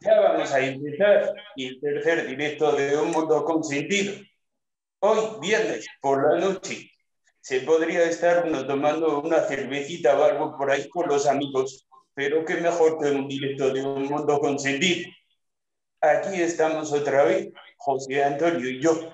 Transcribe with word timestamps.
Ya 0.00 0.20
vamos 0.20 0.52
a 0.52 0.60
empezar 0.60 1.34
el 1.56 1.80
tercer 1.80 2.28
directo 2.28 2.70
de 2.70 2.96
Un 2.96 3.10
Mundo 3.10 3.44
Consentido. 3.44 4.14
Hoy, 5.00 5.40
viernes, 5.40 5.88
por 6.00 6.22
la 6.22 6.38
noche, 6.38 6.92
se 7.40 7.62
podría 7.62 8.04
estar 8.04 8.46
uno 8.46 8.64
tomando 8.64 9.20
una 9.20 9.40
cervecita 9.40 10.16
o 10.16 10.22
algo 10.22 10.56
por 10.56 10.70
ahí 10.70 10.88
con 10.88 11.08
los 11.08 11.26
amigos, 11.26 11.88
pero 12.14 12.44
qué 12.44 12.58
mejor 12.58 12.98
que 13.00 13.10
un 13.10 13.26
directo 13.26 13.70
de 13.70 13.84
Un 13.84 14.04
Mundo 14.04 14.38
Consentido. 14.38 15.10
Aquí 16.00 16.40
estamos 16.42 16.92
otra 16.92 17.24
vez, 17.24 17.48
José 17.78 18.22
Antonio 18.22 18.70
y 18.70 18.80
yo, 18.80 19.12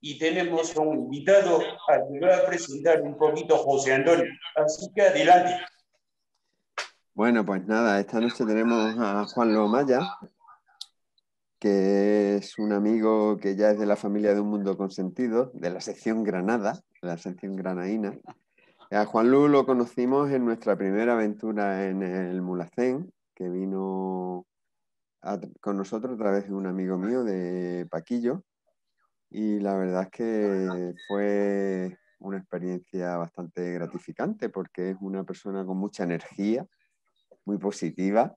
y 0.00 0.18
tenemos 0.18 0.74
un 0.76 0.96
invitado 0.96 1.60
al 1.88 2.00
que 2.10 2.26
va 2.26 2.36
a 2.38 2.46
presentar 2.46 3.02
un 3.02 3.18
poquito 3.18 3.58
José 3.58 3.92
Antonio. 3.92 4.32
Así 4.54 4.86
que 4.94 5.02
adelante. 5.02 5.58
Bueno, 7.16 7.46
pues 7.46 7.66
nada, 7.66 7.98
esta 7.98 8.20
noche 8.20 8.44
tenemos 8.44 8.94
a 8.98 9.24
Juan 9.24 9.54
Lomaya, 9.54 10.00
que 11.58 12.36
es 12.36 12.58
un 12.58 12.74
amigo 12.74 13.38
que 13.38 13.56
ya 13.56 13.70
es 13.70 13.78
de 13.78 13.86
la 13.86 13.96
familia 13.96 14.34
de 14.34 14.40
Un 14.40 14.50
Mundo 14.50 14.76
Consentido, 14.76 15.50
de 15.54 15.70
la 15.70 15.80
sección 15.80 16.24
Granada, 16.24 16.74
de 17.00 17.08
la 17.08 17.16
sección 17.16 17.56
granaína. 17.56 18.18
A 18.90 19.06
Juan 19.06 19.30
Lu 19.30 19.48
lo 19.48 19.64
conocimos 19.64 20.30
en 20.30 20.44
nuestra 20.44 20.76
primera 20.76 21.14
aventura 21.14 21.86
en 21.86 22.02
el 22.02 22.42
Mulacén, 22.42 23.10
que 23.34 23.48
vino 23.48 24.44
con 25.62 25.78
nosotros 25.78 26.16
a 26.16 26.18
través 26.18 26.48
de 26.48 26.52
un 26.52 26.66
amigo 26.66 26.98
mío 26.98 27.24
de 27.24 27.86
Paquillo, 27.90 28.44
y 29.30 29.58
la 29.60 29.74
verdad 29.74 30.02
es 30.02 30.10
que 30.10 30.94
fue 31.08 31.96
una 32.18 32.36
experiencia 32.36 33.16
bastante 33.16 33.72
gratificante 33.72 34.50
porque 34.50 34.90
es 34.90 34.96
una 35.00 35.24
persona 35.24 35.64
con 35.64 35.78
mucha 35.78 36.04
energía, 36.04 36.66
muy 37.46 37.58
positiva. 37.58 38.36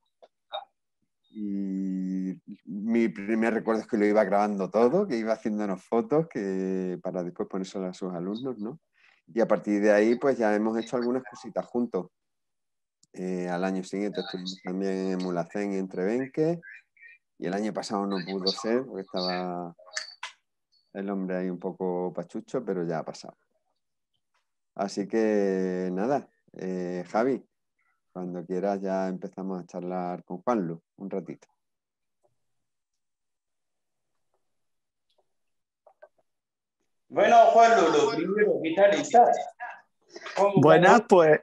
Y 1.32 2.42
mi 2.66 3.10
primer 3.10 3.54
recuerdo 3.54 3.82
es 3.82 3.88
que 3.88 3.98
lo 3.98 4.06
iba 4.06 4.24
grabando 4.24 4.70
todo, 4.70 5.08
que 5.08 5.18
iba 5.18 5.34
haciéndonos 5.34 5.84
fotos 5.84 6.28
que, 6.28 6.98
para 7.04 7.24
después 7.24 7.48
ponerse 7.50 7.78
a 7.80 7.94
sus 7.94 8.14
alumnos, 8.14 8.58
¿no? 8.58 8.80
Y 9.28 9.42
a 9.42 9.48
partir 9.48 9.82
de 9.82 9.92
ahí, 9.92 10.16
pues 10.16 10.38
ya 10.38 10.56
hemos 10.56 10.78
hecho 10.78 10.98
algunas 10.98 11.24
cositas 11.24 11.66
juntos. 11.66 12.08
Eh, 13.14 13.48
al 13.48 13.64
año 13.64 13.84
siguiente 13.84 14.22
estuvimos 14.22 14.60
también 14.64 15.12
en 15.12 15.18
Mulacén 15.20 15.74
y 15.74 15.78
Entrebenque. 15.78 16.60
Y 17.38 17.48
el 17.48 17.54
año 17.54 17.74
pasado 17.74 18.06
no 18.08 18.18
pudo 18.26 18.48
ser 18.48 18.86
porque 18.86 19.02
estaba 19.02 19.76
el 20.94 21.10
hombre 21.10 21.38
ahí 21.38 21.50
un 21.50 21.60
poco 21.60 22.12
pachucho, 22.14 22.66
pero 22.66 22.84
ya 22.86 23.00
ha 23.00 23.06
pasado. 23.06 23.38
Así 24.76 25.08
que 25.08 25.90
nada, 25.92 26.28
eh, 26.54 27.04
Javi, 27.08 27.44
cuando 28.12 28.46
quieras 28.46 28.82
ya 28.82 29.08
empezamos 29.08 29.60
a 29.60 29.66
charlar 29.66 30.24
con 30.24 30.42
Juanlu 30.42 30.82
un 30.98 31.10
ratito. 31.10 31.48
Bueno, 37.08 37.38
Juanlu, 37.48 37.92
lo 37.92 38.16
primero, 38.16 38.60
¿qué 38.64 38.74
tal 38.76 38.94
estás? 38.94 39.38
Buenas, 40.56 41.02
pues, 41.10 41.40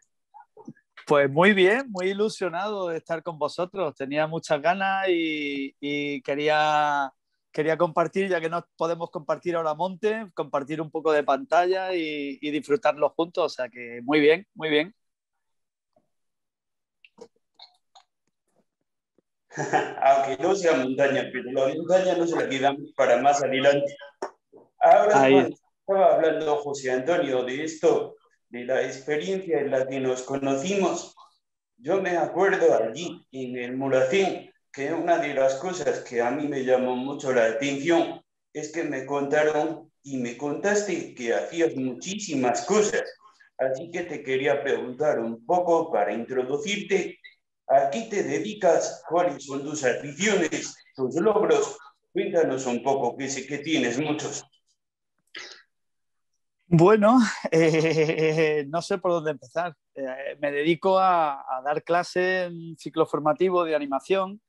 pues 1.06 1.30
muy 1.30 1.52
bien, 1.52 1.86
muy 1.90 2.10
ilusionado 2.10 2.88
de 2.88 2.98
estar 2.98 3.22
con 3.22 3.38
vosotros. 3.38 3.94
Tenía 3.94 4.26
muchas 4.26 4.62
ganas 4.62 5.06
y 5.08 6.22
quería 6.22 7.12
quería 7.56 7.78
compartir, 7.78 8.28
ya 8.28 8.38
que 8.38 8.50
no 8.50 8.66
podemos 8.76 9.10
compartir 9.10 9.56
ahora 9.56 9.72
monte, 9.72 10.26
compartir 10.34 10.78
un 10.82 10.90
poco 10.90 11.10
de 11.10 11.24
pantalla 11.24 11.94
y, 11.94 12.38
disfrutarlo 12.50 13.08
juntos. 13.16 13.44
O 13.46 13.48
sea 13.48 13.70
que 13.70 14.00
muy 14.04 14.20
bien, 14.20 14.46
muy 14.52 14.68
bien. 14.68 14.94
Aunque 20.02 20.42
no 20.42 20.54
sea 20.54 20.76
montaña, 20.76 21.28
pero 21.32 21.50
la 21.52 21.74
montaña 21.74 22.16
no 22.16 22.26
se 22.26 22.36
la 22.36 22.48
quedamos 22.48 22.92
para 22.96 23.20
más 23.22 23.42
adelante. 23.42 23.96
Ahora 24.80 25.28
estaba 25.28 26.14
hablando 26.14 26.56
José 26.56 26.92
Antonio 26.92 27.42
de 27.44 27.64
esto, 27.64 28.16
de 28.50 28.64
la 28.64 28.82
experiencia 28.82 29.60
en 29.60 29.70
la 29.70 29.86
que 29.86 30.00
nos 30.00 30.22
conocimos. 30.22 31.14
Yo 31.78 32.00
me 32.00 32.16
acuerdo 32.16 32.74
allí 32.74 33.26
en 33.32 33.56
el 33.56 33.76
Muracín, 33.76 34.50
que 34.72 34.92
una 34.92 35.18
de 35.18 35.34
las 35.34 35.54
cosas 35.54 36.00
que 36.00 36.20
a 36.20 36.30
mí 36.30 36.46
me 36.48 36.64
llamó 36.64 36.96
mucho 36.96 37.32
la 37.32 37.46
atención 37.46 38.20
es 38.52 38.72
que 38.72 38.84
me 38.84 39.06
contaron 39.06 39.90
y 40.02 40.18
me 40.18 40.36
contaste 40.36 41.14
que 41.14 41.34
hacías 41.34 41.74
muchísimas 41.76 42.64
cosas. 42.66 43.04
Así 43.58 43.90
que 43.90 44.02
te 44.02 44.22
quería 44.22 44.62
preguntar 44.62 45.18
un 45.18 45.44
poco 45.46 45.90
para 45.90 46.12
introducirte. 46.12 47.18
¿A 47.68 47.90
qué 47.90 48.02
te 48.02 48.22
dedicas? 48.22 49.02
¿Cuáles 49.08 49.44
son 49.44 49.62
tus 49.62 49.84
aficiones, 49.84 50.76
tus 50.94 51.14
logros? 51.16 51.76
Cuéntanos 52.12 52.66
un 52.66 52.82
poco, 52.82 53.16
que 53.16 53.28
sé 53.28 53.46
que 53.46 53.58
tienes 53.58 53.98
muchos. 53.98 54.44
Bueno, 56.68 57.18
eh, 57.50 58.64
no 58.68 58.82
sé 58.82 58.98
por 58.98 59.12
dónde 59.12 59.32
empezar. 59.32 59.76
Eh, 59.94 60.36
me 60.40 60.50
dedico 60.52 60.98
a, 60.98 61.40
a, 61.40 61.62
dar 61.62 61.82
clases 61.82 62.48
en 62.48 62.76
ciclo 62.76 63.06
formativo 63.06 63.64
de 63.64 63.74
animación 63.74 64.40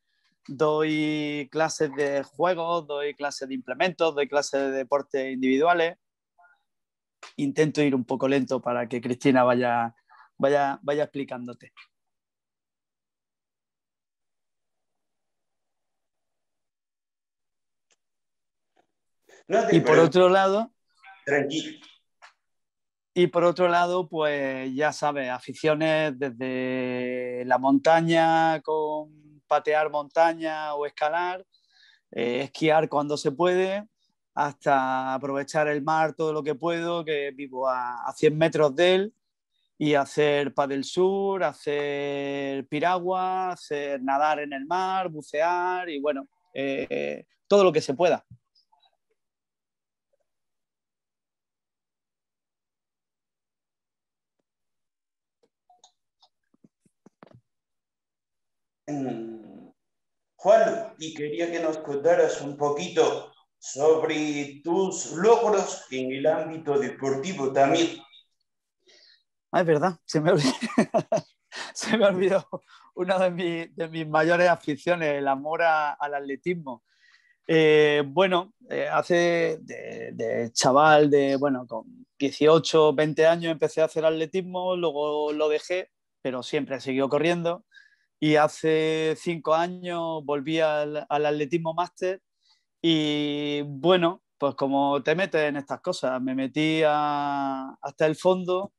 doy 0.47 1.47
clases 1.51 1.93
de 1.95 2.23
juegos, 2.23 2.87
doy 2.87 3.13
clases 3.13 3.47
de 3.47 3.55
implementos, 3.55 4.15
doy 4.15 4.27
clases 4.27 4.61
de 4.61 4.71
deportes 4.71 5.33
individuales. 5.33 5.97
Intento 7.35 7.81
ir 7.81 7.93
un 7.93 8.05
poco 8.05 8.27
lento 8.27 8.61
para 8.61 8.87
que 8.87 9.01
Cristina 9.01 9.43
vaya, 9.43 9.93
vaya, 10.37 10.79
vaya 10.81 11.03
explicándote. 11.03 11.73
Y 19.71 19.79
por 19.81 19.99
otro 19.99 20.29
lado... 20.29 20.71
Tranquilo. 21.25 21.77
Y 23.13 23.27
por 23.27 23.43
otro 23.43 23.67
lado, 23.67 24.07
pues 24.07 24.73
ya 24.75 24.93
sabes, 24.93 25.29
aficiones 25.29 26.13
desde 26.19 27.43
la 27.45 27.57
montaña 27.57 28.61
con 28.61 29.41
patear 29.47 29.89
montaña 29.89 30.75
o 30.75 30.85
escalar, 30.85 31.43
eh, 32.11 32.41
esquiar 32.43 32.87
cuando 32.89 33.17
se 33.17 33.31
puede, 33.31 33.87
hasta 34.35 35.15
aprovechar 35.15 35.67
el 35.67 35.81
mar 35.81 36.13
todo 36.13 36.31
lo 36.31 36.43
que 36.43 36.53
puedo, 36.53 37.03
que 37.03 37.31
vivo 37.31 37.67
a, 37.67 38.13
100 38.15 38.37
metros 38.37 38.75
de 38.75 38.93
él, 38.93 39.13
y 39.79 39.95
hacer 39.95 40.53
paddle 40.53 40.83
sur, 40.83 41.43
hacer 41.43 42.67
piragua, 42.67 43.49
hacer 43.49 44.01
nadar 44.03 44.41
en 44.41 44.53
el 44.53 44.65
mar, 44.67 45.09
bucear 45.09 45.89
y 45.89 45.99
bueno, 45.99 46.27
eh, 46.53 47.25
todo 47.47 47.63
lo 47.63 47.71
que 47.71 47.81
se 47.81 47.95
pueda. 47.95 48.23
Juan, 58.87 60.93
y 60.97 61.13
quería 61.13 61.51
que 61.51 61.59
nos 61.59 61.77
contaras 61.79 62.41
un 62.41 62.55
poquito 62.55 63.33
sobre 63.57 64.61
tus 64.63 65.11
logros 65.11 65.85
en 65.91 66.13
el 66.13 66.25
ámbito 66.25 66.79
deportivo 66.79 67.51
también. 67.51 67.97
Es 69.51 69.65
verdad, 69.65 69.97
se 70.05 70.21
me 70.21 70.31
olvidó, 70.31 70.51
se 71.73 71.97
me 71.97 72.05
olvidó 72.05 72.47
una 72.95 73.29
de, 73.29 73.71
mis 73.91 74.07
mayores 74.07 74.47
aficiones, 74.47 75.15
el 75.15 75.27
amor 75.27 75.63
al 75.63 76.13
atletismo. 76.13 76.83
Eh, 77.45 78.03
bueno, 78.05 78.53
eh, 78.69 78.87
hace 78.87 79.59
de, 79.61 80.11
de, 80.13 80.51
chaval, 80.53 81.09
de 81.09 81.35
bueno, 81.35 81.67
con 81.67 82.07
18, 82.19 82.93
20 82.93 83.25
años 83.25 83.51
empecé 83.51 83.81
a 83.81 83.85
hacer 83.85 84.05
atletismo, 84.05 84.75
luego 84.75 85.33
lo 85.33 85.49
dejé, 85.49 85.91
pero 86.21 86.41
siempre 86.41 86.77
he 86.77 86.81
seguido 86.81 87.09
corriendo 87.09 87.65
y 88.19 88.35
hace 88.35 89.15
cinco 89.17 89.53
años 89.53 90.23
volví 90.25 90.59
al, 90.59 91.05
atletismo 91.09 91.73
máster 91.73 92.21
y 92.81 93.61
bueno, 93.63 94.23
pues 94.37 94.55
como 94.55 95.01
te 95.03 95.15
metes 95.15 95.41
en 95.49 95.57
estas 95.57 95.81
cosas, 95.81 96.21
me 96.21 96.35
metí 96.35 96.81
hasta 96.85 98.05
el 98.05 98.15
fondo 98.15 98.73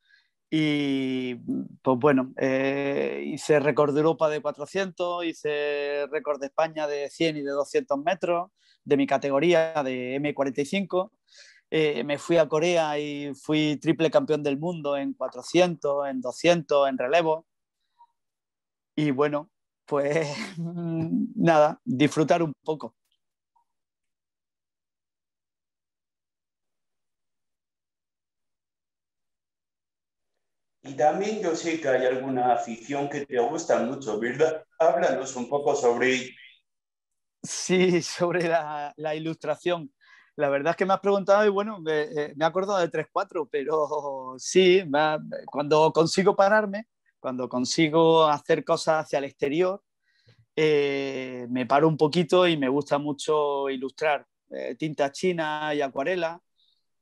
y 0.50 1.34
pues 1.82 1.98
bueno, 1.98 2.32
eh, 2.38 3.22
hice 3.26 3.60
récord 3.60 3.92
de 3.92 4.00
Europa 4.00 4.28
de 4.30 4.40
400, 4.40 5.24
hice 5.24 6.06
récord 6.10 6.40
de 6.40 6.46
España 6.46 6.86
de 6.86 7.10
100 7.10 7.36
y 7.38 7.42
de 7.42 7.50
200 7.50 7.98
metros, 7.98 8.50
de 8.84 8.96
mi 8.96 9.06
categoría 9.06 9.82
de 9.84 10.16
M45. 10.20 11.10
Eh, 11.70 12.02
me 12.04 12.16
fui 12.16 12.38
a 12.38 12.48
Corea 12.48 12.98
y 12.98 13.34
fui 13.34 13.76
triple 13.76 14.10
campeón 14.10 14.42
del 14.42 14.58
mundo 14.58 14.96
en 14.96 15.12
400, 15.12 16.08
en 16.08 16.20
200, 16.22 16.88
en 16.88 16.98
relevo. 16.98 17.46
Y 18.98 19.12
bueno, 19.12 19.48
pues 19.86 20.26
nada, 20.58 21.80
disfrutar 21.84 22.42
un 22.42 22.52
poco. 22.64 22.96
Y 30.82 30.96
también 30.96 31.40
yo 31.40 31.54
sé 31.54 31.80
que 31.80 31.88
hay 31.88 32.06
alguna 32.06 32.54
afición 32.54 33.08
que 33.08 33.24
te 33.24 33.38
gusta 33.38 33.78
mucho, 33.84 34.18
¿verdad? 34.18 34.64
Háblanos 34.80 35.36
un 35.36 35.48
poco 35.48 35.76
sobre 35.76 36.30
Sí, 37.40 38.02
sobre 38.02 38.48
la, 38.48 39.14
ilustración. 39.14 39.92
La 40.34 40.48
verdad 40.48 40.72
es 40.72 40.76
que 40.76 40.86
me 40.86 40.94
has 40.94 41.00
preguntado 41.00 41.46
y 41.46 41.50
bueno, 41.50 41.78
me, 41.80 42.02
eh, 42.02 42.32
me 42.34 42.44
he 42.44 42.48
acordado 42.48 42.80
de 42.80 42.88
3-4, 42.88 43.46
pero 43.46 44.34
sí, 44.38 44.82
cuando 45.46 45.92
consigo 45.92 46.34
pararme, 46.34 46.88
cuando 47.20 47.48
consigo 47.48 48.26
hacer 48.26 48.64
cosas 48.64 49.04
hacia 49.04 49.18
el 49.18 49.24
exterior, 49.24 49.82
eh, 50.56 51.46
me 51.50 51.66
paro 51.66 51.88
un 51.88 51.96
poquito 51.96 52.46
y 52.48 52.56
me 52.56 52.68
gusta 52.68 52.98
mucho 52.98 53.70
ilustrar 53.70 54.26
eh, 54.50 54.74
tinta 54.76 55.12
china 55.12 55.74
y 55.74 55.80
acuarela. 55.80 56.40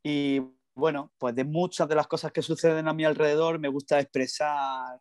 Y 0.02 0.40
bueno, 0.74 1.12
pues 1.18 1.34
de 1.34 1.44
muchas 1.44 1.88
de 1.88 1.94
las 1.94 2.06
cosas 2.06 2.32
que 2.32 2.42
suceden 2.42 2.88
a 2.88 2.92
mi 2.94 3.04
alrededor 3.04 3.58
me 3.58 3.68
gusta 3.68 4.00
expresar, 4.00 5.00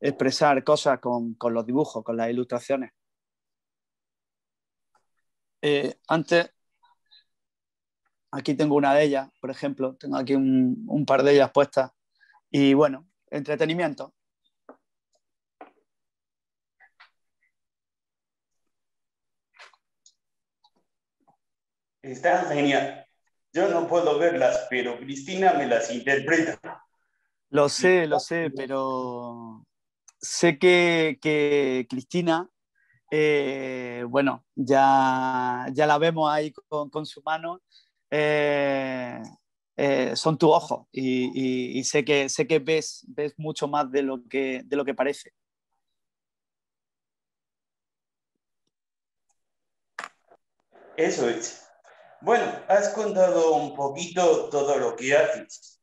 expresar 0.00 0.62
cosas 0.64 1.00
con, 1.00 1.36
los 1.50 1.66
dibujos, 1.66 2.04
con 2.04 2.16
las 2.16 2.30
ilustraciones. 2.30 2.92
Eh, 5.62 5.96
antes, 6.08 6.50
aquí 8.32 8.54
tengo 8.54 8.76
una 8.76 8.94
de 8.94 9.04
ellas, 9.04 9.30
por 9.40 9.50
ejemplo, 9.50 9.96
tengo 9.96 10.16
aquí 10.16 10.34
un 10.34 11.04
par 11.06 11.22
de 11.22 11.32
ellas 11.34 11.50
puestas. 11.52 11.90
Y 12.50 12.74
bueno, 12.74 13.08
entretenimiento. 13.30 14.14
Está 22.04 22.44
genial. 22.52 23.06
Yo 23.50 23.70
no 23.70 23.88
puedo 23.88 24.18
verlas, 24.18 24.66
pero 24.68 24.98
Cristina 24.98 25.54
me 25.54 25.66
las 25.66 25.90
interpreta. 25.90 26.60
Lo 27.48 27.70
sé, 27.70 28.06
lo 28.06 28.20
sé, 28.20 28.50
pero 28.54 29.64
sé 30.20 30.58
que, 30.58 31.86
Cristina, 31.88 32.46
eh, 33.10 34.04
bueno, 34.06 34.44
ya, 34.54 35.66
ya 35.72 35.86
la 35.86 35.96
vemos 35.96 36.30
ahí 36.30 36.52
con, 36.68 37.06
su 37.06 37.22
mano, 37.22 37.62
eh, 38.10 39.22
eh, 39.74 40.12
son 40.14 40.36
tus 40.36 40.50
ojos 40.50 40.86
y, 40.92 41.82
sé, 41.84 42.04
que, 42.04 42.28
sé 42.28 42.46
que 42.46 42.58
ves, 42.58 43.06
ves 43.08 43.32
mucho 43.38 43.66
más 43.66 43.90
de 43.90 44.02
lo 44.02 44.22
que, 44.28 44.60
de 44.62 44.76
lo 44.76 44.84
que 44.84 44.92
parece. 44.92 45.32
Eso 50.98 51.30
es. 51.30 51.64
Bueno, 52.24 52.46
has 52.68 52.88
contado 52.88 53.54
un 53.54 53.74
poquito 53.74 54.48
todo 54.48 54.78
lo 54.78 54.96
que 54.96 55.14
haces. 55.14 55.82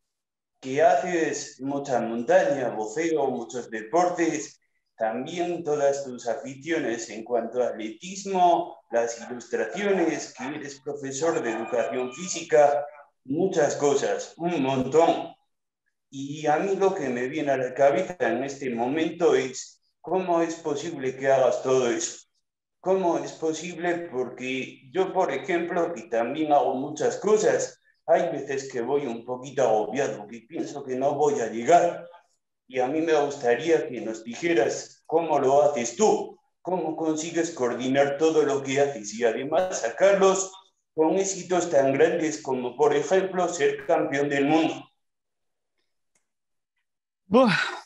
Que 0.60 0.82
haces 0.82 1.62
mucha 1.62 2.00
montaña, 2.02 2.70
boceo, 2.70 3.28
muchos 3.28 3.70
deportes, 3.70 4.60
también 4.98 5.64
todas 5.64 6.04
tus 6.04 6.28
aficiones 6.28 7.12
en 7.12 7.24
cuanto 7.24 7.62
a 7.62 7.68
atletismo, 7.68 8.80
las 8.90 9.22
ilustraciones, 9.22 10.34
que 10.34 10.44
eres 10.46 10.82
profesor 10.82 11.44
de 11.44 11.52
educación 11.52 12.12
física, 12.12 12.88
muchas 13.24 13.76
cosas, 13.76 14.34
un 14.38 14.64
montón. 14.64 15.36
Y 16.10 16.48
a 16.48 16.58
mí 16.58 16.76
lo 16.76 16.96
que 16.96 17.08
me 17.10 17.28
viene 17.28 17.52
a 17.52 17.58
la 17.58 17.76
cabeza 17.76 18.16
en 18.20 18.44
este 18.44 18.72
momento 18.72 19.36
es 19.36 19.80
cómo 20.02 20.42
es 20.42 20.56
posible 20.56 21.16
que 21.16 21.32
hagas 21.32 21.62
todo 21.62 21.88
eso. 21.92 22.31
¿Cómo 22.82 23.20
es 23.20 23.34
posible? 23.34 24.10
Porque 24.12 24.90
yo, 24.92 25.14
por 25.14 25.32
ejemplo, 25.32 25.94
que 25.94 26.04
también 26.04 26.52
hago 26.52 26.74
muchas 26.74 27.18
cosas, 27.18 27.80
hay 28.08 28.32
veces 28.32 28.72
que 28.72 28.82
voy 28.82 29.06
un 29.06 29.24
poquito 29.24 29.62
agobiado, 29.62 30.28
que 30.28 30.40
pienso 30.42 30.84
que 30.84 30.96
no 30.96 31.14
voy 31.14 31.40
a 31.42 31.52
llegar. 31.52 32.10
Y 32.68 32.80
a 32.80 32.88
mí 32.88 33.02
me 33.02 33.14
gustaría 33.24 33.88
que 33.88 34.02
nos 34.02 34.24
dijeras 34.24 35.04
cómo 35.06 35.38
lo 35.38 35.62
haces 35.62 35.96
tú, 35.96 36.40
cómo 36.64 36.96
consigues 36.96 37.52
coordinar 37.52 38.18
todo 38.18 38.42
lo 38.44 38.64
que 38.64 38.82
haces 38.82 39.14
y 39.14 39.26
además 39.26 39.82
sacarlos 39.82 40.52
con 40.96 41.18
éxitos 41.18 41.70
tan 41.70 41.94
grandes 41.94 42.42
como, 42.42 42.76
por 42.76 42.96
ejemplo, 42.96 43.48
ser 43.48 43.86
campeón 43.86 44.28
del 44.28 44.46
mundo. 44.46 44.92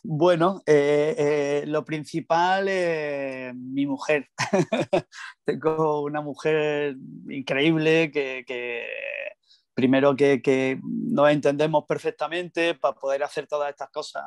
Bueno, 0.02 0.64
eh, 0.66 1.16
eh, 1.18 1.35
lo 1.66 1.86
principal 1.86 2.68
es 2.68 3.56
mi 3.56 3.86
mujer. 3.86 4.30
Tengo 5.46 6.04
una 6.04 6.22
mujer 6.22 6.96
increíble 7.30 8.12
que, 8.12 8.86
primero 9.74 10.16
que, 10.16 10.80
nos 10.84 11.30
entendemos 11.30 11.86
perfectamente 11.88 12.76
para 12.76 12.96
poder 12.96 13.24
hacer 13.24 13.48
todas 13.48 13.70
estas 13.70 13.90
cosas. 13.90 14.24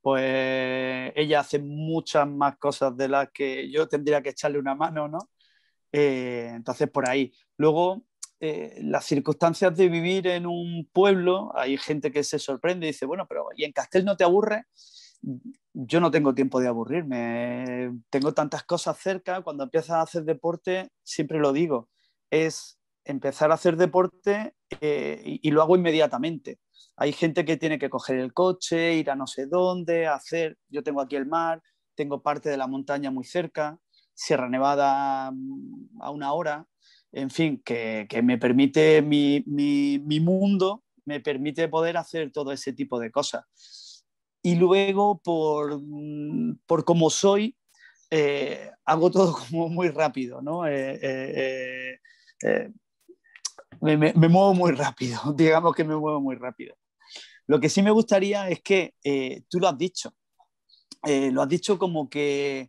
Pues 0.00 1.12
ella 1.16 1.40
hace 1.40 1.58
muchas 1.58 2.28
más 2.28 2.56
cosas 2.58 2.96
de 2.96 3.08
las 3.08 3.30
que 3.32 3.70
yo 3.70 3.88
tendría 3.88 4.22
que 4.22 4.30
echarle 4.30 4.58
una 4.58 4.74
mano, 4.74 5.08
¿no? 5.08 5.18
Eh, 5.92 6.50
entonces, 6.54 6.90
por 6.90 7.08
ahí. 7.08 7.32
Luego, 7.56 8.04
eh, 8.40 8.78
las 8.82 9.04
circunstancias 9.04 9.76
de 9.76 9.88
vivir 9.88 10.28
en 10.28 10.46
un 10.46 10.88
pueblo, 10.92 11.50
hay 11.56 11.76
gente 11.76 12.12
que 12.12 12.22
se 12.22 12.38
sorprende 12.38 12.86
y 12.86 12.90
dice, 12.90 13.06
bueno, 13.06 13.26
pero 13.28 13.48
¿y 13.56 13.64
en 13.64 13.72
Castel 13.72 14.04
no 14.04 14.16
te 14.16 14.24
aburre? 14.24 14.66
Yo 15.72 16.00
no 16.00 16.10
tengo 16.10 16.34
tiempo 16.34 16.60
de 16.60 16.68
aburrirme, 16.68 17.92
tengo 18.10 18.32
tantas 18.34 18.64
cosas 18.64 18.98
cerca, 18.98 19.42
cuando 19.42 19.64
empiezas 19.64 19.90
a 19.90 20.02
hacer 20.02 20.24
deporte, 20.24 20.90
siempre 21.02 21.38
lo 21.38 21.52
digo, 21.52 21.88
es 22.30 22.78
empezar 23.04 23.50
a 23.50 23.54
hacer 23.54 23.76
deporte 23.76 24.54
eh, 24.80 25.38
y, 25.42 25.50
lo 25.50 25.62
hago 25.62 25.76
inmediatamente. 25.76 26.60
Hay 26.96 27.12
gente 27.12 27.44
que 27.44 27.56
tiene 27.56 27.78
que 27.78 27.90
coger 27.90 28.18
el 28.18 28.32
coche, 28.32 28.94
ir 28.94 29.10
a 29.10 29.16
no 29.16 29.26
sé 29.26 29.46
dónde, 29.46 30.06
hacer, 30.06 30.58
yo 30.68 30.82
tengo 30.82 31.00
aquí 31.00 31.16
el 31.16 31.26
mar, 31.26 31.62
tengo 31.94 32.22
parte 32.22 32.50
de 32.50 32.56
la 32.56 32.66
montaña 32.66 33.10
muy 33.10 33.24
cerca, 33.24 33.78
Sierra 34.14 34.48
Nevada 34.48 35.30
mm, 35.30 36.02
a 36.02 36.10
una 36.10 36.32
hora, 36.32 36.66
en 37.12 37.30
fin, 37.30 37.62
que, 37.64 38.06
me 38.22 38.38
permite 38.38 39.00
mi, 39.02 39.42
mundo, 40.20 40.84
me 41.04 41.20
permite 41.20 41.68
poder 41.68 41.96
hacer 41.96 42.30
todo 42.32 42.52
ese 42.52 42.72
tipo 42.72 42.98
de 43.00 43.10
cosas. 43.10 43.44
Y 44.42 44.54
luego, 44.56 45.20
por, 45.22 45.80
por 46.66 46.84
cómo 46.84 47.10
soy, 47.10 47.56
eh, 48.10 48.70
hago 48.84 49.10
todo 49.10 49.36
como 49.50 49.68
muy 49.68 49.88
rápido, 49.88 50.40
¿no? 50.40 50.66
Eh, 50.66 51.98
eh, 52.42 52.70
me, 53.80 54.12
muevo 54.12 54.54
muy 54.54 54.72
rápido, 54.72 55.20
digamos 55.36 55.74
que 55.74 55.84
me 55.84 55.96
muevo 55.96 56.20
muy 56.20 56.36
rápido. 56.36 56.76
Lo 57.46 57.60
que 57.60 57.68
sí 57.68 57.82
me 57.82 57.90
gustaría 57.90 58.48
es 58.50 58.60
que 58.60 58.94
tú 59.48 59.58
lo 59.58 59.68
has 59.68 59.78
dicho, 59.78 60.12
lo 61.02 61.40
has 61.40 61.48
dicho 61.48 61.78
como 61.78 62.10
que 62.10 62.68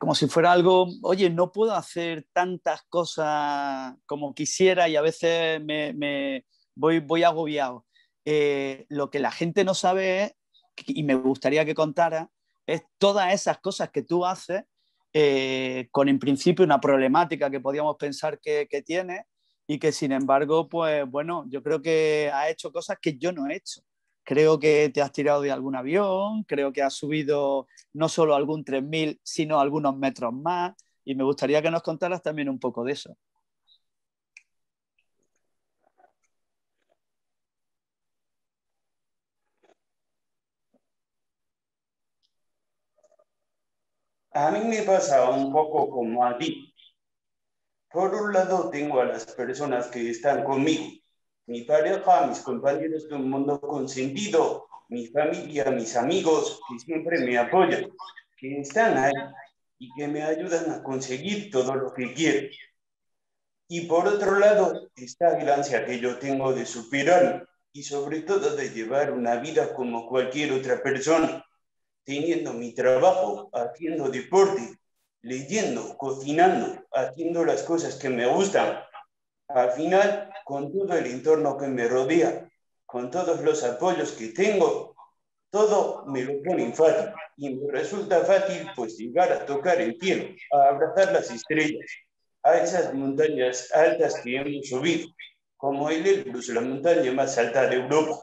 como 0.00 0.16
si 0.16 0.26
fuera 0.26 0.50
algo, 0.50 0.88
oye, 1.02 1.30
no 1.30 1.52
puedo 1.52 1.72
hacer 1.76 2.26
tantas 2.32 2.82
cosas 2.88 3.94
como 4.06 4.34
quisiera 4.34 4.88
y 4.88 4.96
a 4.96 5.00
veces 5.00 5.62
me, 5.62 6.44
voy, 6.74 6.98
voy 6.98 7.22
agobiado. 7.22 7.86
Lo 8.88 9.10
que 9.10 9.20
la 9.20 9.30
gente 9.30 9.62
no 9.62 9.74
sabe 9.74 10.24
es, 10.24 10.32
y 10.86 11.02
me 11.02 11.14
gustaría 11.14 11.64
que 11.64 11.74
contara, 11.74 12.30
es 12.66 12.82
todas 12.98 13.32
esas 13.32 13.58
cosas 13.58 13.90
que 13.90 14.02
tú 14.02 14.24
haces 14.24 14.64
eh, 15.12 15.88
con 15.90 16.08
en 16.08 16.18
principio 16.18 16.64
una 16.64 16.80
problemática 16.80 17.50
que 17.50 17.60
podíamos 17.60 17.96
pensar 17.96 18.38
que, 18.40 18.68
que 18.70 18.82
tiene 18.82 19.26
y 19.66 19.78
que 19.78 19.92
sin 19.92 20.12
embargo, 20.12 20.68
pues 20.68 21.08
bueno, 21.08 21.44
yo 21.48 21.62
creo 21.62 21.82
que 21.82 22.30
ha 22.32 22.48
hecho 22.48 22.72
cosas 22.72 22.98
que 23.00 23.16
yo 23.18 23.32
no 23.32 23.48
he 23.48 23.56
hecho. 23.56 23.82
Creo 24.24 24.60
que 24.60 24.90
te 24.92 25.02
has 25.02 25.12
tirado 25.12 25.42
de 25.42 25.50
algún 25.50 25.76
avión, 25.76 26.44
creo 26.44 26.72
que 26.72 26.82
has 26.82 26.94
subido 26.94 27.66
no 27.92 28.08
solo 28.08 28.34
algún 28.34 28.64
3000, 28.64 29.20
sino 29.22 29.60
algunos 29.60 29.96
metros 29.96 30.32
más. 30.32 30.74
Y 31.04 31.14
me 31.14 31.24
gustaría 31.24 31.62
que 31.62 31.70
nos 31.70 31.82
contaras 31.82 32.22
también 32.22 32.48
un 32.48 32.58
poco 32.58 32.84
de 32.84 32.92
eso. 32.92 33.16
A 44.32 44.50
mí 44.52 44.60
me 44.60 44.82
pasa 44.82 45.28
un 45.28 45.52
poco 45.52 45.90
como 45.90 46.24
a 46.24 46.38
ti. 46.38 46.72
Por 47.90 48.14
un 48.14 48.32
lado 48.32 48.70
tengo 48.70 49.00
a 49.00 49.04
las 49.04 49.26
personas 49.26 49.88
que 49.88 50.08
están 50.08 50.44
conmigo, 50.44 50.84
mi 51.46 51.62
pareja, 51.62 52.26
mis 52.28 52.38
compañeros 52.38 53.08
de 53.08 53.16
un 53.16 53.28
mundo 53.28 53.60
consentido, 53.60 54.68
mi 54.88 55.08
familia, 55.08 55.72
mis 55.72 55.96
amigos 55.96 56.60
que 56.68 56.78
siempre 56.78 57.18
me 57.18 57.36
apoyan, 57.38 57.90
que 58.36 58.60
están 58.60 58.96
ahí 58.98 59.12
y 59.78 59.92
que 59.94 60.06
me 60.06 60.22
ayudan 60.22 60.70
a 60.70 60.82
conseguir 60.84 61.50
todo 61.50 61.74
lo 61.74 61.92
que 61.92 62.14
quiero. 62.14 62.48
Y 63.66 63.86
por 63.86 64.06
otro 64.06 64.38
lado 64.38 64.90
está 64.94 65.36
el 65.40 65.48
ansia 65.48 65.84
que 65.84 65.98
yo 65.98 66.20
tengo 66.20 66.52
de 66.52 66.66
superar 66.66 67.48
y 67.72 67.82
sobre 67.82 68.22
todo 68.22 68.54
de 68.54 68.70
llevar 68.70 69.12
una 69.12 69.36
vida 69.36 69.74
como 69.74 70.08
cualquier 70.08 70.52
otra 70.52 70.80
persona, 70.82 71.44
teniendo 72.10 72.52
mi 72.52 72.74
trabajo, 72.74 73.50
haciendo 73.52 74.10
deporte, 74.10 74.80
leyendo, 75.22 75.96
cocinando, 75.96 76.84
haciendo 76.92 77.44
las 77.44 77.62
cosas 77.62 77.94
que 77.94 78.08
me 78.08 78.26
gustan. 78.26 78.80
Al 79.46 79.70
final 79.70 80.28
con 80.44 80.72
todo 80.72 80.92
el 80.98 81.06
entorno 81.06 81.56
que 81.56 81.68
me 81.68 81.86
rodea, 81.86 82.50
con 82.84 83.12
todos 83.12 83.42
los 83.42 83.62
apoyos 83.62 84.10
que 84.10 84.28
tengo, 84.28 84.96
todo 85.50 86.04
me 86.06 86.24
lo 86.24 86.42
pone 86.42 86.72
fácil 86.72 87.12
y 87.36 87.54
me 87.54 87.70
resulta 87.70 88.24
fácil 88.24 88.68
pues 88.74 88.96
llegar 88.98 89.32
a 89.32 89.46
tocar 89.46 89.80
el 89.80 89.96
cielo, 90.00 90.34
a 90.52 90.70
abrazar 90.70 91.12
las 91.12 91.30
estrellas 91.30 91.86
a 92.42 92.56
esas 92.56 92.92
montañas 92.92 93.70
altas 93.72 94.18
que 94.20 94.34
hemos 94.34 94.66
subido, 94.68 95.06
como 95.56 95.90
el 95.90 96.04
Elbrus, 96.06 96.48
la 96.48 96.62
montaña 96.62 97.12
más 97.12 97.38
alta 97.38 97.68
de 97.68 97.76
Europa. 97.76 98.18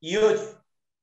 Y 0.00 0.16
hoy, 0.16 0.38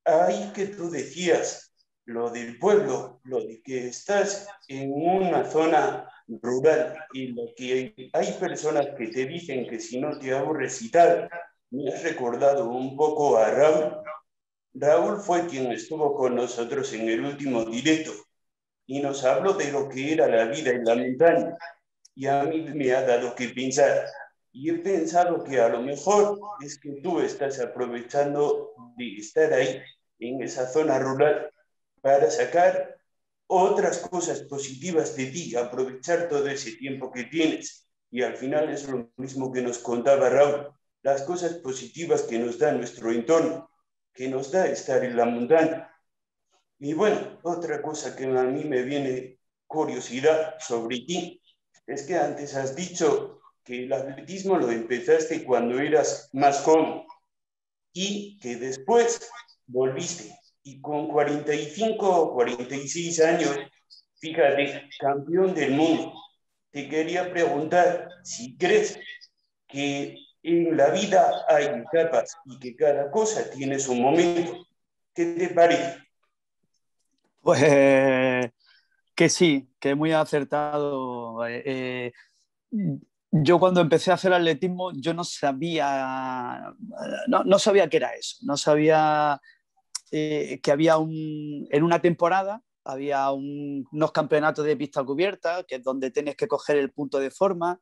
ahí 0.06 0.52
que 0.54 0.68
tú 0.68 0.90
decías, 0.90 1.72
lo 2.06 2.30
del 2.30 2.58
pueblo, 2.58 3.22
lo 3.24 3.42
de 3.42 3.62
que 3.62 3.88
estás 3.88 4.48
en 4.68 4.92
una 4.94 5.46
zona 5.46 6.10
rural 6.28 6.98
y 7.14 7.28
lo 7.28 7.44
que 7.56 7.94
hay, 8.14 8.32
personas 8.40 8.88
que 8.98 9.08
te 9.08 9.26
dicen 9.26 9.68
que 9.68 9.80
si 9.80 10.00
no 10.00 10.18
te 10.18 10.34
hago 10.34 10.54
recitar, 10.54 11.30
me 11.70 11.94
has 11.94 12.04
recordado 12.04 12.70
un 12.70 12.96
poco 12.96 13.38
a 13.38 13.50
Raúl. 13.52 13.98
Raúl 14.74 15.20
fue 15.20 15.48
quien 15.48 15.72
estuvo 15.72 16.16
con 16.16 16.36
nosotros 16.36 16.92
en 16.94 17.10
el 17.10 17.26
último 17.26 17.66
directo 17.66 18.12
y 18.86 19.02
nos 19.02 19.24
habló 19.24 19.54
de 19.54 19.72
lo 19.72 19.88
que 19.88 20.14
era 20.14 20.28
la 20.28 20.46
vida 20.46 20.72
en 20.72 20.84
la 20.84 20.96
montaña. 20.96 21.58
Y 22.16 22.28
a 22.28 22.44
mí 22.44 22.62
me 22.74 22.92
ha 22.94 23.02
dado 23.04 23.34
que 23.36 23.50
pensar. 23.50 24.06
Y 24.52 24.70
he 24.70 24.74
pensado 24.80 25.44
que 25.44 25.60
a 25.60 25.70
lo 25.70 25.82
mejor 25.82 26.40
es 26.62 26.78
que 26.80 27.02
tú 27.02 27.20
estás 27.20 27.60
aprovechando 27.60 28.72
de 28.98 29.16
estar 29.16 29.54
ahí, 29.54 29.82
en 30.20 30.44
esa 30.44 30.68
zona 30.68 31.00
rural, 31.00 31.50
para 32.02 32.30
sacar 32.30 32.98
otras 33.48 34.00
cosas 34.00 34.42
positivas 34.44 35.16
de 35.16 35.28
ti, 35.28 35.56
aprovechar 35.56 36.30
todo 36.30 36.48
ese 36.48 36.74
tiempo 36.74 37.12
que 37.12 37.26
tienes. 37.26 37.88
Y 38.10 38.22
al 38.22 38.36
final 38.36 38.70
es 38.70 38.88
lo 38.88 39.12
mismo 39.18 39.52
que 39.52 39.62
nos 39.62 39.80
contaba 39.80 40.30
Raúl, 40.30 40.68
las 41.02 41.24
cosas 41.24 41.56
positivas 41.56 42.24
que 42.24 42.38
nos 42.38 42.60
da 42.60 42.72
nuestro 42.72 43.12
entorno, 43.12 43.70
que 44.14 44.28
nos 44.28 44.52
da 44.52 44.68
estar 44.68 45.04
en 45.04 45.18
la 45.18 45.26
montaña. 45.26 45.90
Y 46.80 46.94
bueno, 46.94 47.40
otra 47.44 47.82
cosa 47.82 48.16
que 48.16 48.26
a 48.26 48.44
mí 48.44 48.64
me 48.66 48.84
viene 48.84 49.40
curiosidad 49.66 50.56
sobre 50.60 51.00
ti 51.00 51.42
es 51.88 52.04
que 52.04 52.18
antes 52.18 52.56
has 52.56 52.76
dicho 52.76 53.41
que 53.64 53.84
el 53.84 53.94
atletismo 53.94 54.58
lo 54.58 54.72
empezaste 54.72 55.44
cuando 55.44 55.80
eras 55.80 56.30
más 56.34 56.62
joven 56.62 57.04
y 57.94 58.38
que 58.40 58.56
después 58.56 59.30
volviste. 59.68 60.36
Y 60.64 60.80
con 60.80 61.08
45 61.08 62.08
o 62.08 62.34
46 62.34 63.20
años, 63.22 63.58
fíjate, 64.16 64.90
campeón 65.00 65.54
del 65.56 65.72
mundo. 65.72 66.14
Te 66.70 66.88
quería 66.88 67.32
preguntar 67.32 68.08
si 68.24 68.56
crees 68.58 69.00
que 69.68 70.16
en 70.44 70.78
la 70.78 70.90
vida 70.92 71.46
hay 71.48 71.66
etapas 71.66 72.36
y 72.46 72.60
que 72.60 72.76
cada 72.76 73.10
cosa 73.12 73.50
tiene 73.50 73.80
su 73.80 73.96
momento. 73.96 74.66
¿Qué 75.14 75.26
te 75.26 75.50
parece? 75.50 75.98
Pues 77.42 77.62
que 79.16 79.30
sí, 79.30 79.70
que 79.80 79.96
muy 79.96 80.12
acertado. 80.14 81.46
Eh, 81.48 81.64
eh, 81.66 82.12
yo 83.32 83.60
cuando 83.60 83.82
empecé 83.82 84.12
a 84.12 84.16
hacer 84.16 84.34
atletismo, 84.34 84.92
yo 84.94 85.14
no 85.14 85.24
sabía, 85.24 86.74
no, 87.28 87.60
sabía 87.60 87.90
qué 87.90 87.98
era 87.98 88.14
eso, 88.14 88.38
no 88.42 88.58
sabía 88.58 89.42
eh, 90.12 90.60
que 90.62 90.72
había 90.72 90.98
un, 90.98 91.68
en 91.72 91.84
una 91.84 92.02
temporada 92.02 92.62
había 92.84 93.32
unos 93.32 94.12
campeonatos 94.12 94.66
de 94.66 94.78
pista 94.78 95.04
cubierta, 95.04 95.64
que 95.64 95.76
es 95.76 95.84
donde 95.84 96.12
tienes 96.12 96.36
que 96.36 96.48
coger 96.48 96.78
el 96.78 96.92
punto 96.92 97.20
de 97.20 97.32
forma, 97.32 97.80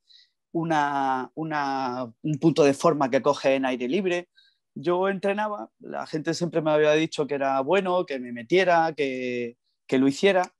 una, 0.51 1.31
un 1.35 2.39
punto 2.39 2.63
de 2.63 2.73
forma 2.73 3.09
que 3.09 3.21
coge 3.21 3.55
en 3.55 3.65
aire 3.65 3.87
libre. 3.87 4.29
Yo 4.75 5.09
entrenaba, 5.09 5.69
la 5.79 6.05
gente 6.07 6.33
siempre 6.33 6.61
me 6.61 6.71
había 6.71 6.93
dicho 6.93 7.27
que 7.27 7.35
era 7.35 7.61
bueno, 7.61 8.05
que 8.05 8.19
me 8.19 8.31
metiera, 8.31 8.93
que, 8.95 9.57
que 9.87 9.97
lo 9.99 10.07
hiciera, 10.07 10.53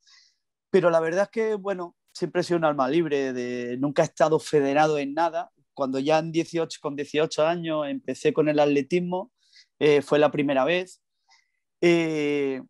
pero 0.72 0.90
la 0.90 1.00
verdad 1.00 1.24
es 1.24 1.30
que, 1.30 1.56
bueno, 1.56 1.96
siempre 2.20 2.42
he 2.42 2.44
sido 2.44 2.58
un 2.58 2.66
alma 2.66 2.90
libre, 2.90 3.32
de, 3.34 3.78
nunca 3.78 4.02
he 4.02 4.06
estado 4.06 4.40
federado 4.40 4.98
en 5.00 5.14
nada. 5.14 5.52
Cuando 5.74 6.00
ya 6.00 6.20
en 6.20 6.32
18, 6.32 6.80
con 6.82 6.96
18 6.96 7.48
años 7.48 7.88
empecé 7.88 8.34
con 8.34 8.50
el 8.50 8.60
atletismo, 8.60 9.32
eh, 9.80 10.02
fue 10.02 10.20
la 10.20 10.30
primera 10.30 10.66
vez. 10.66 11.02
Eh, 11.82 12.62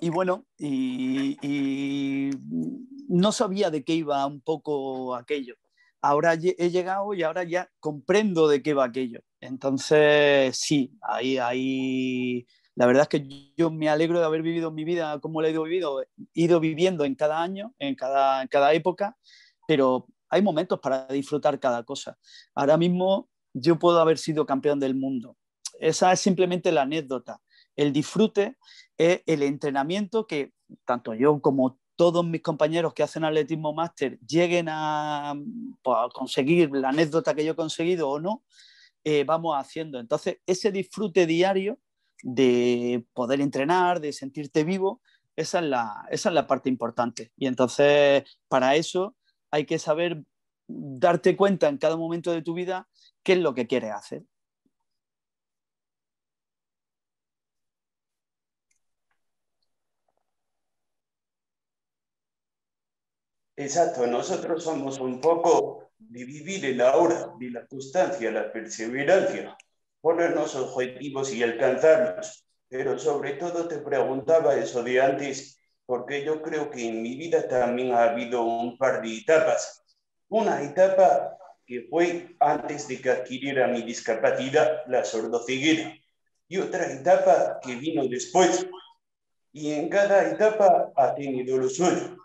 y 0.00 0.10
bueno, 0.10 0.44
y, 0.58 2.30
no 3.08 3.32
sabía 3.32 3.70
de 3.70 3.84
qué 3.84 3.94
iba 3.94 4.26
un 4.26 4.40
poco 4.42 5.14
aquello. 5.14 5.54
Ahora 6.02 6.34
he 6.34 6.70
llegado 6.70 7.14
y 7.14 7.22
ahora 7.22 7.44
ya 7.44 7.70
comprendo 7.80 8.46
de 8.48 8.62
qué 8.62 8.74
va 8.74 8.84
aquello. 8.84 9.20
Entonces, 9.40 10.58
sí, 10.58 10.92
ahí, 11.00 11.38
ahí 11.38 12.46
la 12.76 12.86
verdad 12.86 13.02
es 13.02 13.08
que 13.08 13.52
yo 13.56 13.70
me 13.70 13.88
alegro 13.88 14.18
de 14.18 14.24
haber 14.24 14.42
vivido 14.42 14.70
mi 14.70 14.84
vida 14.84 15.20
como 15.20 15.40
la 15.40 15.48
he 15.48 15.52
ido, 15.52 15.62
vivido, 15.62 16.04
ido 16.32 16.60
viviendo 16.60 17.04
en 17.04 17.14
cada 17.14 17.40
año, 17.42 17.74
en 17.78 17.94
cada, 17.94 18.42
en 18.42 18.48
cada 18.48 18.72
época, 18.72 19.16
pero 19.68 20.06
hay 20.28 20.42
momentos 20.42 20.80
para 20.80 21.06
disfrutar 21.06 21.60
cada 21.60 21.84
cosa. 21.84 22.18
Ahora 22.54 22.76
mismo 22.76 23.28
yo 23.52 23.78
puedo 23.78 24.00
haber 24.00 24.18
sido 24.18 24.44
campeón 24.44 24.80
del 24.80 24.96
mundo. 24.96 25.36
Esa 25.78 26.12
es 26.12 26.20
simplemente 26.20 26.72
la 26.72 26.82
anécdota. 26.82 27.40
El 27.76 27.92
disfrute 27.92 28.56
es 28.98 29.22
el 29.26 29.42
entrenamiento 29.42 30.26
que 30.26 30.52
tanto 30.84 31.14
yo 31.14 31.40
como 31.40 31.78
todos 31.96 32.26
mis 32.26 32.42
compañeros 32.42 32.92
que 32.92 33.04
hacen 33.04 33.24
atletismo 33.24 33.72
máster 33.72 34.18
lleguen 34.26 34.66
a, 34.68 35.34
pues, 35.82 35.96
conseguir 36.12 36.70
la 36.72 36.88
anécdota 36.88 37.34
que 37.34 37.44
yo 37.44 37.52
he 37.52 37.56
conseguido 37.56 38.10
o 38.10 38.18
no, 38.18 38.42
eh, 39.04 39.22
vamos 39.24 39.54
haciendo. 39.56 40.00
Entonces, 40.00 40.38
ese 40.46 40.72
disfrute 40.72 41.26
diario 41.26 41.78
de 42.24 43.06
poder 43.12 43.40
entrenar, 43.42 44.00
de 44.00 44.12
sentirte 44.12 44.64
vivo, 44.64 45.02
esa 45.36 45.58
es 45.60 45.66
la, 45.66 46.06
esa 46.10 46.30
es 46.30 46.34
la 46.34 46.46
parte 46.46 46.70
importante. 46.70 47.32
Y 47.36 47.46
entonces, 47.46 48.24
para 48.48 48.76
eso 48.76 49.14
hay 49.50 49.66
que 49.66 49.78
saber 49.78 50.24
darte 50.66 51.36
cuenta 51.36 51.68
en 51.68 51.78
cada 51.78 51.96
momento 51.96 52.32
de 52.32 52.42
tu 52.42 52.54
vida 52.54 52.88
qué 53.22 53.34
es 53.34 53.38
lo 53.40 53.54
que 53.54 53.66
quieres 53.66 53.92
hacer. 53.92 54.24
Exacto, 63.56 64.06
nosotros 64.06 64.64
somos 64.64 64.98
un 64.98 65.20
poco 65.20 65.90
de 65.98 66.24
vivir 66.24 66.64
el 66.64 66.80
ahora, 66.80 67.32
de 67.38 67.50
la 67.50 67.66
constancia, 67.66 68.30
la 68.30 68.50
perseverancia 68.52 69.56
ponernos 70.04 70.54
objetivos 70.54 71.32
y 71.32 71.42
alcanzarlos. 71.42 72.46
Pero 72.68 72.98
sobre 72.98 73.32
todo 73.32 73.66
te 73.66 73.78
preguntaba 73.78 74.54
eso 74.54 74.82
de 74.82 75.00
antes, 75.00 75.58
porque 75.86 76.22
yo 76.22 76.42
creo 76.42 76.70
que 76.70 76.86
en 76.86 77.00
mi 77.00 77.16
vida 77.16 77.48
también 77.48 77.92
ha 77.92 78.10
habido 78.10 78.42
un 78.44 78.76
par 78.76 79.00
de 79.00 79.16
etapas. 79.16 79.82
Una 80.28 80.62
etapa 80.62 81.38
que 81.64 81.86
fue 81.88 82.36
antes 82.38 82.86
de 82.86 83.00
que 83.00 83.08
adquiriera 83.08 83.66
mi 83.68 83.80
discapacidad, 83.80 84.82
la 84.88 85.06
sordoceguera, 85.06 85.94
y 86.48 86.58
otra 86.58 86.92
etapa 86.92 87.58
que 87.62 87.76
vino 87.76 88.06
después. 88.06 88.66
Y 89.52 89.72
en 89.72 89.88
cada 89.88 90.28
etapa 90.30 90.92
ha 90.96 91.14
tenido 91.14 91.56
lo 91.56 91.70
suyo. 91.70 92.18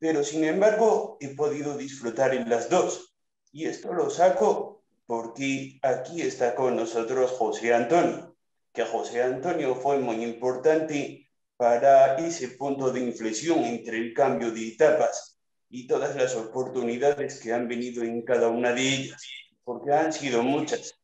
Pero 0.00 0.24
sin 0.24 0.42
embargo, 0.42 1.18
he 1.20 1.36
podido 1.36 1.76
disfrutar 1.76 2.34
en 2.34 2.50
las 2.50 2.68
dos. 2.68 3.14
Y 3.52 3.66
esto 3.66 3.92
lo 3.92 4.10
saco 4.10 4.74
porque 5.06 5.78
aquí 5.82 6.22
está 6.22 6.54
con 6.54 6.76
nosotros 6.76 7.30
José 7.32 7.74
Antonio, 7.74 8.36
que 8.72 8.84
José 8.84 9.22
Antonio 9.22 9.74
fue 9.74 9.98
muy 9.98 10.22
importante 10.24 11.30
para 11.56 12.16
ese 12.16 12.48
punto 12.48 12.90
de 12.90 13.00
inflexión 13.00 13.58
entre 13.64 13.98
el 13.98 14.14
cambio 14.14 14.50
de 14.50 14.68
etapas 14.68 15.38
y 15.68 15.86
todas 15.86 16.16
las 16.16 16.34
oportunidades 16.34 17.40
que 17.40 17.52
han 17.52 17.68
venido 17.68 18.02
en 18.02 18.22
cada 18.22 18.48
una 18.48 18.72
de 18.72 18.82
ellas, 18.82 19.22
porque 19.62 19.92
han 19.92 20.12
sido 20.12 20.42
muchas. 20.42 20.94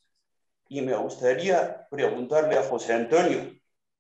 Y 0.69 0.83
me 0.83 0.95
gustaría 0.97 1.87
preguntarle 1.90 2.57
a 2.57 2.62
José 2.62 2.92
Antonio, 2.92 3.52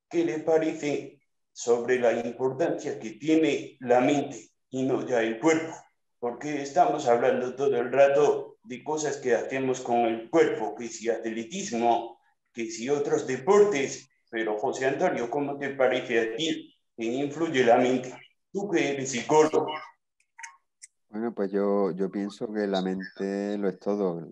¿qué 0.08 0.24
le 0.24 0.38
parece 0.40 1.20
sobre 1.52 1.98
la 1.98 2.12
importancia 2.12 2.98
que 2.98 3.10
tiene 3.10 3.76
la 3.80 4.00
mente 4.00 4.50
y 4.70 4.82
no 4.84 5.06
ya 5.06 5.22
el 5.22 5.38
cuerpo? 5.38 5.74
Porque 6.20 6.62
estamos 6.62 7.08
hablando 7.08 7.56
todo 7.56 7.76
el 7.76 7.90
rato 7.90 8.58
de 8.62 8.84
cosas 8.84 9.16
que 9.16 9.34
hacemos 9.34 9.80
con 9.80 10.00
el 10.00 10.28
cuerpo, 10.28 10.74
que 10.74 10.86
si 10.88 11.08
atletismo, 11.08 12.20
que 12.52 12.70
si 12.70 12.90
otros 12.90 13.26
deportes. 13.26 14.10
Pero 14.30 14.58
José 14.58 14.86
Antonio, 14.86 15.30
¿cómo 15.30 15.58
te 15.58 15.70
parece 15.70 16.20
a 16.20 16.36
ti 16.36 16.76
que 16.94 17.04
influye 17.04 17.64
la 17.64 17.78
mente? 17.78 18.14
Tú 18.52 18.68
que 18.70 18.92
eres 18.92 19.10
psicólogo. 19.10 19.66
Bueno, 21.08 21.34
pues 21.34 21.50
yo, 21.50 21.90
yo 21.92 22.10
pienso 22.10 22.52
que 22.52 22.66
la 22.66 22.82
mente 22.82 23.56
lo 23.56 23.68
es 23.68 23.78
todo. 23.78 24.28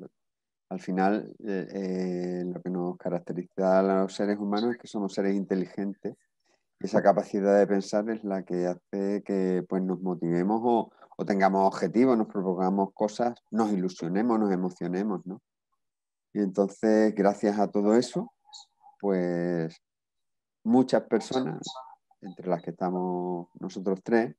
Al 0.69 0.81
final, 0.81 1.35
eh, 1.45 1.67
eh, 1.73 2.45
lo 2.45 2.61
que 2.61 2.69
nos 2.69 2.99
caracteriza 2.99 3.79
a 3.79 3.83
los 3.83 4.13
seres 4.13 4.39
humanos 4.39 4.73
es 4.73 4.79
que 4.79 4.87
somos 4.87 5.15
seres 5.15 5.35
inteligentes. 5.35 6.15
Esa 6.79 7.03
capacidad 7.03 7.59
de 7.59 7.67
pensar 7.67 8.09
es 8.11 8.23
la 8.23 8.45
que 8.45 8.67
hace 8.67 9.23
que 9.25 9.65
pues, 9.69 9.83
nos 9.83 10.01
motivemos 10.01 10.61
o, 10.63 10.93
o 11.21 11.25
tengamos 11.25 11.67
objetivos, 11.67 12.17
nos 12.17 12.29
propongamos 12.29 12.93
cosas, 12.95 13.35
nos 13.51 13.73
ilusionemos, 13.73 14.39
nos 14.39 14.53
emocionemos, 14.53 15.27
¿no? 15.27 15.43
Y 16.33 16.39
entonces, 16.39 17.13
gracias 17.13 17.59
a 17.59 17.69
todo 17.69 17.97
eso, 17.97 18.33
pues 19.01 19.83
muchas 20.63 21.03
personas, 21.03 21.61
entre 22.21 22.49
las 22.49 22.63
que 22.63 22.71
estamos 22.71 23.49
nosotros 23.59 24.01
tres, 24.05 24.37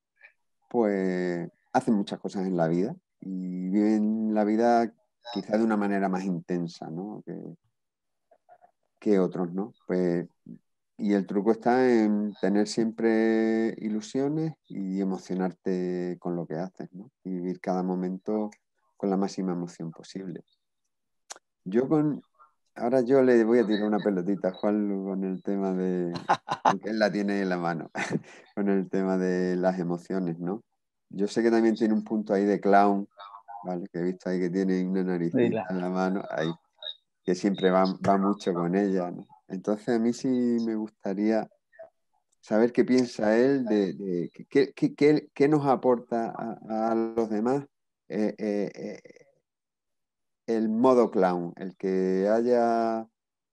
pues 0.70 1.50
hacen 1.74 1.96
muchas 1.96 2.18
cosas 2.18 2.48
en 2.48 2.56
la 2.56 2.70
vida 2.70 2.96
y 3.20 3.70
viven 3.70 4.34
la 4.34 4.46
vida 4.46 4.94
quizá 5.34 5.58
de 5.58 5.66
una 5.66 5.76
manera 5.76 6.08
más 6.08 6.24
intensa 6.24 6.90
¿no? 6.90 7.22
que, 7.26 7.58
que 9.00 9.20
otros, 9.20 9.52
¿no? 9.52 9.74
Pues, 9.86 10.30
y 11.00 11.14
el 11.14 11.26
truco 11.26 11.52
está 11.52 11.90
en 11.90 12.34
tener 12.42 12.68
siempre 12.68 13.74
ilusiones 13.78 14.54
y 14.68 15.00
emocionarte 15.00 16.18
con 16.20 16.36
lo 16.36 16.46
que 16.46 16.56
haces, 16.56 16.90
¿no? 16.94 17.10
Y 17.24 17.32
vivir 17.32 17.62
cada 17.62 17.84
momento 17.84 18.50
con 18.98 19.10
la 19.10 19.16
máxima 19.16 19.54
emoción 19.54 19.92
posible. 19.92 20.44
Yo 21.64 21.88
con, 21.88 22.22
ahora 22.76 23.00
yo 23.02 23.24
le 23.24 23.46
voy 23.46 23.60
a 23.60 23.66
tirar 23.66 23.88
una 23.88 24.00
pelotita 24.00 24.50
a 24.50 24.54
Juan 24.54 25.06
con 25.06 25.24
el 25.24 25.42
tema 25.42 25.72
de, 25.72 26.12
que 26.84 26.90
él 26.90 27.00
la 27.00 27.10
tiene 27.10 27.42
en 27.42 27.50
la 27.50 27.58
mano, 27.58 27.90
con 28.56 28.68
el 28.68 28.90
tema 28.90 29.18
de 29.18 29.56
las 29.56 29.80
emociones, 29.80 30.38
¿no? 30.38 30.64
Yo 31.10 31.28
sé 31.28 31.42
que 31.42 31.50
también 31.50 31.76
tiene 31.76 31.94
un 31.94 32.04
punto 32.04 32.34
ahí 32.34 32.44
de 32.44 32.60
clown, 32.60 33.08
¿vale? 33.64 33.88
Que 33.92 34.00
he 34.00 34.04
visto 34.04 34.30
ahí 34.30 34.40
que 34.40 34.50
tiene 34.50 34.84
una 34.84 35.04
nariz 35.04 35.34
en 35.34 35.54
la 35.54 35.90
mano, 35.90 36.24
ahí, 36.30 36.52
que 37.24 37.36
siempre 37.36 37.72
va, 37.72 37.86
mucho 38.18 38.54
con 38.54 38.76
ella, 38.76 39.12
¿no? 39.12 39.26
Entonces 39.50 39.90
a 39.90 40.00
mí 40.00 40.14
sí 40.14 40.28
me 40.28 40.76
gustaría 40.76 41.50
saber 42.42 42.72
qué 42.72 42.86
piensa 42.86 43.38
él 43.38 43.66
de, 43.66 44.32
qué, 44.50 45.48
nos 45.48 45.66
aporta 45.66 46.34
a, 46.36 46.96
los 46.96 47.30
demás 47.30 47.66
eh, 48.08 48.36
eh, 48.38 48.72
eh, 48.74 49.02
el 50.48 50.70
modo 50.70 51.12
clown, 51.12 51.54
el 51.58 51.76
que 51.76 52.28
haya, 52.28 53.08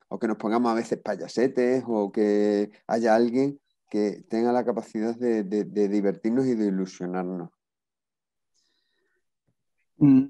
o 0.09 0.19
que 0.19 0.29
nos 0.29 0.39
pongamos 0.39 0.73
a 0.73 0.75
veces 0.75 0.99
payasetes, 0.99 1.85
o 1.87 2.11
que 2.11 2.71
haya 2.87 3.15
alguien 3.15 3.61
que 3.91 4.25
tenga 4.29 4.53
la 4.53 4.65
capacidad 4.65 5.15
de, 5.15 5.45
divertirnos 5.45 6.47
y 6.47 6.55
de 6.55 6.67
ilusionarnos. 6.67 7.51
Mm. 9.99 10.27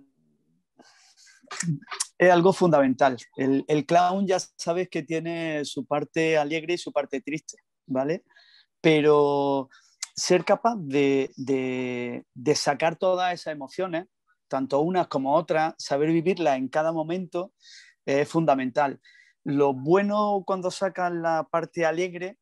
Es 2.18 2.30
algo 2.30 2.52
fundamental. 2.52 3.16
El, 3.36 3.86
clown 3.86 4.26
ya 4.26 4.38
sabes 4.38 4.88
que 4.88 5.02
tiene 5.02 5.64
su 5.64 5.84
parte 5.84 6.38
alegre 6.38 6.74
y 6.74 6.78
su 6.78 6.92
parte 6.92 7.20
triste, 7.20 7.58
¿vale? 7.86 8.24
Pero 8.80 9.68
ser 10.14 10.44
capaz 10.44 10.76
de, 10.78 11.30
de 11.36 12.54
sacar 12.54 12.96
todas 12.96 13.34
esas 13.34 13.52
emociones, 13.52 14.06
tanto 14.48 14.80
unas 14.80 15.08
como 15.08 15.34
otras, 15.34 15.74
saber 15.78 16.10
vivirlas 16.10 16.56
en 16.56 16.68
cada 16.68 16.92
momento, 16.92 17.52
es 18.06 18.28
fundamental. 18.28 19.00
Lo 19.44 19.74
bueno 19.74 20.42
cuando 20.46 20.70
sacas 20.70 21.12
la 21.12 21.46
parte 21.50 21.84
alegre 21.84 22.38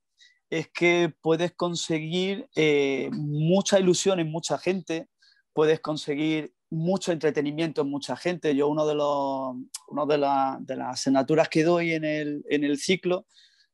es 0.50 0.68
que 0.68 1.12
puedes 1.20 1.52
conseguir 1.52 2.48
eh, 2.54 3.10
mucha 3.12 3.80
ilusión 3.80 4.20
en 4.20 4.30
mucha 4.30 4.56
gente, 4.56 5.08
puedes 5.52 5.80
conseguir 5.80 6.53
mucho 6.71 7.12
entretenimiento 7.12 7.83
en 7.83 7.90
mucha 7.90 8.16
gente. 8.16 8.54
Yo 8.54 8.68
uno 8.68 8.87
de, 8.87 8.94
los, 8.94 9.56
uno 9.88 10.06
de, 10.06 10.18
las 10.18 10.59
asignaturas 10.68 11.49
que 11.49 11.64
doy 11.64 11.92
en 11.92 12.04
el, 12.04 12.78
ciclo 12.78 13.26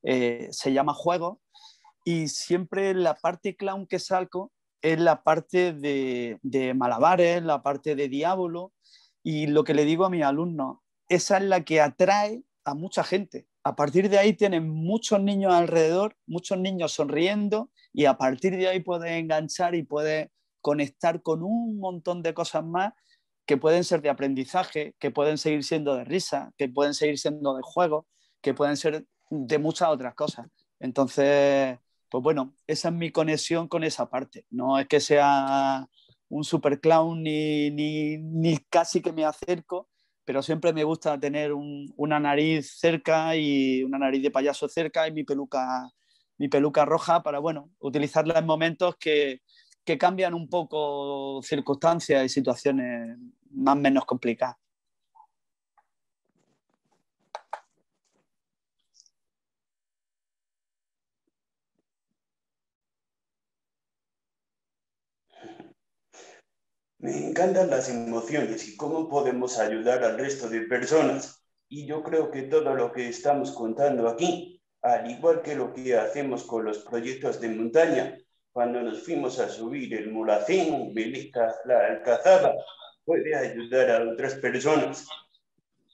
eh, 0.03 0.49
se 0.51 0.73
llama 0.73 0.95
juego 0.95 1.41
y 2.05 2.29
siempre 2.29 2.95
la 2.95 3.15
parte 3.15 3.57
clown 3.57 3.87
que 3.87 3.99
salgo 3.99 4.53
es 4.83 4.99
la 4.99 5.23
parte 5.23 5.73
de, 5.73 6.39
de 6.43 6.75
malabares, 6.75 7.43
la 7.43 7.63
parte 7.63 7.95
de 7.95 8.09
diablo 8.09 8.73
y 9.23 9.47
lo 9.47 9.65
que 9.65 9.75
le 9.75 9.85
digo 9.85 10.07
a 10.07 10.11
mis 10.11 10.25
alumnos, 10.25 10.79
esa 11.09 11.37
es 11.37 11.45
la 11.45 11.63
que 11.65 11.81
atrae 11.81 12.43
a 12.65 12.75
mucha 12.75 13.05
gente 13.05 13.47
a 13.63 13.77
partir 13.77 14.09
de 14.09 14.19
ahí 14.19 14.33
tienen 14.33 14.69
muchos 14.69 15.21
niños 15.21 15.53
alrededor, 15.53 16.17
muchos 16.27 16.59
niños 16.59 16.93
sonriendo 16.93 17.71
y 17.93 18.07
a 18.07 18.15
partir 18.17 18.57
de 18.57 18.69
ahí 18.69 18.81
puedes 18.81 19.11
enganchar 19.11 19.75
y 19.75 19.83
puedes 19.83 20.29
conectar 20.61 21.23
con 21.23 21.43
un 21.43 21.79
montón 21.79 22.23
de 22.23 22.35
cosas 22.35 22.65
más 22.65 22.93
que 23.47 23.57
pueden 23.57 23.83
ser 23.83 24.01
de 24.01 24.11
aprendizaje, 24.11 24.95
que 24.99 25.11
pueden 25.11 25.37
seguir 25.37 25.65
siendo 25.65 25.97
de 25.97 26.05
risa, 26.05 26.53
que 26.57 26.69
pueden 26.69 26.95
seguir 26.95 27.19
siendo 27.19 27.57
de 27.57 27.63
juego, 27.63 28.07
que 28.41 28.55
pueden 28.55 28.77
ser 28.77 29.07
de 29.29 29.59
muchas 29.59 29.89
otras 29.89 30.15
cosas. 30.15 30.47
Entonces, 30.79 31.79
pues 32.09 32.23
bueno, 32.23 32.55
esa 32.67 32.89
es 32.89 32.95
mi 32.95 33.11
conexión 33.11 33.69
con 33.69 33.85
esa 33.85 34.09
parte. 34.09 34.47
No 34.51 34.79
es 34.79 34.87
que 34.87 35.01
sea 35.01 35.89
un 36.29 36.45
super 36.45 36.81
clown 36.81 37.23
ni, 37.23 37.71
ni, 37.71 38.19
ni 38.19 38.59
casi 38.69 39.03
que 39.03 39.13
me 39.13 39.25
acerco, 39.25 39.89
pero 40.25 40.43
siempre 40.43 40.73
me 40.73 40.85
gusta 40.85 41.19
tener 41.19 41.53
una 41.53 42.21
nariz 42.21 42.79
cerca 42.79 43.35
y 43.35 43.83
una 43.83 43.99
nariz 43.99 44.23
de 44.23 44.31
payaso 44.31 44.69
cerca 44.69 45.09
y 45.09 45.13
mi 45.13 45.25
peluca, 45.25 45.91
mi 46.39 46.49
peluca 46.49 46.85
roja 46.85 47.23
para, 47.25 47.41
bueno, 47.41 47.71
utilizarla 47.81 48.39
en 48.39 48.47
momentos 48.47 48.95
que, 48.97 49.41
que 49.85 49.99
cambian 49.99 50.35
un 50.35 50.49
poco 50.49 51.43
circunstancias 51.43 52.25
y 52.25 52.29
situaciones 52.29 53.19
más 53.51 53.77
o 53.77 53.79
menos 53.79 54.05
complicadas. 54.05 54.57
Me 67.01 67.17
encantan 67.17 67.71
las 67.71 67.89
emociones 67.89 68.69
y 68.69 68.77
cómo 68.77 69.09
podemos 69.09 69.59
ayudar 69.59 70.05
al 70.05 70.19
resto 70.19 70.51
de 70.51 70.61
personas. 70.63 71.43
Y 71.67 71.87
yo 71.87 72.03
creo 72.03 72.31
que 72.31 72.43
todo 72.43 72.75
lo 72.75 72.93
que 72.93 73.09
estamos 73.09 73.53
contando 73.53 74.07
aquí, 74.07 74.61
al 74.83 75.11
igual 75.11 75.41
que 75.41 75.55
lo 75.55 75.73
que 75.73 75.97
hacemos 75.97 76.45
con 76.45 76.65
los 76.67 76.81
proyectos 76.81 77.41
de 77.41 77.49
montaña, 77.49 78.19
cuando 78.53 78.83
nos 78.83 79.05
fuimos 79.05 79.39
a 79.39 79.49
subir 79.49 79.95
el 79.95 80.11
Mulacén, 80.11 80.93
la 81.67 81.87
Alcazaba, 81.87 82.55
puede 83.05 83.35
ayudar 83.35 83.91
a 83.91 84.11
otras 84.11 84.35
personas. 84.37 85.07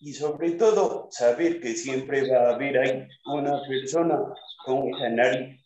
Y 0.01 0.12
sobre 0.12 0.53
todo, 0.53 1.09
saber 1.11 1.61
que 1.61 1.75
siempre 1.75 2.31
va 2.31 2.51
a 2.51 2.55
haber 2.55 2.79
ahí 2.79 3.09
una 3.27 3.61
persona 3.66 4.19
con 4.64 4.88
esa 4.95 5.09
nariz, 5.11 5.62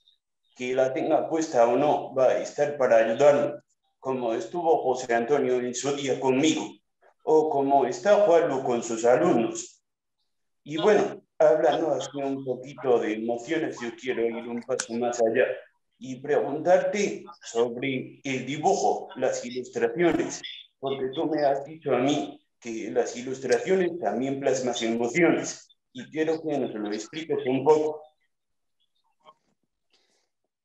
que 0.56 0.74
la 0.74 0.92
tenga 0.92 1.28
puesta 1.28 1.66
o 1.66 1.76
no, 1.76 2.14
va 2.14 2.28
a 2.28 2.38
estar 2.38 2.76
para 2.76 2.98
ayudarnos 2.98 3.62
como 3.98 4.32
estuvo 4.32 4.82
José 4.82 5.14
Antonio 5.14 5.60
en 5.60 5.74
su 5.74 5.94
día 5.94 6.18
conmigo, 6.18 6.64
o 7.24 7.50
como 7.50 7.86
está 7.86 8.14
Juanlu 8.26 8.62
con 8.62 8.82
sus 8.82 9.04
alumnos. 9.04 9.82
Y 10.64 10.78
bueno, 10.78 11.22
hablando 11.38 11.92
así 11.92 12.16
un 12.16 12.44
poquito 12.44 12.98
de 12.98 13.14
emociones, 13.14 13.76
yo 13.80 13.90
quiero 14.00 14.22
ir 14.24 14.48
un 14.48 14.62
paso 14.62 14.94
más 14.94 15.20
allá 15.20 15.46
y 16.02 16.16
preguntarte 16.16 17.24
sobre 17.42 18.20
el 18.24 18.46
dibujo, 18.46 19.08
las 19.16 19.44
ilustraciones, 19.44 20.40
porque 20.78 21.10
tú 21.14 21.26
me 21.26 21.44
has 21.44 21.64
dicho 21.66 21.94
a 21.94 21.98
mí 21.98 22.40
que 22.58 22.90
las 22.90 23.14
ilustraciones 23.16 23.98
también 24.00 24.40
plasman 24.40 24.74
emociones 24.80 25.76
y 25.92 26.10
quiero 26.10 26.40
que 26.42 26.58
nos 26.58 26.74
lo 26.74 26.90
expliques 26.90 27.38
un 27.46 27.64
poco. 27.64 28.00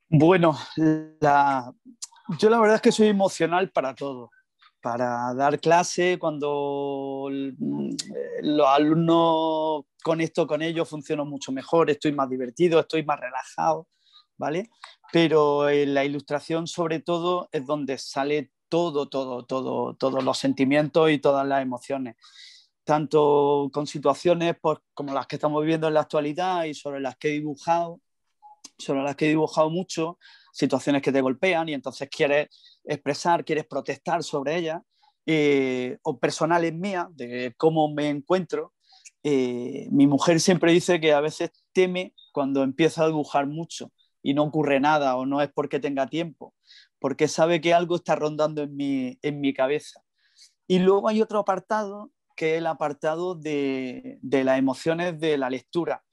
Bueno, 0.07 0.57
yo 0.77 2.49
la 2.49 2.59
verdad 2.59 2.75
es 2.75 2.81
que 2.81 2.93
soy 2.93 3.07
emocional 3.07 3.69
para 3.71 3.93
todo. 3.93 4.31
Para 4.81 5.33
dar 5.33 5.59
clase, 5.59 6.17
cuando 6.17 7.27
los 7.29 8.67
alumnos 8.67 9.83
conecto 10.01 10.47
con 10.47 10.61
ellos, 10.61 10.87
funciono 10.87 11.25
mucho 11.25 11.51
mejor, 11.51 11.89
estoy 11.89 12.13
más 12.13 12.29
divertido, 12.29 12.79
estoy 12.79 13.03
más 13.03 13.19
relajado, 13.19 13.87
¿vale? 14.37 14.69
Pero 15.11 15.69
en 15.69 15.93
la 15.93 16.05
ilustración, 16.05 16.67
sobre 16.67 16.99
todo, 16.99 17.49
es 17.51 17.65
donde 17.65 17.97
sale 17.97 18.51
todo, 18.69 19.07
todo, 19.07 19.45
todo, 19.45 19.95
todos 19.95 20.23
los 20.23 20.37
sentimientos 20.37 21.11
y 21.11 21.19
todas 21.19 21.47
las 21.47 21.61
emociones 21.61 22.15
tanto 22.85 23.69
con 23.73 23.87
situaciones 23.87 24.55
pues, 24.61 24.77
como 24.93 25.13
las 25.13 25.27
que 25.27 25.35
estamos 25.35 25.61
viviendo 25.61 25.87
en 25.87 25.95
la 25.95 26.01
actualidad 26.01 26.63
y 26.65 26.73
sobre 26.73 27.01
las 27.01 27.17
que 27.17 27.29
he 27.29 27.31
dibujado, 27.31 27.99
sobre 28.77 29.01
las 29.03 29.15
que 29.15 29.25
he 29.25 29.29
dibujado 29.29 29.69
mucho, 29.69 30.17
situaciones 30.53 31.01
que 31.01 31.11
te 31.11 31.19
golpean 31.19 31.67
y 31.67 31.73
entonces 31.73 32.07
quieres 32.09 32.47
expresar, 32.85 33.43
quieres 33.43 33.65
protestar 33.65 34.23
sobre 34.23 34.55
ellas, 34.55 34.81
eh, 35.25 35.97
o 36.03 36.19
personales 36.19 36.73
mías, 36.73 37.07
de 37.15 37.53
cómo 37.57 37.91
me 37.91 38.09
encuentro. 38.09 38.73
Eh, 39.23 39.87
mi 39.89 40.05
mujer 40.05 40.39
siempre 40.39 40.71
dice 40.71 41.01
que 41.01 41.11
a 41.11 41.19
veces 41.19 41.49
teme 41.73 42.13
cuando 42.31 42.61
empieza 42.61 43.03
a 43.03 43.07
dibujar 43.07 43.47
mucho 43.47 43.91
y 44.25 44.33
no 44.33 44.41
ocurre 44.41 44.79
nada 44.79 45.17
o 45.17 45.27
no 45.27 45.39
es 45.39 45.51
porque 45.53 45.79
tenga 45.79 46.07
tiempo, 46.07 46.55
porque 46.97 47.27
sabe 47.27 47.61
que 47.61 47.75
algo 47.75 47.95
está 47.95 48.15
rondando 48.15 48.63
en 48.63 48.75
mi, 48.75 49.19
en 49.21 49.39
mi 49.39 49.53
cabeza. 49.53 50.01
Y 50.65 50.79
luego 50.79 51.07
hay 51.07 51.21
otro 51.21 51.37
apartado 51.37 52.09
que 52.35 52.53
es 52.53 52.57
el 52.57 52.65
apartado 52.65 53.35
de, 53.35 54.17
de 54.23 54.43
las 54.43 54.57
emociones 54.57 55.19
de 55.19 55.37
la 55.37 55.51
lectura. 55.51 56.03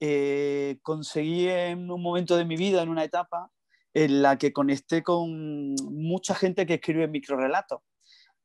Eh, 0.00 0.78
conseguí 0.80 1.46
en 1.46 1.90
un 1.90 2.00
momento 2.00 2.38
de 2.38 2.46
mi 2.46 2.56
vida, 2.56 2.82
en 2.82 2.88
una 2.88 3.04
etapa, 3.04 3.50
en 3.92 4.22
la 4.22 4.38
que 4.38 4.54
conecté 4.54 5.02
con 5.02 5.74
mucha 5.74 6.34
gente 6.34 6.64
que 6.64 6.74
escribe 6.74 7.06
microrelatos. 7.06 7.82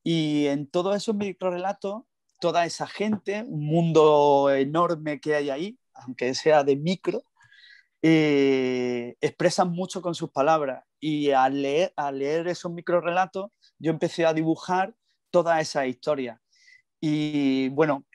Y 0.03 0.47
en 0.47 0.67
todos 0.67 0.97
esos 0.97 1.15
microrelatos, 1.15 2.03
toda 2.41 2.65
esa 2.65 2.87
gente, 2.87 3.45
un 3.47 3.65
mundo 3.65 4.51
enorme 4.53 5.21
que 5.21 5.35
hay 5.35 5.49
ahí, 5.49 5.79
aunque 5.93 6.35
sea 6.35 6.65
de 6.65 6.75
micro, 6.75 7.23
eh, 8.05 9.15
expresan 9.21 9.71
mucho 9.71 10.01
con 10.01 10.13
sus 10.13 10.29
palabras 10.29 10.83
y 10.99 11.31
al 11.31 11.61
leer, 11.61 11.93
al 11.95 12.19
leer 12.19 12.49
esos 12.49 12.69
microrelatos 12.69 13.49
yo 13.79 13.91
empecé 13.91 14.25
a 14.25 14.33
dibujar 14.33 14.93
toda 15.31 15.61
esa 15.61 15.87
historia. 15.87 16.41
Y 16.99 17.69
bueno, 17.69 18.05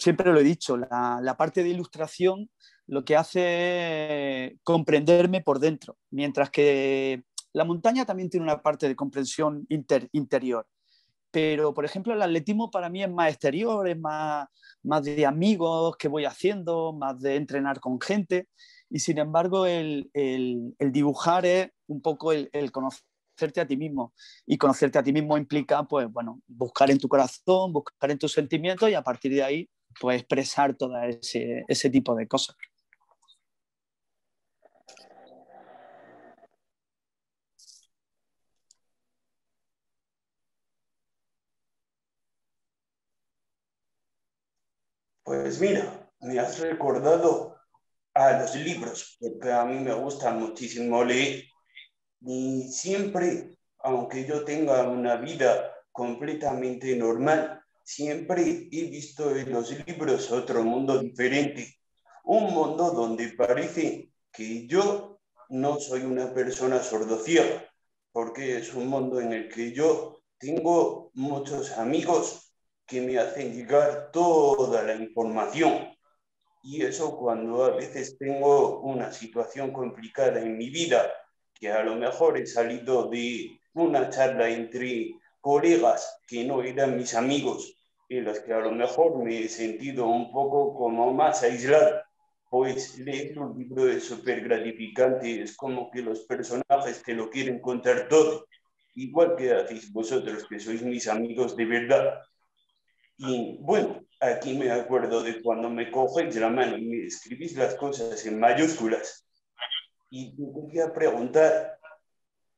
siempre 0.00 0.32
lo 0.32 0.40
he 0.40 0.44
dicho, 0.44 0.76
la, 0.76 1.36
parte 1.38 1.62
de 1.62 1.68
ilustración 1.68 2.50
lo 2.88 3.04
que 3.04 3.16
hace 3.16 4.46
es 4.46 4.52
comprenderme 4.64 5.42
por 5.42 5.60
dentro, 5.60 5.96
mientras 6.10 6.50
que 6.50 7.22
la 7.52 7.64
montaña 7.64 8.04
también 8.04 8.30
tiene 8.30 8.44
una 8.44 8.62
parte 8.62 8.88
de 8.88 8.96
comprensión 8.96 9.64
interior. 9.68 10.66
Pero, 11.30 11.72
por 11.72 11.84
ejemplo, 11.84 12.14
el 12.14 12.22
atletismo 12.22 12.70
para 12.70 12.88
mí 12.88 13.02
es 13.02 13.10
más 13.10 13.30
exterior, 13.30 13.88
es 13.88 13.98
más, 13.98 14.48
más 14.82 15.04
de 15.04 15.24
amigos 15.24 15.96
que 15.96 16.08
voy 16.08 16.24
haciendo, 16.24 16.92
más 16.92 17.20
de 17.20 17.36
entrenar 17.36 17.78
con 17.78 18.00
gente. 18.00 18.48
Y 18.90 19.00
sin 19.00 19.18
embargo, 19.18 19.66
el, 19.66 20.10
el, 20.14 20.74
dibujar 20.92 21.44
es 21.46 21.70
un 21.86 22.00
poco 22.00 22.32
el, 22.32 22.50
conocerte 22.72 23.60
a 23.60 23.66
ti 23.66 23.76
mismo. 23.76 24.14
Y 24.46 24.58
conocerte 24.58 24.98
a 24.98 25.02
ti 25.02 25.12
mismo 25.12 25.36
implica, 25.36 25.82
pues, 25.84 26.10
bueno, 26.10 26.40
buscar 26.46 26.90
en 26.90 26.98
tu 26.98 27.08
corazón, 27.08 27.72
buscar 27.72 28.10
en 28.10 28.18
tus 28.18 28.32
sentimientos 28.32 28.88
y 28.90 28.94
a 28.94 29.02
partir 29.02 29.32
de 29.32 29.42
ahí, 29.42 29.70
pues, 30.00 30.20
expresar 30.20 30.76
todo 30.76 30.96
ese, 31.02 31.64
ese 31.68 31.90
tipo 31.90 32.14
de 32.14 32.28
cosas. 32.28 32.56
Pues 45.24 45.60
mira, 45.60 46.08
me 46.20 46.38
has 46.38 46.60
recordado 46.60 47.55
a 48.16 48.40
los 48.40 48.54
libros, 48.56 49.16
porque 49.20 49.52
a 49.52 49.64
mí 49.64 49.78
me 49.78 49.92
gusta 49.92 50.30
muchísimo 50.30 51.04
leer. 51.04 51.44
Y 52.22 52.68
siempre, 52.72 53.56
aunque 53.80 54.24
yo 54.24 54.44
tenga 54.44 54.88
una 54.88 55.16
vida 55.16 55.72
completamente 55.92 56.96
normal, 56.96 57.60
siempre 57.84 58.68
he 58.72 58.84
visto 58.88 59.36
en 59.36 59.52
los 59.52 59.70
libros 59.86 60.32
otro 60.32 60.64
mundo 60.64 60.98
diferente. 60.98 61.76
Un 62.24 62.54
mundo 62.54 62.90
donde 62.90 63.28
parece 63.28 64.10
que 64.32 64.66
yo 64.66 65.20
no 65.50 65.78
soy 65.78 66.02
una 66.02 66.32
persona 66.32 66.82
sordociega, 66.82 67.64
porque 68.12 68.56
es 68.58 68.72
un 68.74 68.88
mundo 68.88 69.20
en 69.20 69.32
el 69.32 69.48
que 69.48 69.72
yo 69.72 70.22
tengo 70.38 71.10
muchos 71.14 71.72
amigos 71.72 72.52
que 72.86 73.02
me 73.02 73.18
hacen 73.18 73.52
llegar 73.52 74.10
toda 74.10 74.82
la 74.82 74.94
información. 74.94 75.95
Y 76.68 76.82
eso 76.82 77.16
cuando 77.16 77.64
a 77.64 77.76
veces 77.76 78.18
tengo 78.18 78.80
una 78.80 79.12
situación 79.12 79.72
complicada 79.72 80.42
en 80.42 80.58
mi 80.58 80.68
vida, 80.68 81.12
que 81.54 81.70
a 81.70 81.84
lo 81.84 81.94
mejor 81.94 82.36
he 82.36 82.44
salido 82.44 83.08
de 83.08 83.60
una 83.74 84.10
charla 84.10 84.48
entre 84.50 85.12
colegas 85.40 86.18
que 86.26 86.42
no 86.42 86.64
eran 86.64 86.96
mis 86.96 87.14
amigos, 87.14 87.72
en 88.08 88.24
las 88.24 88.40
que 88.40 88.52
a 88.52 88.58
lo 88.58 88.72
mejor 88.72 89.22
me 89.22 89.44
he 89.44 89.48
sentido 89.48 90.08
un 90.08 90.32
poco 90.32 90.74
como 90.74 91.12
más 91.12 91.44
aislado, 91.44 92.02
pues 92.50 92.98
leer 92.98 93.38
un 93.38 93.56
libro 93.56 93.88
es 93.88 94.02
súper 94.02 94.40
gratificante, 94.40 95.42
es 95.42 95.56
como 95.56 95.88
que 95.88 96.02
los 96.02 96.22
personajes 96.22 97.00
te 97.04 97.14
lo 97.14 97.30
quieren 97.30 97.60
contar 97.60 98.08
todo, 98.08 98.48
igual 98.96 99.36
que 99.36 99.52
hacéis 99.52 99.92
vosotros, 99.92 100.44
que 100.48 100.58
sois 100.58 100.82
mis 100.82 101.06
amigos 101.06 101.56
de 101.56 101.64
verdad. 101.64 102.22
Y 103.18 103.58
bueno, 103.60 104.04
aquí 104.20 104.56
me 104.56 104.70
acuerdo 104.70 105.22
de 105.22 105.40
cuando 105.42 105.70
me 105.70 105.90
cogéis 105.90 106.36
la 106.36 106.50
mano 106.50 106.76
y 106.76 106.86
me 106.86 107.06
escribís 107.06 107.56
las 107.56 107.74
cosas 107.76 108.24
en 108.26 108.38
mayúsculas. 108.38 109.26
Y 110.10 110.36
te 110.36 110.42
quería 110.52 110.92
preguntar, 110.92 111.78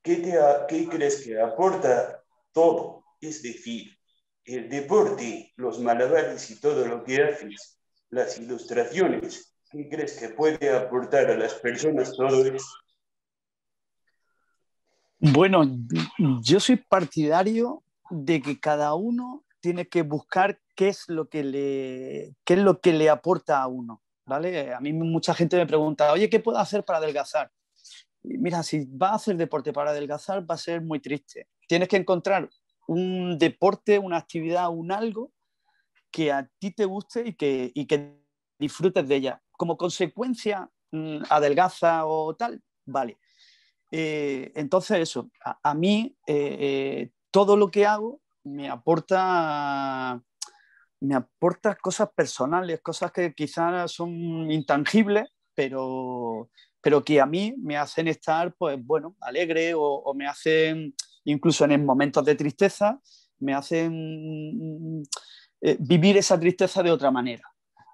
¿qué, 0.03 0.17
te 0.17 0.39
¿qué 0.69 0.89
crees 0.89 1.25
que 1.25 1.41
aporta 1.41 2.23
todo? 2.53 3.05
Es 3.21 3.43
decir, 3.43 3.97
el 4.45 4.69
deporte, 4.69 5.53
los 5.57 5.79
malabares 5.79 6.51
y 6.51 6.61
todo 6.61 6.87
lo 6.87 7.05
que 7.05 7.23
haces, 7.23 7.79
las 8.11 8.39
ilustraciones, 8.39 9.55
¿qué 9.71 9.89
crees 9.89 10.19
que 10.19 10.31
puede 10.31 10.71
aportar 10.71 11.31
a 11.31 11.37
las 11.37 11.55
personas 11.55 12.13
todo 12.17 12.45
esto? 12.45 12.65
Bueno, 15.21 15.65
yo 16.43 16.61
soy 16.61 16.77
partidario 16.77 17.83
de 18.11 18.41
que 18.41 18.59
cada 18.59 18.95
uno 18.95 19.45
tiene 19.61 19.89
que 19.89 20.03
buscar 20.03 20.61
qué 20.75 20.89
es 20.89 21.09
lo 21.09 21.29
que 21.29 21.45
le, 21.45 22.37
qué 22.45 22.55
es 22.55 22.61
lo 22.61 22.81
que 22.81 22.93
le 22.93 23.11
aporta 23.11 23.63
a 23.63 23.67
uno. 23.67 24.03
¿vale? 24.25 24.75
A 24.75 24.81
mí 24.81 24.93
mucha 24.93 25.35
gente 25.35 25.57
me 25.57 25.67
pregunta, 25.67 26.13
oye, 26.13 26.29
¿qué 26.29 26.39
puedo 26.39 26.59
hacer 26.59 26.85
para 26.85 26.99
adelgazar? 26.99 27.51
mira, 28.23 28.63
si 28.63 28.85
vas 28.89 29.13
a 29.13 29.15
hacer 29.15 29.37
deporte 29.37 29.73
para 29.73 29.91
adelgazar 29.91 30.49
va 30.49 30.55
a 30.55 30.59
ser 30.59 30.83
muy 30.83 31.01
triste. 31.01 31.49
Tienes 31.67 31.89
que 31.89 31.97
encontrar 31.97 32.51
un 32.87 33.39
deporte, 33.39 33.99
una 33.99 34.17
actividad, 34.17 34.69
un 34.71 34.93
algo 34.93 35.33
que 36.11 36.33
a 36.33 36.51
ti 36.59 36.71
te 36.73 36.85
guste 36.85 37.29
y 37.29 37.35
que, 37.35 37.71
y 37.75 37.87
que 37.87 38.19
disfrutes 38.59 39.07
de 39.07 39.17
ella. 39.17 39.43
Como 39.53 39.77
consecuencia, 39.77 40.71
mm, 40.91 41.23
adelgaza 41.31 42.07
o 42.07 42.35
tal, 42.35 42.63
vale. 42.85 43.19
Eh, 43.91 44.53
entonces 44.55 44.99
eso, 44.99 45.31
a, 45.43 45.75
mí 45.75 46.17
eh, 46.27 46.57
eh, 46.61 47.11
todo 47.31 47.57
lo 47.57 47.71
que 47.71 47.87
hago 47.87 48.21
me 48.49 48.69
aporta, 48.69 50.21
me 51.01 51.15
aporta 51.15 51.75
cosas 51.77 52.09
personales, 52.15 52.81
cosas 52.81 53.13
que 53.13 53.35
quizás 53.35 53.91
son 53.93 54.51
intangibles, 54.51 55.29
pero, 55.55 56.51
pero 56.81 57.05
que 57.05 57.21
a 57.21 57.27
mí 57.27 57.55
me 57.59 57.77
hacen 57.77 58.09
estar, 58.09 58.55
pues 58.57 58.79
bueno, 58.85 59.17
alegre 59.21 59.73
o, 59.77 60.13
me 60.15 60.27
hacen, 60.27 60.95
incluso 61.25 61.65
en 61.65 61.85
momentos 61.85 62.25
de 62.25 62.35
tristeza, 62.35 63.01
me 63.39 63.55
hacen 63.55 65.03
eh, 65.61 65.77
vivir 65.81 66.17
esa 66.17 66.39
tristeza 66.39 66.83
de 66.83 66.91
otra 66.91 67.11
manera. 67.11 67.45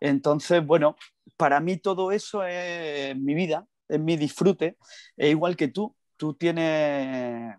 Entonces, 0.00 0.64
bueno, 0.64 0.96
para 1.36 1.60
mí 1.60 1.78
todo 1.78 2.12
eso 2.12 2.44
es 2.44 3.16
mi 3.16 3.34
vida, 3.34 3.66
es 3.88 4.00
mi 4.00 4.16
disfrute, 4.16 4.76
es 5.16 5.30
igual 5.30 5.56
que 5.56 5.68
tú. 5.68 5.96
Tú 6.16 6.34
tienes 6.34 7.56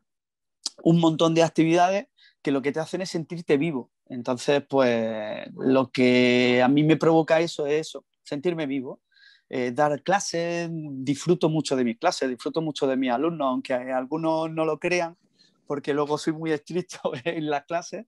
un 0.84 1.00
montón 1.00 1.34
de 1.34 1.44
actividades 1.44 2.08
que 2.46 2.52
lo 2.52 2.62
que 2.62 2.72
te 2.72 2.80
hacen 2.80 3.02
es 3.02 3.10
sentirte 3.10 3.58
vivo. 3.58 3.90
Entonces, 4.06 4.64
pues 4.70 5.48
lo 5.56 5.90
que 5.90 6.62
a 6.64 6.68
mí 6.68 6.84
me 6.84 6.96
provoca 6.96 7.40
eso 7.40 7.66
es 7.66 7.88
eso, 7.88 8.06
sentirme 8.22 8.68
vivo. 8.68 9.02
Eh, 9.50 9.72
dar 9.72 10.04
clases, 10.04 10.70
disfruto 10.72 11.50
mucho 11.50 11.76
de 11.76 11.84
mis 11.84 11.98
clases, 11.98 12.30
disfruto 12.30 12.62
mucho 12.62 12.86
de 12.86 12.98
mis 12.98 13.12
alumnos, 13.12 13.48
aunque 13.48 13.74
algunos 13.74 14.52
no 14.52 14.64
lo 14.64 14.78
crean, 14.78 15.18
porque 15.66 15.96
luego 15.96 16.20
soy 16.20 16.34
muy 16.34 16.52
estricto 16.52 17.00
en 17.26 17.50
las 17.50 17.66
clases, 17.66 18.06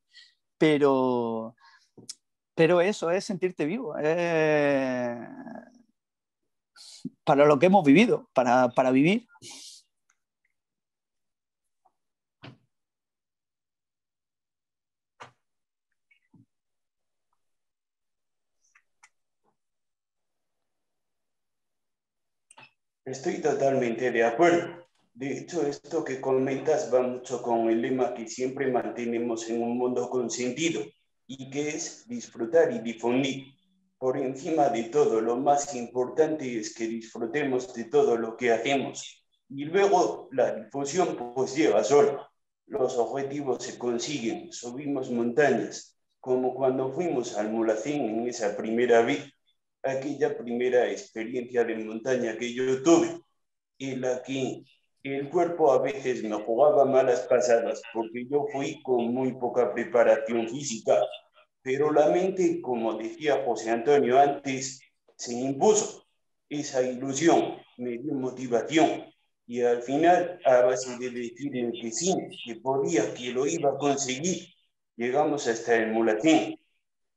pero, 0.59 1.55
pero 2.53 2.79
eso 2.81 3.09
es 3.09 3.25
sentirte 3.25 3.65
vivo, 3.65 3.95
para 7.23 7.45
lo 7.47 7.57
que 7.57 7.65
hemos 7.65 7.83
vivido, 7.83 8.29
para, 8.33 8.69
para 8.69 8.91
vivir. 8.91 9.25
Estoy 23.07 23.35
totalmente 23.35 24.11
de 24.11 24.25
acuerdo. 24.25 24.85
De 25.13 25.37
hecho, 25.37 25.65
esto 25.65 26.03
que 26.03 26.19
comentas 26.19 26.93
va 26.93 27.01
mucho 27.01 27.41
con 27.41 27.69
el 27.69 27.81
lema 27.81 28.13
que 28.13 28.27
siempre 28.27 28.69
mantenemos 28.69 29.49
en 29.49 29.63
un 29.63 29.77
mundo 29.77 30.09
con 30.09 30.29
sentido 30.29 30.81
y 31.25 31.49
que 31.49 31.69
es 31.69 32.05
disfrutar 32.09 32.69
y 32.73 32.79
difundir. 32.79 33.45
Por 33.97 34.17
encima 34.17 34.67
de 34.67 34.83
todo, 34.89 35.21
lo 35.21 35.37
más 35.37 35.73
importante 35.73 36.59
es 36.59 36.75
que 36.75 36.85
disfrutemos 36.85 37.73
de 37.73 37.85
todo 37.85 38.17
lo 38.17 38.35
que 38.35 38.51
hacemos. 38.51 39.25
Y 39.47 39.63
luego 39.63 40.27
la 40.33 40.53
difusión 40.53 41.33
pues 41.33 41.55
lleva 41.55 41.85
solo. 41.85 42.27
Los 42.65 42.97
objetivos 42.97 43.63
se 43.63 43.77
consiguen, 43.77 44.51
subimos 44.51 45.09
montañas, 45.11 45.97
como 46.19 46.53
cuando 46.53 46.91
fuimos 46.91 47.37
al 47.37 47.53
Mulacín 47.53 48.01
en 48.01 48.27
esa 48.27 48.57
primera 48.57 49.01
vez 49.01 49.31
aquella 49.83 50.37
primera 50.37 50.89
experiencia 50.89 51.63
de 51.63 51.75
montaña 51.75 52.37
que 52.37 52.53
yo 52.53 52.81
tuve, 52.83 53.19
en 53.79 54.01
la 54.01 54.21
que 54.23 54.63
el 55.03 55.29
cuerpo 55.29 55.71
a 55.71 55.81
veces 55.81 56.23
me 56.23 56.35
jugaba 56.35 56.85
malas 56.85 57.21
pasadas 57.21 57.81
porque 57.93 58.25
yo 58.29 58.45
fui 58.51 58.81
con 58.83 59.13
muy 59.13 59.33
poca 59.33 59.73
preparación 59.73 60.49
física, 60.49 60.99
pero 61.61 61.91
la 61.91 62.09
mente, 62.09 62.61
como 62.61 62.95
decía 62.97 63.43
José 63.45 63.71
Antonio 63.71 64.19
antes, 64.19 64.81
se 65.15 65.33
impuso. 65.33 66.03
Esa 66.49 66.81
ilusión 66.81 67.57
me 67.77 67.97
dio 67.97 68.13
motivación 68.13 69.05
y 69.45 69.61
al 69.61 69.81
final, 69.81 70.39
a 70.43 70.61
base 70.61 70.97
de 70.97 71.09
decir 71.09 71.51
que 71.81 71.91
sí, 71.91 72.13
que 72.45 72.55
podía, 72.55 73.13
que 73.13 73.31
lo 73.31 73.47
iba 73.47 73.69
a 73.71 73.77
conseguir, 73.77 74.45
llegamos 74.97 75.47
hasta 75.47 75.75
el 75.75 75.91
mulatín. 75.93 76.59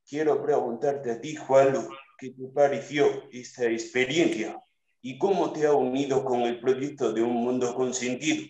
Quiero 0.08 0.40
preguntarte 0.40 1.10
a 1.10 1.20
ti, 1.20 1.34
Juan, 1.34 1.74
¿Qué 2.20 2.30
te 2.30 2.46
pareció 2.54 3.28
esta 3.32 3.64
experiencia? 3.64 4.60
y 5.02 5.18
cómo 5.18 5.52
te 5.52 5.66
ha 5.66 5.72
unido 5.72 6.24
con 6.24 6.42
el 6.42 6.60
proyecto 6.60 7.12
de 7.12 7.22
Un 7.22 7.34
Mundo 7.34 7.74
con 7.74 7.94
Sentido, 7.94 8.46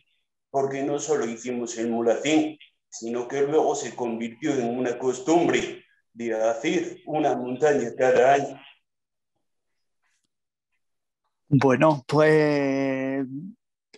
porque 0.50 0.82
no 0.82 0.98
solo 0.98 1.26
hicimos 1.26 1.78
el 1.78 1.90
mulacín, 1.90 2.58
sino 2.88 3.28
que 3.28 3.42
luego 3.42 3.74
se 3.74 3.94
convirtió 3.94 4.52
en 4.54 4.76
una 4.76 4.98
costumbre 4.98 5.84
de 6.12 6.34
hacer 6.34 6.98
una 7.06 7.36
montaña 7.36 7.90
cada 7.96 8.34
año. 8.34 8.60
Bueno, 11.48 12.04
pues 12.06 13.26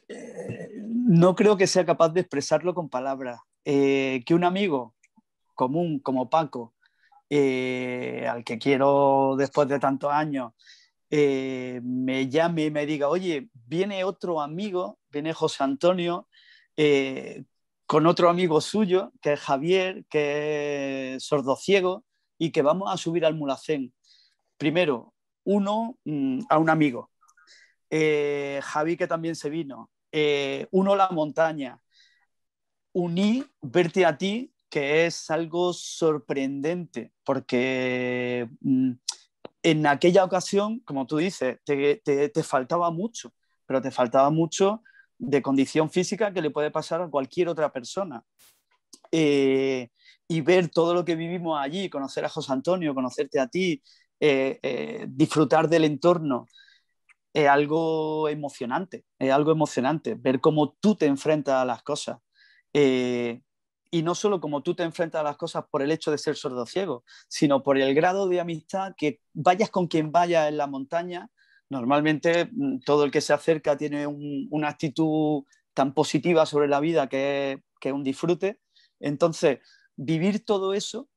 eh, 0.09 0.71
no 0.85 1.35
creo 1.35 1.57
que 1.57 1.67
sea 1.67 1.87
capaz 1.87 2.11
de 2.11 2.21
expresarlo 2.21 2.75
con 2.75 2.89
palabras. 2.89 3.41
Eh, 3.65 4.23
que 4.27 4.35
un 4.35 4.45
amigo 4.45 4.95
común 5.55 6.01
como 6.01 6.29
Paco, 6.29 6.75
eh, 7.35 8.27
al 8.29 8.45
que 8.45 8.59
quiero 8.59 9.37
después 9.39 9.67
de 9.69 9.79
tantos 9.79 10.13
años, 10.13 10.53
me 11.11 12.29
llame 12.29 12.65
y 12.65 12.71
me 12.71 12.87
diga, 12.87 13.09
oye, 13.09 13.49
viene 13.53 14.05
otro 14.05 14.41
amigo, 14.41 14.99
viene 15.11 15.33
José 15.33 15.65
Antonio, 15.65 16.29
con 17.87 18.07
otro 18.07 18.31
amigo 18.31 18.61
suyo, 18.61 19.13
que 19.21 19.35
es 19.35 19.41
Javier, 19.41 20.05
que 20.09 21.15
es 21.15 21.25
sordociego, 21.25 22.05
y 22.39 22.51
que 22.51 22.63
vamos 22.63 22.93
a 22.93 22.97
subir 22.97 23.25
al 23.25 23.35
Mulacén. 23.35 23.93
Primero, 24.57 25.15
uno 25.45 25.99
mm, 26.05 26.41
a 26.49 26.59
un 26.59 26.71
amigo, 26.71 27.11
eh, 27.91 28.61
Javi 28.63 28.97
que 28.97 29.07
también 29.07 29.37
se 29.37 29.51
vino, 29.51 29.91
eh, 30.11 30.67
uno 30.71 30.97
la 30.97 31.09
montaña, 31.11 31.81
uní 32.93 33.45
verte 33.61 34.07
a 34.07 34.17
ti, 34.17 34.53
que 34.73 35.05
es 35.05 35.31
algo 35.31 35.75
sorprendente, 35.75 37.13
porque 37.25 38.49
mm, 38.63 38.93
en 39.63 39.87
aquella 39.87 40.25
ocasión, 40.25 40.81
como 40.81 41.07
tú 41.07 41.19
dices, 41.19 41.59
te, 41.63 42.43
faltaba 42.43 42.91
mucho, 42.91 43.35
pero 43.67 43.83
te 43.83 43.91
faltaba 43.91 44.31
mucho 44.31 44.83
de 45.19 45.43
condición 45.43 45.91
física 45.91 46.33
que 46.33 46.41
le 46.41 46.49
puede 46.49 46.71
pasar 46.71 47.03
a 47.03 47.11
cualquier 47.11 47.51
otra 47.51 47.71
persona. 47.71 48.25
Eh, 49.11 49.91
y 50.27 50.41
ver 50.41 50.71
todo 50.71 50.95
lo 50.95 51.05
que 51.05 51.17
vivimos 51.17 51.61
allí, 51.61 51.91
conocer 51.91 52.25
a 52.25 52.31
José 52.31 52.51
Antonio, 52.55 52.95
conocerte 52.95 53.41
a 53.41 53.49
ti, 53.49 53.83
disfrutar 55.07 55.69
del 55.69 55.85
entorno, 55.85 56.49
es 57.35 57.47
algo 57.47 58.27
emocionante, 58.31 59.05
es 59.19 59.33
algo 59.33 59.53
emocionante, 59.53 60.15
ver 60.15 60.41
cómo 60.41 60.73
tú 60.81 60.95
te 60.95 61.05
enfrentas 61.05 61.57
a 61.57 61.67
las 61.67 61.83
cosas. 61.83 62.21
Eh, 62.73 63.43
y 63.93 64.03
no 64.03 64.17
solo 64.17 64.41
como 64.41 64.63
tú 64.63 64.75
te 64.75 64.83
enfrentas 64.83 65.21
a 65.21 65.25
las 65.25 65.37
cosas 65.37 65.65
por 65.71 65.83
el 65.83 65.93
hecho 65.93 66.11
de 66.11 66.19
ser 66.19 66.35
sordo 66.35 66.67
ciego, 66.67 67.05
sino 67.29 67.63
por 67.63 67.79
el 67.79 67.95
grado 67.95 68.29
de 68.29 68.41
amistad 68.41 68.95
que 68.97 69.21
vayas 69.33 69.71
con 69.71 69.87
quien 69.87 70.11
vayas 70.11 70.49
en 70.49 70.57
la 70.57 70.67
montaña. 70.67 71.31
Normalmente 71.71 72.49
mm, 72.51 72.81
todo 72.85 73.05
el 73.05 73.13
que 73.13 73.21
se 73.21 73.33
acerca 73.33 73.77
tiene 73.77 74.07
una 74.07 74.69
actitud 74.69 75.45
tan 75.75 75.95
positiva 75.95 76.47
sobre 76.47 76.69
la 76.69 76.81
vida 76.81 77.09
que 77.09 77.63
es, 77.81 77.93
un 77.93 78.03
disfrute. 78.03 78.61
Entonces, 78.99 79.61
vivir 79.97 80.45
todo 80.45 80.75
eso 80.75 81.09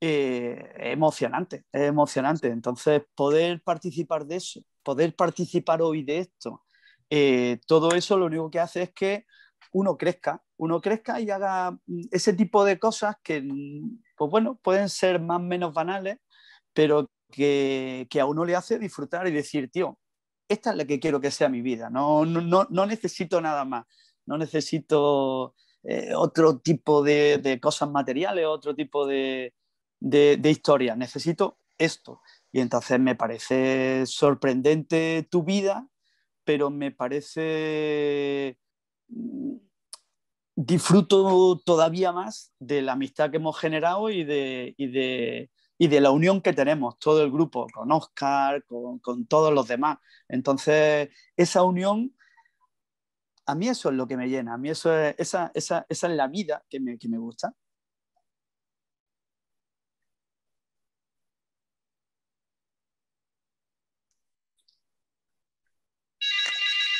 eh, 0.00 0.72
es 0.78 0.92
emocionante, 0.92 1.64
es 1.72 1.82
emocionante. 1.82 2.48
Entonces, 2.48 3.02
poder 3.14 3.62
participar 3.62 4.26
de 4.26 4.36
eso 4.36 4.60
poder 4.86 5.16
participar 5.16 5.82
hoy 5.82 6.04
de 6.04 6.18
esto, 6.20 6.62
eh, 7.10 7.58
todo 7.66 7.90
eso 7.96 8.16
lo 8.16 8.26
único 8.26 8.48
que 8.52 8.60
hace 8.60 8.82
es 8.82 8.92
que 8.92 9.26
uno 9.72 9.96
crezca, 9.96 10.44
uno 10.58 10.80
crezca 10.80 11.20
y 11.20 11.30
haga 11.30 11.72
mm, 11.86 12.00
ese 12.10 12.32
tipo 12.32 12.64
de 12.64 12.78
cosas 12.78 13.16
que, 13.22 13.42
mm, 13.42 14.02
pues 14.16 14.30
bueno, 14.30 14.58
pueden 14.62 14.88
ser 14.88 15.20
más 15.20 15.38
o 15.38 15.42
menos 15.42 15.74
banales, 15.74 16.18
pero 16.72 17.10
que, 17.30 18.08
a 18.20 18.26
uno 18.26 18.44
le 18.44 18.56
hace 18.56 18.78
disfrutar 18.78 19.26
y 19.28 19.32
decir, 19.32 19.70
tío, 19.70 19.98
esta 20.48 20.70
es 20.70 20.76
la 20.76 20.84
que 20.84 21.00
quiero 21.00 21.20
que 21.20 21.30
sea 21.30 21.48
mi 21.48 21.62
vida, 21.62 21.90
no, 21.90 22.24
no, 22.24 22.86
necesito 22.86 23.40
nada 23.40 23.64
más, 23.64 23.86
no 24.26 24.38
necesito 24.38 25.54
eh, 25.82 26.14
otro 26.14 26.58
tipo 26.60 27.02
de, 27.02 27.58
cosas 27.62 27.90
materiales, 27.90 28.46
otro 28.46 28.74
tipo 28.74 29.06
de, 29.06 29.54
de, 30.00 30.36
de 30.38 30.50
historias, 30.50 30.96
necesito 30.96 31.58
esto. 31.78 32.22
Y 32.52 32.60
entonces 32.60 32.98
me 33.00 33.14
parece 33.14 34.04
sorprendente 34.06 35.26
tu 35.30 35.42
vida, 35.42 35.88
pero 36.44 36.70
me 36.70 36.92
parece... 36.92 38.58
Disfruto 40.58 41.60
todavía 41.64 42.12
más 42.12 42.52
de 42.58 42.80
la 42.82 42.92
amistad 42.92 43.30
que 43.30 43.36
hemos 43.36 43.58
generado 43.58 44.08
y 44.10 44.24
de, 44.24 44.74
de, 45.78 46.00
la 46.00 46.10
unión 46.10 46.40
que 46.40 46.54
tenemos, 46.54 46.98
todo 46.98 47.22
el 47.22 47.30
grupo, 47.30 47.66
con 47.74 47.92
Oscar, 47.92 48.64
con, 48.64 49.26
todos 49.26 49.52
los 49.52 49.68
demás. 49.68 49.98
Entonces, 50.28 51.10
esa 51.36 51.62
unión, 51.62 52.16
a 53.46 53.54
mí 53.54 53.68
eso 53.68 53.90
es 53.90 53.96
lo 53.96 54.06
que 54.06 54.16
me 54.16 54.28
llena, 54.28 54.54
a 54.54 54.58
mí 54.58 54.70
eso 54.70 54.96
es, 54.98 55.14
esa, 55.18 55.50
esa, 55.54 55.86
esa 55.88 56.06
es 56.08 56.16
la 56.16 56.26
vida 56.28 56.64
que 56.70 56.80
me, 56.80 56.98
que 56.98 57.08
me 57.08 57.18
gusta. 57.18 57.54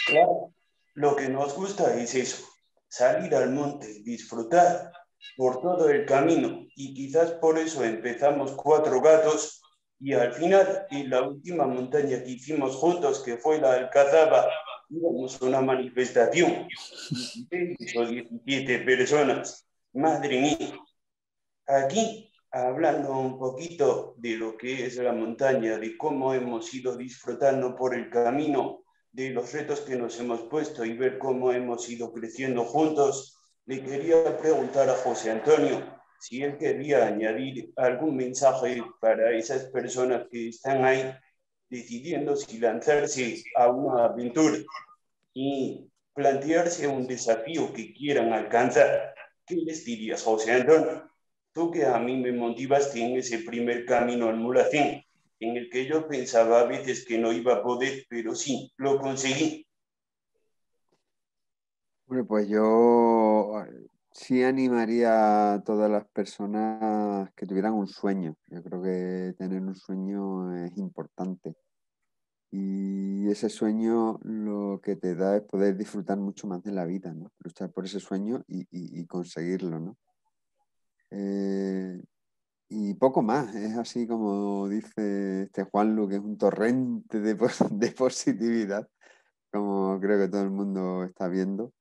Claro, 0.07 0.53
lo 0.95 1.17
que 1.17 1.29
nos 1.29 1.55
gusta 1.55 1.95
es 1.99 2.15
eso, 2.15 2.45
salir 2.97 3.35
al 3.35 3.51
monte, 3.51 4.03
disfrutar 4.03 4.91
por 5.37 5.61
todo 5.61 5.91
el 5.91 6.07
camino. 6.07 6.67
Y 6.77 6.95
quizás 6.95 7.33
por 7.33 7.59
eso 7.59 7.85
empezamos 7.85 8.53
cuatro 8.53 9.01
gatos 9.01 9.61
y 9.99 10.13
al 10.13 10.33
final 10.33 10.87
en 10.91 11.11
la 11.11 11.23
última 11.23 11.67
montaña 11.67 12.23
que 12.23 12.31
hicimos 12.31 12.77
juntos, 12.77 13.23
que 13.23 13.37
fue 13.39 13.61
la 13.61 13.75
Alcazaba, 13.75 14.49
íbamos 14.89 15.41
a 15.41 15.45
una 15.47 15.61
manifestación, 15.61 16.69
17 17.51 18.79
personas, 18.81 19.67
madre 19.93 20.41
mía. 20.41 20.79
Aquí, 21.67 22.31
hablando 22.51 23.19
un 23.19 23.39
poquito 23.39 24.15
de 24.19 24.37
lo 24.37 24.57
que 24.57 24.87
es 24.87 24.97
la 24.97 25.13
montaña, 25.13 25.79
de 25.79 25.97
cómo 25.97 26.35
hemos 26.35 26.73
ido 26.75 26.97
disfrutando 26.97 27.75
por 27.75 27.95
el 27.95 28.11
camino, 28.11 28.85
de 29.17 29.31
los 29.31 29.51
retos 29.51 29.81
que 29.81 29.97
nos 29.97 30.21
hemos 30.21 30.43
puesto 30.43 30.85
y 30.85 30.93
ver 30.93 31.17
cómo 31.17 31.51
hemos 31.51 31.89
ido 31.89 32.13
creciendo 32.13 32.67
juntos, 32.67 33.39
le 33.65 33.83
quería 33.83 34.37
preguntar 34.37 34.91
a 34.91 34.95
José 34.95 35.31
Antonio 35.31 35.83
si 36.21 36.43
él 36.43 36.59
quería 36.59 37.07
añadir 37.07 37.73
algún 37.77 38.15
mensaje 38.15 38.83
para 39.01 39.33
esas 39.33 39.71
personas 39.71 40.27
que 40.31 40.51
están 40.51 40.85
ahí 40.85 41.15
decidiendo 41.71 42.37
si 42.37 42.59
lanzarse 42.59 43.43
a 43.57 43.71
una 43.71 44.05
aventura 44.05 44.59
y 45.33 45.91
plantearse 46.13 46.87
un 46.87 47.07
desafío 47.07 47.73
que 47.73 47.95
quieran 47.95 48.35
alcanzar. 48.35 49.15
¿Qué 49.47 49.57
les 49.57 49.83
dirías, 49.87 50.23
José 50.23 50.53
Antonio? 50.53 51.11
Tú 51.55 51.71
que 51.71 51.87
a 51.87 51.99
mí 51.99 52.19
me 52.19 52.33
motivaste 52.33 53.01
en 53.01 53.17
ese 53.17 53.39
primer 53.39 53.87
camino 53.87 54.29
al 54.29 54.37
Mulacín 54.37 55.06
en 55.41 55.57
el 55.57 55.71
que 55.71 55.87
yo 55.87 56.09
pensaba 56.09 56.61
a 56.61 56.67
veces 56.67 57.05
que 57.07 57.19
no 57.19 57.33
iba 57.33 57.55
a 57.55 57.63
poder, 57.63 58.05
pero 58.09 58.35
sí, 58.35 58.73
lo 58.77 58.99
conseguí. 58.99 59.67
Bueno, 62.07 62.25
pues 62.27 62.49
yo 62.49 63.63
eh, 63.63 63.89
sí 64.13 64.43
animaría 64.43 65.55
a 65.55 65.63
todas 65.65 65.91
las 65.91 66.07
personas 66.09 67.31
que 67.35 67.47
tuvieran 67.47 67.75
un 67.75 67.89
sueño. 67.89 68.37
Yo 68.47 68.63
creo 68.63 68.83
que 68.83 69.35
tener 69.37 69.61
un 69.61 69.75
sueño 69.75 70.55
es 70.65 70.77
importante. 70.79 71.57
Y 72.51 73.29
ese 73.29 73.49
sueño 73.49 74.21
lo 74.23 74.81
que 74.81 74.97
te 74.97 75.17
da 75.17 75.37
es 75.37 75.43
poder 75.43 75.77
disfrutar 75.77 76.17
mucho 76.19 76.47
más 76.47 76.63
de 76.63 76.73
la 76.73 76.85
vida, 76.85 77.13
¿no? 77.13 77.33
Luchar 77.41 77.73
por 77.73 77.85
ese 77.85 77.99
sueño 77.99 78.45
y, 78.47 79.05
conseguirlo, 79.07 79.81
¿no? 79.81 79.97
Eh, 81.11 82.01
y 82.69 82.95
poco 82.95 83.23
más, 83.23 83.55
es 83.55 83.77
así 83.77 84.07
como 84.07 84.69
dice 84.69 85.45
este 85.45 85.65
Juanlu, 85.65 86.09
que 86.09 86.17
es 86.17 86.21
un 86.21 86.37
torrente 86.37 87.21
de, 87.21 87.35
de 87.71 87.93
positividad, 87.93 88.89
como 89.53 89.99
creo 90.01 90.19
que 90.19 90.29
todo 90.29 90.43
el 90.43 90.51
mundo 90.51 91.05
está 91.05 91.29
viendo. 91.29 91.73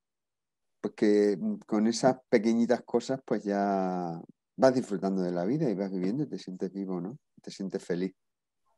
Pues 0.81 0.93
que 0.95 1.37
mm, 1.39 1.59
con 1.65 1.87
esas 1.87 2.17
pequeñitas 2.29 2.83
cosas, 2.83 3.19
pues 3.25 3.43
ya 3.43 4.21
vas 4.57 4.73
disfrutando 4.75 5.21
de 5.21 5.31
la 5.31 5.45
vida 5.45 5.69
y 5.69 5.75
vas 5.75 5.91
viviendo 5.91 6.23
y 6.23 6.27
te 6.27 6.37
sientes 6.37 6.71
vivo, 6.71 7.01
¿no? 7.01 7.17
Te 7.41 7.51
sientes 7.51 7.83
feliz. 7.83 8.13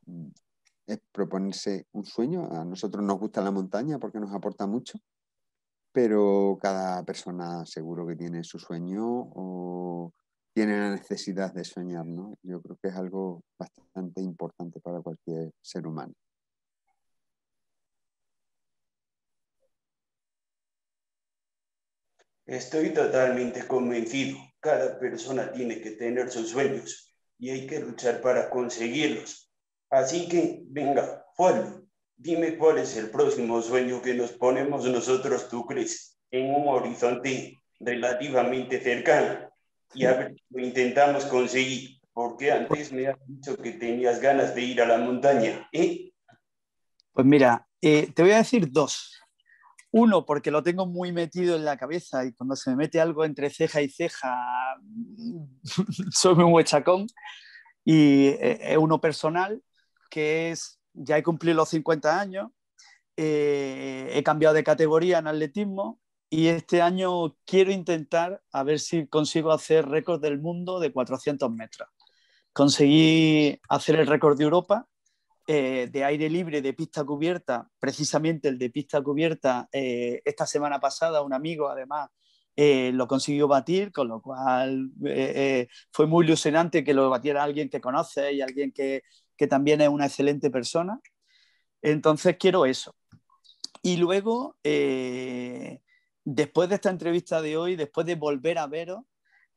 Mm, 0.05 0.29
es 0.87 0.99
proponerse 1.11 1.87
un 1.91 2.05
sueño. 2.05 2.47
A 2.51 2.63
nosotros 2.63 3.03
nos 3.03 3.19
gusta 3.19 3.41
la 3.41 3.51
montaña 3.51 3.99
porque 3.99 4.19
nos 4.19 4.33
aporta 4.33 4.65
mucho, 4.65 4.97
pero 5.91 6.57
cada 6.61 7.03
persona 7.03 7.65
seguro 7.65 8.07
que 8.07 8.15
tiene 8.15 8.43
su 8.43 8.59
sueño 8.59 9.03
o 9.05 10.13
tiene 10.57 10.79
la 10.79 10.89
necesidad 10.89 11.53
de 11.53 11.63
soñar, 11.63 12.07
¿no? 12.07 12.35
Yo 12.41 12.59
creo 12.63 12.79
que 12.81 12.87
es 12.87 12.95
algo 12.95 13.43
bastante 13.59 14.21
importante 14.21 14.79
para 14.79 15.01
cualquier 15.01 15.51
ser 15.61 15.85
humano. 15.85 16.15
Estoy 22.47 22.89
totalmente 22.89 23.67
convencido. 23.67 24.39
Cada 24.59 24.97
persona 24.97 25.51
tiene 25.51 25.79
que 25.79 25.91
tener 25.91 26.31
sus 26.31 26.49
sueños 26.49 27.15
y 27.37 27.51
hay 27.51 27.67
que 27.67 27.79
luchar 27.79 28.19
para 28.19 28.49
conseguirlos. 28.49 29.53
Así 29.91 30.27
que, 30.27 30.63
venga, 30.69 31.23
Juan, 31.35 31.87
dime 32.15 32.57
cuál 32.57 32.79
es 32.79 32.97
el 32.97 33.11
próximo 33.11 33.61
sueño 33.61 34.01
que 34.01 34.15
nos 34.15 34.31
ponemos 34.31 34.87
nosotros, 34.87 35.49
tú 35.49 35.67
crees, 35.67 36.17
en 36.31 36.49
un 36.49 36.67
horizonte 36.67 37.59
relativamente 37.79 38.81
cercano 38.81 39.46
y 39.93 40.05
a 40.05 40.31
lo 40.49 40.61
intentamos 40.61 41.25
conseguir, 41.25 41.99
porque 42.13 42.51
antes 42.51 42.91
me 42.91 43.07
has 43.07 43.17
dicho 43.25 43.57
que 43.57 43.71
tenías 43.73 44.19
ganas 44.19 44.53
de 44.55 44.61
ir 44.61 44.81
a 44.81 44.85
la 44.85 44.97
montaña. 44.97 45.67
¿eh? 45.71 46.11
Pues 47.13 47.25
mira, 47.25 47.67
eh, 47.81 48.11
te 48.13 48.21
voy 48.21 48.31
a 48.31 48.37
decir 48.37 48.71
dos. 48.71 49.13
Uno, 49.91 50.25
porque 50.25 50.51
lo 50.51 50.61
tengo 50.61 50.85
muy 50.85 51.11
metido 51.11 51.55
en 51.55 51.65
la 51.65 51.77
cabeza 51.77 52.25
y 52.25 52.33
cuando 52.33 52.55
se 52.55 52.71
me 52.71 52.75
mete 52.75 52.99
algo 52.99 53.23
entre 53.23 53.49
ceja 53.49 53.81
y 53.81 53.89
ceja, 53.89 54.35
soy 56.11 56.35
muy 56.35 56.45
huechacón. 56.45 57.07
Y 57.85 58.27
eh, 58.39 58.77
uno 58.77 58.99
personal, 58.99 59.63
que 60.09 60.51
es, 60.51 60.79
ya 60.93 61.17
he 61.17 61.23
cumplido 61.23 61.55
los 61.55 61.69
50 61.69 62.19
años, 62.19 62.51
he 63.15 64.21
cambiado 64.23 64.53
de 64.53 64.63
categoría 64.63 65.17
en 65.17 65.27
atletismo 65.27 65.99
y 66.29 66.47
este 66.47 66.81
año 66.81 67.35
quiero 67.45 67.71
intentar 67.71 68.41
a 68.51 68.63
ver 68.63 68.79
si 68.79 69.07
consigo 69.07 69.51
hacer 69.51 69.87
récord 69.87 70.21
del 70.21 70.39
mundo 70.39 70.79
de 70.79 70.91
400 70.91 71.51
metros. 71.51 71.89
Conseguí 72.53 73.59
hacer 73.69 73.95
el 73.97 74.07
récord 74.07 74.37
de 74.37 74.43
Europa 74.43 74.87
eh, 75.47 75.87
de 75.89 76.03
aire 76.03 76.29
libre 76.29 76.61
de 76.61 76.73
pista 76.73 77.05
cubierta, 77.05 77.69
precisamente 77.79 78.49
el 78.49 78.57
de 78.57 78.69
pista 78.69 79.01
cubierta, 79.01 79.69
eh, 79.71 80.21
esta 80.25 80.45
semana 80.45 80.79
pasada 80.79 81.21
un 81.21 81.33
amigo 81.33 81.69
además 81.69 82.09
eh, 82.53 82.91
lo 82.93 83.07
consiguió 83.07 83.47
batir, 83.47 83.93
con 83.93 84.09
lo 84.09 84.21
cual 84.21 84.91
fue 85.91 86.07
muy 86.07 86.25
ilusionante 86.25 86.83
que 86.83 86.93
lo 86.93 87.09
batiera 87.09 87.43
alguien 87.43 87.69
que 87.69 87.79
conoce 87.79 88.33
y 88.33 88.41
alguien 88.41 88.73
que, 88.73 89.03
que 89.37 89.47
también 89.47 89.79
es 89.81 89.89
una 89.89 90.07
excelente 90.07 90.49
persona. 90.49 90.99
Entonces 91.81 92.35
quiero 92.37 92.65
eso. 92.65 92.95
Y 93.83 93.97
luego, 93.97 94.57
después 96.29 96.67
de 96.67 96.75
esta 96.75 96.89
entrevista 96.89 97.41
de 97.41 97.55
hoy, 97.55 97.75
después 97.75 98.05
de 98.05 98.15
volver 98.15 98.57
a 98.57 98.67
veros, 98.67 99.03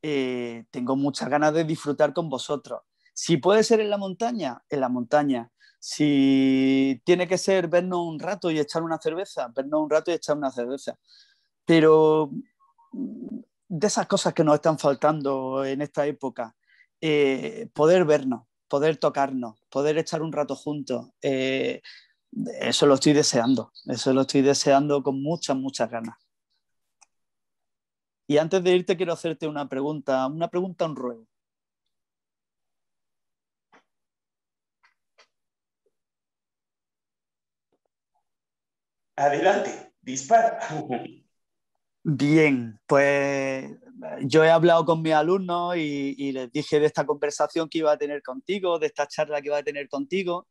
tengo 0.00 0.96
muchas 0.96 1.28
ganas 1.28 1.52
de 1.52 1.64
disfrutar 1.64 2.12
con 2.14 2.28
vosotros. 2.28 2.80
Si 3.12 3.36
puede 3.36 3.64
ser 3.64 3.80
en 3.80 3.90
la 3.90 3.98
montaña, 3.98 4.62
en 4.68 4.80
la 4.80 4.88
montaña. 4.88 5.50
Si 5.78 7.02
tiene 7.04 7.26
que 7.26 7.38
ser 7.38 7.68
vernos 7.68 8.00
un 8.00 8.18
rato 8.18 8.50
y 8.50 8.58
echar 8.58 8.82
una 8.82 8.98
cerveza, 8.98 9.48
vernos 9.54 9.82
un 9.82 9.90
rato 9.90 10.10
y 10.10 10.14
echar 10.14 10.36
una 10.36 10.50
cerveza. 10.50 10.98
Pero 11.64 12.30
mm, 12.92 13.40
de 13.68 13.86
esas 13.86 14.06
cosas 14.06 14.32
que 14.32 14.44
nos 14.44 14.54
están 14.54 14.78
faltando 14.78 15.64
en 15.64 15.82
esta 15.82 16.06
época, 16.06 16.54
eh, 17.00 17.68
poder 17.74 18.04
vernos, 18.04 18.44
poder 18.68 18.96
tocarnos, 18.96 19.60
poder 19.70 19.98
echar 19.98 20.22
un 20.22 20.32
rato 20.32 20.54
juntos, 20.54 21.10
eh, 21.22 21.82
eso 22.60 22.86
lo 22.86 22.94
estoy 22.94 23.12
deseando, 23.12 23.72
eso 23.86 24.12
lo 24.12 24.22
estoy 24.22 24.42
deseando 24.42 25.02
con 25.02 25.22
muchas, 25.22 25.56
muchas 25.56 25.90
ganas. 25.90 26.16
Y 28.30 28.38
antes 28.38 28.62
de 28.62 28.76
irte 28.76 28.96
quiero 28.96 29.12
hacerte 29.12 29.48
una 29.48 29.68
pregunta, 29.68 30.24
una 30.28 30.48
pregunta, 30.48 30.86
un 30.86 30.94
ruego. 30.94 31.26
Adelante, 39.16 39.92
dispara. 40.00 40.60
Bien, 42.04 42.78
pues 42.86 43.68
yo 44.22 44.44
he 44.44 44.50
hablado 44.50 44.84
con 44.84 45.02
mis 45.02 45.12
alumnos 45.12 45.76
y, 45.76 46.30
les 46.30 46.52
dije 46.52 46.78
de 46.78 46.86
esta 46.86 47.04
conversación 47.04 47.68
que 47.68 47.78
iba 47.78 47.90
a 47.90 47.98
tener 47.98 48.22
contigo, 48.22 48.78
de 48.78 48.86
esta 48.86 49.08
charla 49.08 49.42
que 49.42 49.48
iba 49.48 49.58
a 49.58 49.64
tener 49.64 49.88
contigo 49.88 50.46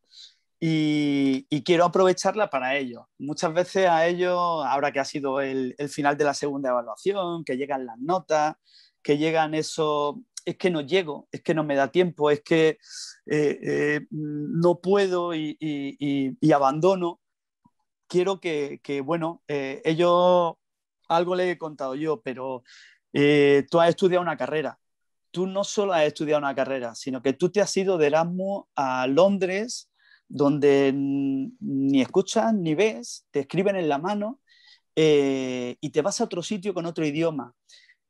y, 0.59 1.63
quiero 1.63 1.85
aprovecharla 1.85 2.49
para 2.49 2.75
ellos. 2.77 3.03
Muchas 3.17 3.53
veces 3.53 3.87
a 3.87 4.07
ellos, 4.07 4.37
ahora 4.37 4.91
que 4.91 4.99
ha 4.99 5.05
sido 5.05 5.41
el, 5.41 5.75
final 5.89 6.17
de 6.17 6.25
la 6.25 6.33
segunda 6.33 6.69
evaluación, 6.69 7.43
que 7.43 7.57
llegan 7.57 7.85
las 7.85 7.97
notas, 7.99 8.55
que 9.01 9.17
llegan 9.17 9.53
eso, 9.53 10.21
es 10.45 10.57
que 10.57 10.69
no 10.69 10.81
llego, 10.81 11.27
es 11.31 11.41
que 11.41 11.53
no 11.53 11.63
me 11.63 11.75
da 11.75 11.91
tiempo, 11.91 12.29
es 12.31 12.41
que 12.41 12.77
eh, 13.25 13.59
eh, 13.63 14.07
no 14.11 14.79
puedo 14.79 15.33
y 15.33 16.37
abandono 16.53 17.19
quiero 18.09 18.41
que, 18.41 19.01
bueno, 19.05 19.41
eh, 19.47 19.81
ellos, 19.85 20.55
algo 21.07 21.35
le 21.35 21.51
he 21.51 21.57
contado 21.57 21.95
yo, 21.95 22.21
pero 22.21 22.63
eh, 23.13 23.65
tú 23.69 23.79
has 23.79 23.89
estudiado 23.89 24.21
una 24.21 24.35
carrera. 24.35 24.77
Tú 25.31 25.47
no 25.47 25.63
solo 25.63 25.93
has 25.93 26.03
estudiado 26.03 26.39
una 26.39 26.55
carrera, 26.55 26.95
sino 26.95 27.21
que 27.21 27.33
tú 27.33 27.51
te 27.51 27.61
has 27.61 27.77
ido 27.77 27.97
de 27.97 28.07
Erasmus 28.07 28.65
a 28.75 29.07
Londres, 29.07 29.88
donde 30.29 30.93
ni 30.93 32.01
escuchas 32.01 32.53
ni 32.53 32.75
ves, 32.75 33.25
te 33.31 33.41
escriben 33.41 33.75
en 33.75 33.89
la 33.89 33.97
mano 33.97 34.39
eh, 34.95 35.75
y 35.81 35.89
te 35.89 36.01
vas 36.01 36.21
a 36.21 36.25
otro 36.25 36.43
sitio 36.43 36.73
con 36.73 36.85
otro 36.85 37.05
idioma. 37.05 37.55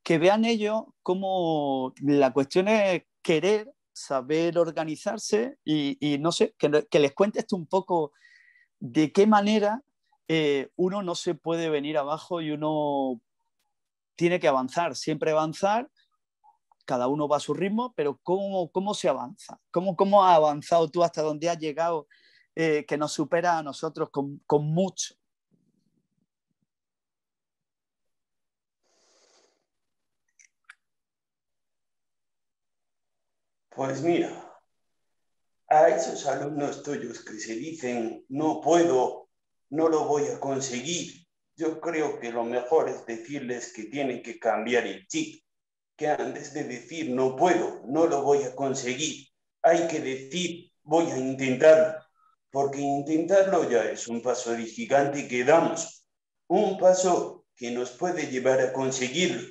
Que 0.04 0.18
vean 0.18 0.46
ellos 0.46 0.84
cómo 1.02 1.94
la 2.02 2.32
cuestión 2.34 2.68
es 2.68 3.04
querer, 3.22 3.72
saber 3.94 4.58
organizarse 4.58 5.58
y, 5.64 6.18
no 6.20 6.32
sé, 6.32 6.54
que, 6.58 7.00
les 7.00 7.14
cuentes 7.14 7.48
tú 7.48 7.56
un 7.56 7.68
poco 7.68 8.12
de 8.80 9.12
qué 9.12 9.28
manera 9.28 9.82
eh, 10.28 10.70
uno 10.76 11.02
no 11.04 11.16
se 11.16 11.36
puede 11.36 11.70
venir 11.70 11.98
abajo 11.98 12.42
y 12.42 12.52
uno 12.52 13.22
tiene 14.16 14.40
que 14.40 14.48
avanzar, 14.48 14.96
siempre 14.96 15.32
avanzar, 15.32 15.90
cada 16.90 17.08
uno 17.08 17.28
va 17.28 17.38
a 17.38 17.40
su 17.40 17.54
ritmo, 17.54 17.94
pero 17.96 18.20
¿cómo, 18.24 18.72
cómo 18.72 18.96
se 18.96 19.08
avanza? 19.08 19.60
¿Cómo, 19.70 19.96
¿Cómo 19.96 20.26
has 20.26 20.38
avanzado 20.38 20.90
tú 20.90 21.04
hasta 21.04 21.22
donde 21.22 21.48
has 21.48 21.60
llegado 21.60 22.08
eh, 22.56 22.84
que 22.88 22.98
nos 22.98 23.12
supera 23.14 23.60
a 23.60 23.64
nosotros 23.64 24.10
con, 24.10 24.40
con 24.48 24.66
mucho? 24.66 25.14
Pues 33.70 34.02
mira, 34.02 34.32
a 35.68 35.90
esos 35.90 36.26
alumnos 36.26 36.82
tuyos 36.82 37.24
que 37.24 37.34
se 37.40 37.54
dicen 37.54 38.26
no 38.30 38.62
puedo 38.62 39.30
no 39.70 39.90
lo 39.90 40.06
voy 40.06 40.26
a 40.26 40.40
conseguir. 40.40 41.28
Yo 41.56 41.80
creo 41.80 42.20
que 42.20 42.32
lo 42.32 42.44
mejor 42.46 42.90
es 42.90 43.06
decirles 43.06 43.74
que 43.74 43.84
tienen 43.84 44.24
que 44.24 44.40
cambiar 44.40 44.88
el 44.88 45.06
chip, 45.08 45.44
que 46.00 46.08
antes 46.08 46.54
de 46.54 46.64
decir 46.64 47.10
no 47.10 47.36
puedo, 47.36 47.82
no 47.86 48.08
lo 48.08 48.24
voy 48.24 48.44
a 48.44 48.56
conseguir, 48.56 49.28
hay 49.62 49.86
que 49.90 50.00
decir 50.00 50.72
voy 50.82 51.12
a 51.12 51.18
intentarlo, 51.18 52.00
porque 52.50 52.80
intentarlo 52.80 53.70
ya 53.70 53.84
es 53.84 54.08
un 54.08 54.22
paso 54.22 54.54
de 54.54 54.66
gigante 54.66 55.28
que 55.28 55.44
damos, 55.44 56.06
un 56.48 56.78
paso 56.78 57.46
que 57.54 57.72
nos 57.72 57.92
puede 57.92 58.32
llevar 58.32 58.62
a 58.62 58.72
conseguirlo. 58.72 59.42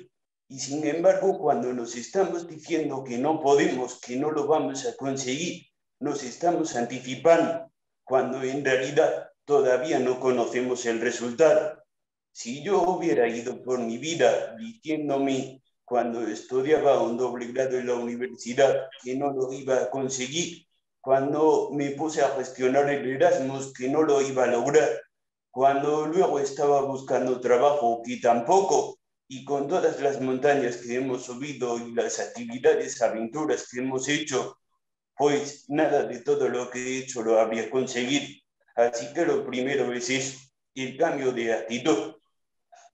Y 0.47 0.59
sin 0.59 0.83
embargo, 0.87 1.37
cuando 1.37 1.71
nos 1.71 1.95
estamos 1.95 2.47
diciendo 2.47 3.03
que 3.03 3.19
no 3.19 3.39
podemos, 3.39 4.01
que 4.01 4.15
no 4.15 4.31
lo 4.31 4.47
vamos 4.47 4.87
a 4.87 4.97
conseguir, 4.97 5.67
nos 5.99 6.23
estamos 6.23 6.75
anticipando, 6.75 7.71
cuando 8.03 8.41
en 8.41 8.65
realidad 8.65 9.29
todavía 9.45 9.99
no 9.99 10.19
conocemos 10.19 10.87
el 10.87 10.99
resultado. 10.99 11.83
Si 12.31 12.63
yo 12.63 12.81
hubiera 12.81 13.27
ido 13.27 13.61
por 13.61 13.77
mi 13.77 13.99
vida 13.99 14.55
diciéndome 14.57 15.61
cuando 15.89 16.21
estudiaba 16.27 17.01
un 17.01 17.17
doble 17.17 17.47
grado 17.47 17.79
en 17.79 17.87
la 17.87 17.95
universidad 17.95 18.89
que 19.03 19.15
no 19.15 19.33
lo 19.33 19.51
iba 19.51 19.75
a 19.77 19.89
conseguir, 19.89 20.67
cuando 21.01 21.71
me 21.73 21.89
puse 21.91 22.21
a 22.21 22.29
gestionar 22.35 22.87
el 22.89 23.09
Erasmus 23.09 23.73
que 23.73 23.89
no 23.89 24.03
lo 24.03 24.21
iba 24.21 24.43
a 24.43 24.47
lograr, 24.47 24.87
cuando 25.49 26.05
luego 26.05 26.39
estaba 26.39 26.81
buscando 26.83 27.41
trabajo 27.41 28.03
que 28.05 28.17
tampoco, 28.17 28.99
y 29.27 29.43
con 29.43 29.67
todas 29.67 29.99
las 29.99 30.21
montañas 30.21 30.77
que 30.77 30.95
hemos 30.95 31.23
subido 31.25 31.77
y 31.79 31.93
las 31.95 32.19
actividades, 32.19 33.01
aventuras 33.01 33.67
que 33.69 33.79
hemos 33.79 34.07
hecho, 34.07 34.57
pues 35.17 35.65
nada 35.69 36.03
de 36.03 36.21
todo 36.21 36.49
lo 36.49 36.69
que 36.69 36.79
he 36.79 36.97
hecho 36.99 37.23
lo 37.23 37.39
habría 37.39 37.69
conseguido. 37.71 38.27
Así 38.75 39.11
que 39.13 39.25
lo 39.25 39.43
primero 39.45 39.91
es 39.91 40.09
eso, 40.09 40.37
el 40.75 40.97
cambio 40.97 41.31
de 41.31 41.51
actitud. 41.51 42.13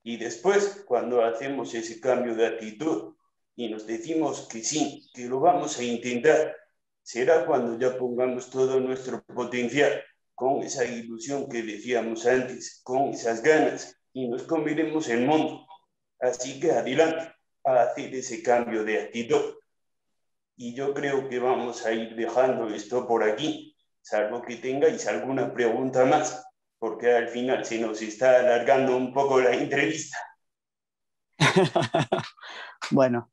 Y 0.07 0.17
después, 0.17 0.83
cuando 0.85 1.25
hacemos 1.25 1.73
ese 1.73 1.99
cambio 1.99 2.35
de 2.35 2.45
actitud 2.45 3.15
y 3.55 3.69
nos 3.69 3.87
decimos 3.87 4.47
que 4.47 4.63
sí, 4.63 5.09
que 5.15 5.25
lo 5.25 5.39
vamos 5.39 5.79
a 5.79 5.83
intentar, 5.83 6.55
será 7.01 7.47
cuando 7.47 7.79
ya 7.79 7.97
pongamos 7.97 8.51
todo 8.51 8.79
nuestro 8.79 9.23
potencial 9.23 10.03
con 10.35 10.61
esa 10.61 10.85
ilusión 10.85 11.49
que 11.49 11.63
decíamos 11.63 12.27
antes, 12.27 12.81
con 12.83 13.09
esas 13.09 13.41
ganas, 13.41 13.99
y 14.13 14.27
nos 14.27 14.43
comeremos 14.43 15.09
el 15.09 15.25
mundo. 15.25 15.65
Así 16.19 16.59
que 16.59 16.71
adelante 16.71 17.33
a 17.63 17.81
hacer 17.81 18.13
ese 18.13 18.43
cambio 18.43 18.83
de 18.83 19.01
actitud. 19.01 19.55
Y 20.55 20.75
yo 20.75 20.93
creo 20.93 21.27
que 21.27 21.39
vamos 21.39 21.83
a 21.83 21.91
ir 21.91 22.15
dejando 22.15 22.67
esto 22.69 23.07
por 23.07 23.23
aquí 23.23 23.75
salvo 24.05 24.43
que 24.43 24.57
tengáis 24.57 25.07
alguna 25.07 25.51
pregunta 25.51 26.05
más, 26.05 26.45
porque 26.85 27.11
al 27.11 27.29
final 27.29 27.65
se 27.65 27.79
nos 27.79 27.99
está 27.99 28.41
alargando 28.41 28.95
un 28.95 29.11
poco 29.11 29.41
la 29.41 29.55
entrevista. 29.55 30.19
bueno, 32.91 33.31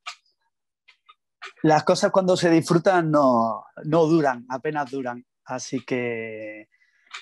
las 1.62 1.84
cosas 1.84 2.11
cuando 2.11 2.34
se 2.34 2.48
disfrutan 2.48 3.11
no, 3.11 3.62
no 3.84 4.07
duran, 4.07 4.46
apenas 4.48 4.90
duran. 4.90 5.22
Así 5.44 5.84
que 5.84 6.70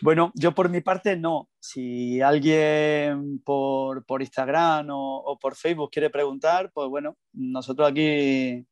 Bueno, 0.02 0.30
yo 0.36 0.54
por 0.54 0.68
mi 0.68 0.80
parte 0.82 1.16
no. 1.16 1.48
Si 1.58 2.20
alguien 2.20 3.42
por, 3.44 4.04
Instagram 4.20 4.86
o, 4.92 5.36
por 5.40 5.56
Facebook 5.56 5.90
quiere 5.90 6.10
preguntar, 6.10 6.70
pues 6.72 6.88
bueno, 6.88 7.16
nosotros 7.32 7.90
aquí 7.90 8.64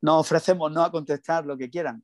nos 0.00 0.20
ofrecemos 0.22 0.72
no 0.72 0.82
a 0.84 0.90
contestar 0.90 1.44
lo 1.44 1.58
que 1.58 1.68
quieran. 1.68 2.02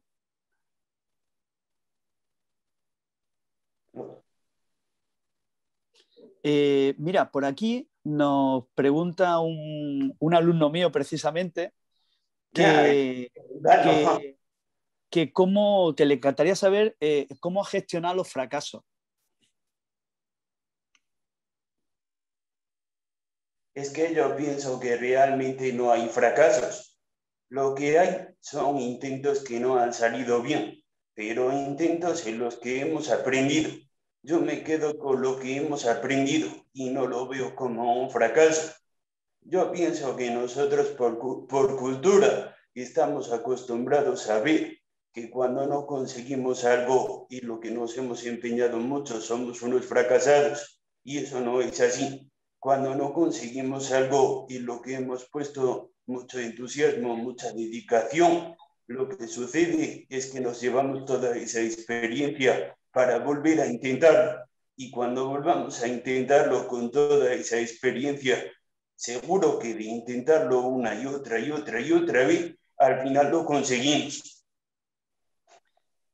Eh, 6.42 6.94
mira, 6.98 7.30
por 7.30 7.44
aquí 7.44 7.90
nos 8.04 8.64
pregunta 8.74 9.40
un, 9.40 10.14
alumno 10.32 10.70
mío 10.70 10.90
precisamente 10.90 11.74
que, 12.52 13.30
que, 15.10 15.32
cómo, 15.32 15.94
que 15.94 16.06
le 16.06 16.14
encantaría 16.14 16.56
saber 16.56 16.96
eh, 17.00 17.28
cómo 17.40 17.62
gestionar 17.64 18.16
los 18.16 18.30
fracasos. 18.30 18.82
Es 23.74 23.90
que 23.90 24.14
yo 24.14 24.36
pienso 24.36 24.80
que 24.80 24.96
realmente 24.96 25.72
no 25.72 25.92
hay 25.92 26.08
fracasos. 26.08 26.98
Lo 27.48 27.74
que 27.74 27.98
hay 27.98 28.26
son 28.40 28.78
intentos 28.78 29.42
que 29.44 29.60
no 29.60 29.78
han 29.78 29.92
salido 29.92 30.42
bien, 30.42 30.82
pero 31.14 31.52
intentos 31.52 32.26
en 32.26 32.38
los 32.38 32.58
que 32.58 32.80
hemos 32.80 33.10
aprendido. 33.10 33.70
Yo 34.22 34.38
me 34.40 34.62
quedo 34.62 34.98
con 34.98 35.22
lo 35.22 35.38
que 35.38 35.56
hemos 35.56 35.86
aprendido 35.86 36.50
y 36.74 36.90
no 36.90 37.06
lo 37.06 37.26
veo 37.26 37.54
como 37.54 38.02
un 38.02 38.10
fracaso. 38.10 38.72
Yo 39.40 39.72
pienso 39.72 40.14
que 40.14 40.30
nosotros 40.30 40.88
por, 40.88 41.46
por 41.46 41.76
cultura 41.78 42.54
estamos 42.74 43.32
acostumbrados 43.32 44.28
a 44.28 44.40
ver 44.40 44.78
que 45.12 45.30
cuando 45.30 45.66
no 45.66 45.86
conseguimos 45.86 46.64
algo 46.64 47.26
y 47.30 47.40
lo 47.40 47.60
que 47.60 47.70
nos 47.70 47.96
hemos 47.96 48.24
empeñado 48.26 48.76
mucho 48.78 49.22
somos 49.22 49.62
unos 49.62 49.86
fracasados 49.86 50.82
y 51.02 51.18
eso 51.18 51.40
no 51.40 51.62
es 51.62 51.80
así. 51.80 52.30
Cuando 52.58 52.94
no 52.94 53.14
conseguimos 53.14 53.90
algo 53.90 54.44
y 54.50 54.58
lo 54.58 54.82
que 54.82 54.96
hemos 54.96 55.30
puesto 55.30 55.92
mucho 56.04 56.38
entusiasmo, 56.38 57.16
mucha 57.16 57.52
dedicación, 57.52 58.54
lo 58.86 59.08
que 59.08 59.26
sucede 59.26 60.06
es 60.10 60.26
que 60.26 60.40
nos 60.40 60.60
llevamos 60.60 61.06
toda 61.06 61.34
esa 61.36 61.62
experiencia 61.62 62.76
para 62.92 63.18
volver 63.18 63.60
a 63.60 63.66
intentarlo. 63.66 64.44
Y 64.76 64.90
cuando 64.90 65.28
volvamos 65.28 65.82
a 65.82 65.88
intentarlo 65.88 66.66
con 66.66 66.90
toda 66.90 67.32
esa 67.32 67.60
experiencia, 67.60 68.42
seguro 68.94 69.58
que 69.58 69.74
de 69.74 69.84
intentarlo 69.84 70.60
una 70.60 70.94
y 70.94 71.06
otra 71.06 71.38
y 71.38 71.50
otra 71.50 71.80
y 71.80 71.92
otra 71.92 72.26
vez, 72.26 72.54
al 72.78 73.02
final 73.02 73.30
lo 73.30 73.44
conseguimos. 73.44 74.46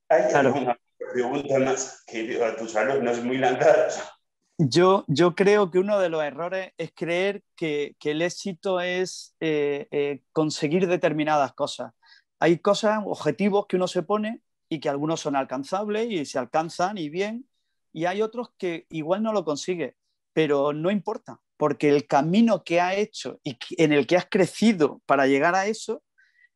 ¿Hay 0.08 0.32
alguna 0.32 0.78
pregunta 1.12 1.58
más 1.58 2.02
que 2.06 2.42
a 2.42 2.56
tus 2.56 2.74
alumnos 2.76 3.22
muy 3.22 3.38
lanzados? 3.38 4.00
Yo, 4.58 5.04
yo 5.06 5.34
creo 5.34 5.70
que 5.70 5.78
uno 5.78 5.98
de 5.98 6.08
los 6.08 6.22
errores 6.22 6.72
es 6.78 6.90
creer 6.94 7.42
que, 7.56 7.94
que 7.98 8.12
el 8.12 8.22
éxito 8.22 8.80
es 8.80 9.34
eh, 9.40 9.86
eh, 9.90 10.22
conseguir 10.32 10.86
determinadas 10.86 11.52
cosas. 11.52 11.92
Hay 12.38 12.58
cosas, 12.58 13.00
objetivos 13.04 13.66
que 13.66 13.76
uno 13.76 13.86
se 13.86 14.02
pone 14.02 14.40
y 14.68 14.80
que 14.80 14.88
algunos 14.88 15.20
son 15.20 15.36
alcanzables 15.36 16.10
y 16.10 16.24
se 16.24 16.38
alcanzan 16.38 16.98
y 16.98 17.08
bien, 17.08 17.48
y 17.92 18.04
hay 18.04 18.22
otros 18.22 18.50
que 18.58 18.86
igual 18.90 19.22
no 19.22 19.32
lo 19.32 19.44
consigue, 19.44 19.96
pero 20.32 20.72
no 20.72 20.90
importa, 20.90 21.40
porque 21.56 21.88
el 21.88 22.06
camino 22.06 22.62
que 22.62 22.80
ha 22.80 22.94
hecho 22.94 23.40
y 23.42 23.56
en 23.78 23.92
el 23.92 24.06
que 24.06 24.16
has 24.16 24.26
crecido 24.30 25.00
para 25.06 25.26
llegar 25.26 25.54
a 25.54 25.66
eso, 25.66 26.02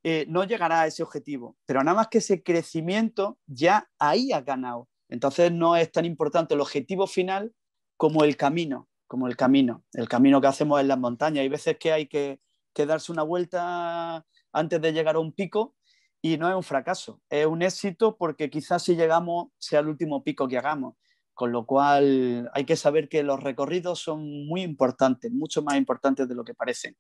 eh, 0.03 0.25
no 0.29 0.45
llegará 0.45 0.83
a 0.83 0.87
ese 0.87 1.03
objetivo, 1.03 1.57
pero 1.67 1.83
nada 1.83 1.97
más 1.97 2.09
que 2.09 2.19
ese 2.19 2.43
crecimiento 2.43 3.39
ya 3.47 3.89
ahí 3.99 4.33
ha 4.33 4.41
ganado. 4.41 4.89
Entonces 5.09 5.53
no 5.53 5.77
es 5.77 5.91
tan 5.93 6.05
importante 6.05 6.55
el 6.55 6.61
objetivo 6.61 7.07
final 7.07 7.53
como 7.97 8.25
el 8.25 8.37
camino, 8.37 8.89
como 9.07 9.27
el 9.27 9.37
camino, 9.37 9.85
el 9.93 10.09
camino 10.09 10.41
que 10.41 10.47
hacemos 10.47 10.81
en 10.81 10.89
las 10.89 10.99
montañas. 10.99 11.43
Hay 11.43 11.49
veces 11.49 11.77
que 11.79 11.93
hay 11.93 12.07
que, 12.07 12.41
que 12.73 12.87
darse 12.87 13.13
una 13.13 13.23
vuelta 13.23 14.25
antes 14.53 14.81
de 14.81 14.93
llegar 14.93 15.17
a 15.17 15.21
un 15.21 15.33
pico 15.33 15.75
y 16.23 16.37
no 16.37 16.49
es 16.49 16.55
un 16.55 16.62
fracaso, 16.62 17.21
es 17.31 17.47
un 17.47 17.62
éxito 17.62 18.16
porque 18.16 18.51
quizás 18.51 18.83
si 18.83 18.95
llegamos 18.95 19.49
sea 19.59 19.81
el 19.81 19.89
último 19.89 20.23
pico 20.23 20.47
que 20.49 20.59
hagamos. 20.59 20.95
Con 21.33 21.53
lo 21.53 21.64
cual 21.64 22.51
hay 22.53 22.66
que 22.66 22.77
saber 22.77 23.09
que 23.09 23.23
los 23.23 23.43
recorridos 23.43 23.99
son 24.01 24.47
muy 24.47 24.61
importantes, 24.61 25.33
mucho 25.33 25.62
más 25.62 25.77
importantes 25.77 26.29
de 26.29 26.35
lo 26.35 26.45
que 26.45 26.53
parecen. 26.53 26.95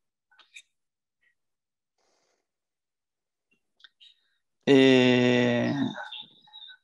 Eh... 4.64 5.74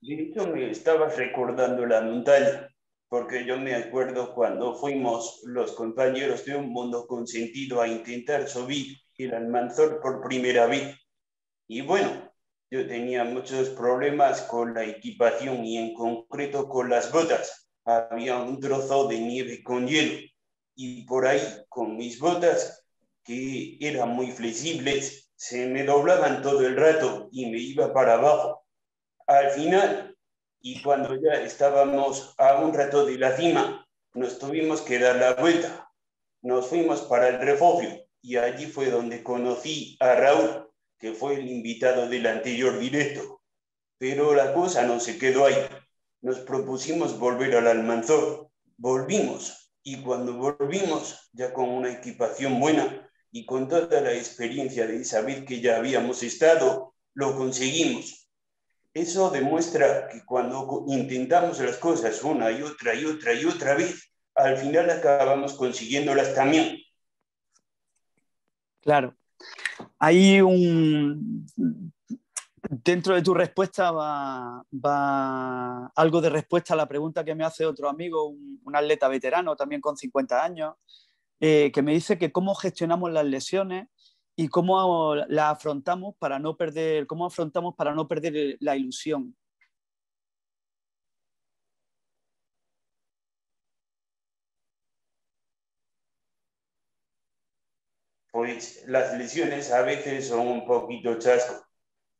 Hecho, 0.02 0.48
me 0.48 0.70
estabas 0.70 1.16
recordando 1.16 1.86
la 1.86 2.02
montaña, 2.02 2.68
porque 3.08 3.46
yo 3.46 3.58
me 3.58 3.74
acuerdo 3.74 4.34
cuando 4.34 4.74
fuimos 4.74 5.40
los 5.44 5.72
compañeros 5.72 6.44
de 6.44 6.56
Un 6.56 6.68
Mundo 6.68 7.06
Consentido 7.06 7.80
a 7.80 7.88
intentar 7.88 8.46
subir 8.48 8.98
el 9.16 9.34
Almanzor 9.34 10.00
por 10.00 10.20
primera 10.20 10.66
vez. 10.66 10.94
Y 11.68 11.80
bueno, 11.80 12.32
yo 12.70 12.86
tenía 12.86 13.24
muchos 13.24 13.70
problemas 13.70 14.42
con 14.42 14.74
la 14.74 14.84
equipación 14.84 15.64
y 15.64 15.78
en 15.78 15.94
concreto 15.94 16.68
con 16.68 16.90
las 16.90 17.12
botas. 17.12 17.68
Había 17.84 18.38
un 18.38 18.60
trozo 18.60 19.06
de 19.08 19.20
nieve 19.20 19.62
con 19.62 19.86
hielo 19.86 20.18
y 20.74 21.04
por 21.06 21.26
ahí 21.26 21.40
con 21.68 21.96
mis 21.96 22.18
botas, 22.18 22.84
que 23.24 23.78
eran 23.80 24.10
muy 24.10 24.30
flexibles, 24.30 25.32
se 25.34 25.66
me 25.66 25.84
doblaban 25.84 26.42
todo 26.42 26.66
el 26.66 26.76
rato 26.76 27.28
y 27.32 27.46
me 27.46 27.58
iba 27.58 27.92
para 27.92 28.14
abajo. 28.14 28.64
Al 29.26 29.50
final, 29.50 30.16
y 30.60 30.82
cuando 30.82 31.14
ya 31.14 31.34
estábamos 31.42 32.34
a 32.38 32.56
un 32.56 32.72
rato 32.72 33.04
de 33.04 33.18
la 33.18 33.36
cima, 33.36 33.86
nos 34.14 34.38
tuvimos 34.38 34.82
que 34.82 34.98
dar 34.98 35.16
la 35.16 35.34
vuelta. 35.34 35.90
Nos 36.42 36.68
fuimos 36.68 37.02
para 37.02 37.28
el 37.28 37.38
refugio 37.40 38.06
y 38.22 38.36
allí 38.36 38.66
fue 38.66 38.90
donde 38.90 39.22
conocí 39.22 39.96
a 40.00 40.14
Raúl, 40.14 40.65
que 40.98 41.12
fue 41.12 41.34
el 41.34 41.48
invitado 41.48 42.08
del 42.08 42.26
anterior 42.26 42.78
directo. 42.78 43.42
Pero 43.98 44.34
la 44.34 44.52
cosa 44.52 44.84
no 44.84 45.00
se 45.00 45.18
quedó 45.18 45.46
ahí. 45.46 45.56
Nos 46.20 46.40
propusimos 46.40 47.18
volver 47.18 47.56
al 47.56 47.66
Almanzor. 47.66 48.50
Volvimos. 48.76 49.72
Y 49.82 50.02
cuando 50.02 50.34
volvimos, 50.34 51.30
ya 51.32 51.52
con 51.52 51.68
una 51.68 51.92
equipación 51.92 52.58
buena 52.58 53.08
y 53.30 53.46
con 53.46 53.68
toda 53.68 54.00
la 54.00 54.12
experiencia 54.12 54.86
de 54.86 54.96
esa 54.96 55.20
vez 55.20 55.44
que 55.44 55.60
ya 55.60 55.76
habíamos 55.76 56.22
estado, 56.22 56.94
lo 57.14 57.36
conseguimos. 57.36 58.28
Eso 58.92 59.30
demuestra 59.30 60.08
que 60.08 60.24
cuando 60.24 60.84
intentamos 60.88 61.60
las 61.60 61.76
cosas 61.76 62.22
una 62.22 62.50
y 62.50 62.62
otra 62.62 62.94
y 62.94 63.04
otra 63.04 63.34
y 63.34 63.44
otra 63.44 63.74
vez, 63.74 64.10
al 64.34 64.56
final 64.56 64.88
acabamos 64.90 65.54
consiguiéndolas 65.54 66.34
también. 66.34 66.78
Claro, 68.80 69.16
hay 69.98 70.40
un... 70.40 71.46
Dentro 72.68 73.14
de 73.14 73.22
tu 73.22 73.32
respuesta 73.32 73.92
va, 73.92 74.64
algo 75.94 76.20
de 76.20 76.30
respuesta 76.30 76.74
a 76.74 76.76
la 76.76 76.88
pregunta 76.88 77.24
que 77.24 77.36
me 77.36 77.44
hace 77.44 77.64
otro 77.64 77.88
amigo, 77.88 78.26
un, 78.26 78.74
atleta 78.74 79.06
veterano 79.06 79.54
también 79.54 79.80
con 79.80 79.96
50 79.96 80.44
años, 80.44 80.74
eh, 81.38 81.70
que 81.72 81.82
me 81.82 81.92
dice 81.92 82.18
que 82.18 82.32
cómo 82.32 82.56
gestionamos 82.56 83.12
las 83.12 83.24
lesiones 83.24 83.86
y 84.34 84.48
cómo 84.48 85.14
las 85.14 85.52
afrontamos 85.52 86.16
para 86.18 86.40
no 86.40 86.56
perder, 86.56 87.06
cómo 87.06 87.26
afrontamos 87.26 87.76
para 87.76 87.94
no 87.94 88.08
perder 88.08 88.56
la 88.58 88.76
ilusión. 88.76 89.36
Pues 98.36 98.84
las 98.86 99.16
lesiones 99.16 99.72
a 99.72 99.80
veces 99.80 100.28
son 100.28 100.46
un 100.46 100.66
poquito 100.66 101.18
chasco, 101.18 101.66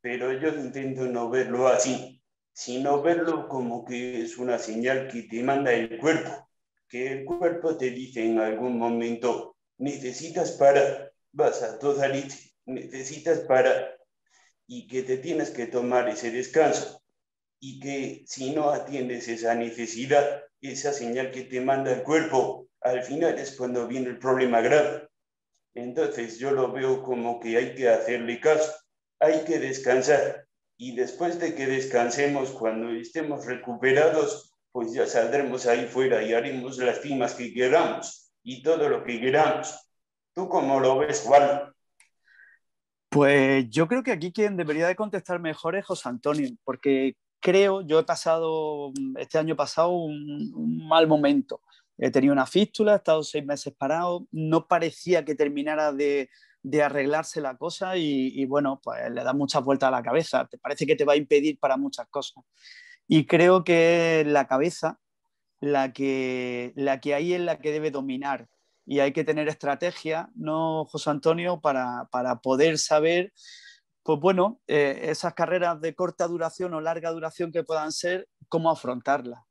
pero 0.01 0.33
yo 0.33 0.49
intento 0.49 1.03
no 1.03 1.29
verlo 1.29 1.67
así, 1.67 2.23
sino 2.51 3.03
verlo 3.03 3.47
como 3.47 3.85
que 3.85 4.23
es 4.23 4.39
una 4.39 4.57
señal 4.57 5.09
que 5.09 5.27
te 5.29 5.43
manda 5.43 5.71
el 5.71 5.99
cuerpo, 5.99 6.49
que 6.89 7.11
el 7.11 7.23
cuerpo 7.23 7.77
te 7.77 7.91
dice 7.91 8.25
en 8.25 8.39
algún 8.39 8.79
momento, 8.79 9.57
necesitas 9.77 10.53
parar, 10.53 11.13
vas 11.33 11.61
a 11.61 11.77
toda 11.77 12.07
leche, 12.07 12.51
necesitas 12.65 13.41
parar, 13.41 13.99
y 14.65 14.87
que 14.87 15.03
te 15.03 15.17
tienes 15.17 15.51
que 15.51 15.67
tomar 15.67 16.09
ese 16.09 16.31
descanso, 16.31 16.99
y 17.59 17.79
que 17.79 18.23
si 18.25 18.55
no 18.55 18.71
atiendes 18.71 19.27
esa 19.27 19.53
necesidad, 19.53 20.41
esa 20.61 20.93
señal 20.93 21.29
que 21.29 21.43
te 21.43 21.61
manda 21.61 21.93
el 21.93 22.01
cuerpo, 22.01 22.69
al 22.81 23.03
final 23.03 23.37
es 23.37 23.55
cuando 23.55 23.87
viene 23.87 24.07
el 24.07 24.17
problema 24.17 24.61
grave 24.61 25.06
entonces 25.77 26.39
yo 26.39 26.51
lo 26.51 26.71
veo 26.71 27.03
como 27.03 27.39
que 27.39 27.57
hay 27.57 27.75
que 27.75 27.89
hacerle 27.89 28.39
caso, 28.39 28.71
hay 29.19 29.43
que 29.45 29.59
descansar 29.59 30.47
y 30.77 30.95
después 30.95 31.39
de 31.39 31.55
que 31.55 31.65
descansemos, 31.65 32.51
cuando 32.51 32.91
estemos 32.91 33.45
recuperados, 33.45 34.53
pues 34.71 34.93
ya 34.93 35.07
saldremos 35.07 35.65
ahí 35.65 35.87
fuera 35.87 36.21
y 36.21 36.33
haremos 36.33 36.77
las 36.77 37.01
cimas 37.01 37.33
que 37.33 37.51
queramos 37.51 38.31
y 38.43 38.61
todo 38.61 38.87
lo 38.87 39.03
que 39.03 39.19
queramos. 39.19 39.75
¿Tú 40.35 40.47
cómo 40.47 40.79
lo 40.79 40.99
ves, 40.99 41.23
Juan? 41.25 41.73
Pues 43.09 43.67
yo 43.71 43.87
creo 43.87 44.03
que 44.03 44.11
aquí 44.11 44.31
quien 44.31 44.55
debería 44.55 44.87
de 44.87 44.95
contestar 44.95 45.39
mejor 45.39 45.75
es 45.75 45.85
José 45.85 46.09
Antonio, 46.09 46.49
porque 46.63 47.15
creo, 47.39 47.81
yo 47.81 47.99
he 47.99 48.03
pasado, 48.03 48.91
este 49.17 49.39
año 49.39 49.55
pasado, 49.55 49.89
un, 49.89 50.87
mal 50.87 51.07
momento. 51.07 51.61
He 51.97 52.11
tenido 52.11 52.33
una 52.33 52.45
fístula, 52.45 52.93
he 52.93 52.97
estado 52.97 53.23
seis 53.23 53.45
meses 53.45 53.73
parado, 53.77 54.27
no 54.31 54.67
parecía 54.67 55.25
que 55.25 55.35
terminara 55.35 55.91
de, 55.91 56.29
arreglarse 56.83 57.39
la 57.39 57.55
cosa 57.55 57.95
y, 57.95 58.45
bueno, 58.45 58.81
pues 58.83 59.09
le 59.09 59.23
da 59.23 59.33
muchas 59.33 59.63
vueltas 59.63 59.87
a 59.87 59.91
la 59.91 60.03
cabeza, 60.03 60.45
te 60.47 60.57
parece 60.57 60.85
que 60.85 60.95
te 60.95 61.05
va 61.05 61.13
a 61.13 61.17
impedir 61.17 61.57
para 61.59 61.77
muchas 61.77 62.07
cosas. 62.09 62.43
Y 63.07 63.25
creo 63.25 63.63
que 63.63 64.25
la 64.27 64.47
cabeza 64.47 64.99
la 65.59 65.93
que, 65.93 66.73
la 66.75 66.99
que 66.99 67.15
ahí 67.15 67.33
es 67.33 67.41
la 67.41 67.59
que 67.59 67.71
debe 67.71 67.89
dominar 67.89 68.47
y 68.85 68.99
hay 68.99 69.13
que 69.13 69.23
tener 69.23 69.47
estrategia, 69.47 70.29
¿no, 70.35 70.85
José 70.85 71.09
Antonio? 71.09 71.61
Para, 71.61 72.07
para 72.11 72.39
poder 72.41 72.77
saber 72.77 73.33
pues 74.07 74.21
bueno, 74.21 74.61
eh, 74.67 75.01
esas 75.09 75.33
carreras 75.33 75.81
de 75.81 75.93
corta 75.93 76.29
duración 76.29 76.73
o 76.73 76.79
larga 76.79 77.11
duración 77.11 77.51
que 77.51 77.65
puedan 77.65 77.91
ser, 77.91 78.29
cómo 78.47 78.71
afrontarlas. 78.71 79.41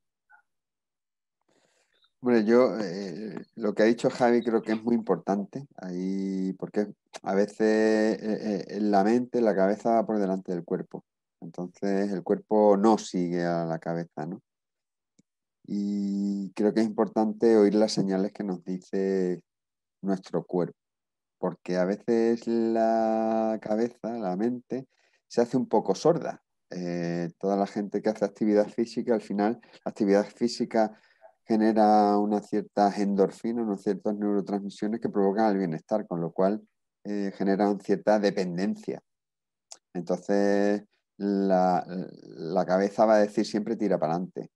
Bueno, 2.27 2.41
yo 2.41 2.77
eh, 2.81 3.41
lo 3.55 3.73
que 3.73 3.85
ha 3.85 3.87
dicho 3.87 4.11
Javi 4.11 4.43
creo 4.43 4.61
que 4.61 4.73
es 4.73 4.83
muy 4.83 4.97
importante, 4.97 5.69
ahí, 5.77 6.53
porque 6.59 6.89
a 7.23 7.35
veces 7.37 8.19
eh, 8.21 8.79
la 8.81 9.05
mente, 9.05 9.41
la 9.41 9.55
cabeza 9.55 9.93
va 9.93 10.05
por 10.05 10.19
delante 10.19 10.51
del 10.51 10.65
cuerpo. 10.65 11.05
Entonces 11.41 12.11
el 12.11 12.25
cuerpo 12.25 12.77
no 12.77 12.99
sigue 12.99 13.45
a 13.45 13.65
la 13.65 13.79
cabeza, 13.79 14.27
¿no? 14.27 14.43
Y 15.69 16.51
creo 16.55 16.75
que 16.75 16.81
es 16.81 16.87
importante 16.89 17.57
oír 17.57 17.77
las 17.77 17.93
señales 17.93 18.33
que 18.33 18.43
nos 18.43 18.65
dice 18.65 19.41
nuestro 20.03 20.45
cuerpo 20.45 20.77
porque 21.39 21.77
a 21.77 21.85
veces 21.85 22.49
la 22.49 23.61
cabeza, 23.63 24.19
la 24.19 24.35
mente, 24.35 24.89
se 25.29 25.43
hace 25.43 25.57
un 25.57 25.69
poco 25.69 25.95
sorda. 25.95 26.43
Eh, 26.71 27.31
toda 27.39 27.57
la 27.57 27.69
gente 27.69 28.03
que 28.03 28.09
hace 28.09 28.25
actividad 28.25 28.69
física, 28.69 29.15
al 29.15 29.21
final, 29.21 29.61
actividad 29.85 30.27
física 30.27 30.99
genera 31.47 32.19
una 32.19 32.41
cierta 32.41 32.93
endorfina, 32.97 33.63
unas 33.63 33.83
ciertas 33.83 34.15
neurotransmisiones 34.17 35.01
que 35.01 35.09
provocan 35.09 35.53
el 35.53 35.59
bienestar, 35.59 36.07
con 36.07 36.21
lo 36.21 36.33
cual 36.33 36.67
eh, 37.05 37.33
generan 37.37 37.81
cierta 37.81 38.19
dependencia. 38.19 39.01
Entonces, 39.95 40.83
la, 41.17 41.85
la, 41.87 42.67
cabeza 42.67 43.07
va 43.07 43.17
a 43.17 43.19
decir 43.21 43.47
siempre 43.47 43.77
tira 43.77 43.99
para 43.99 44.15
adelante. 44.15 44.51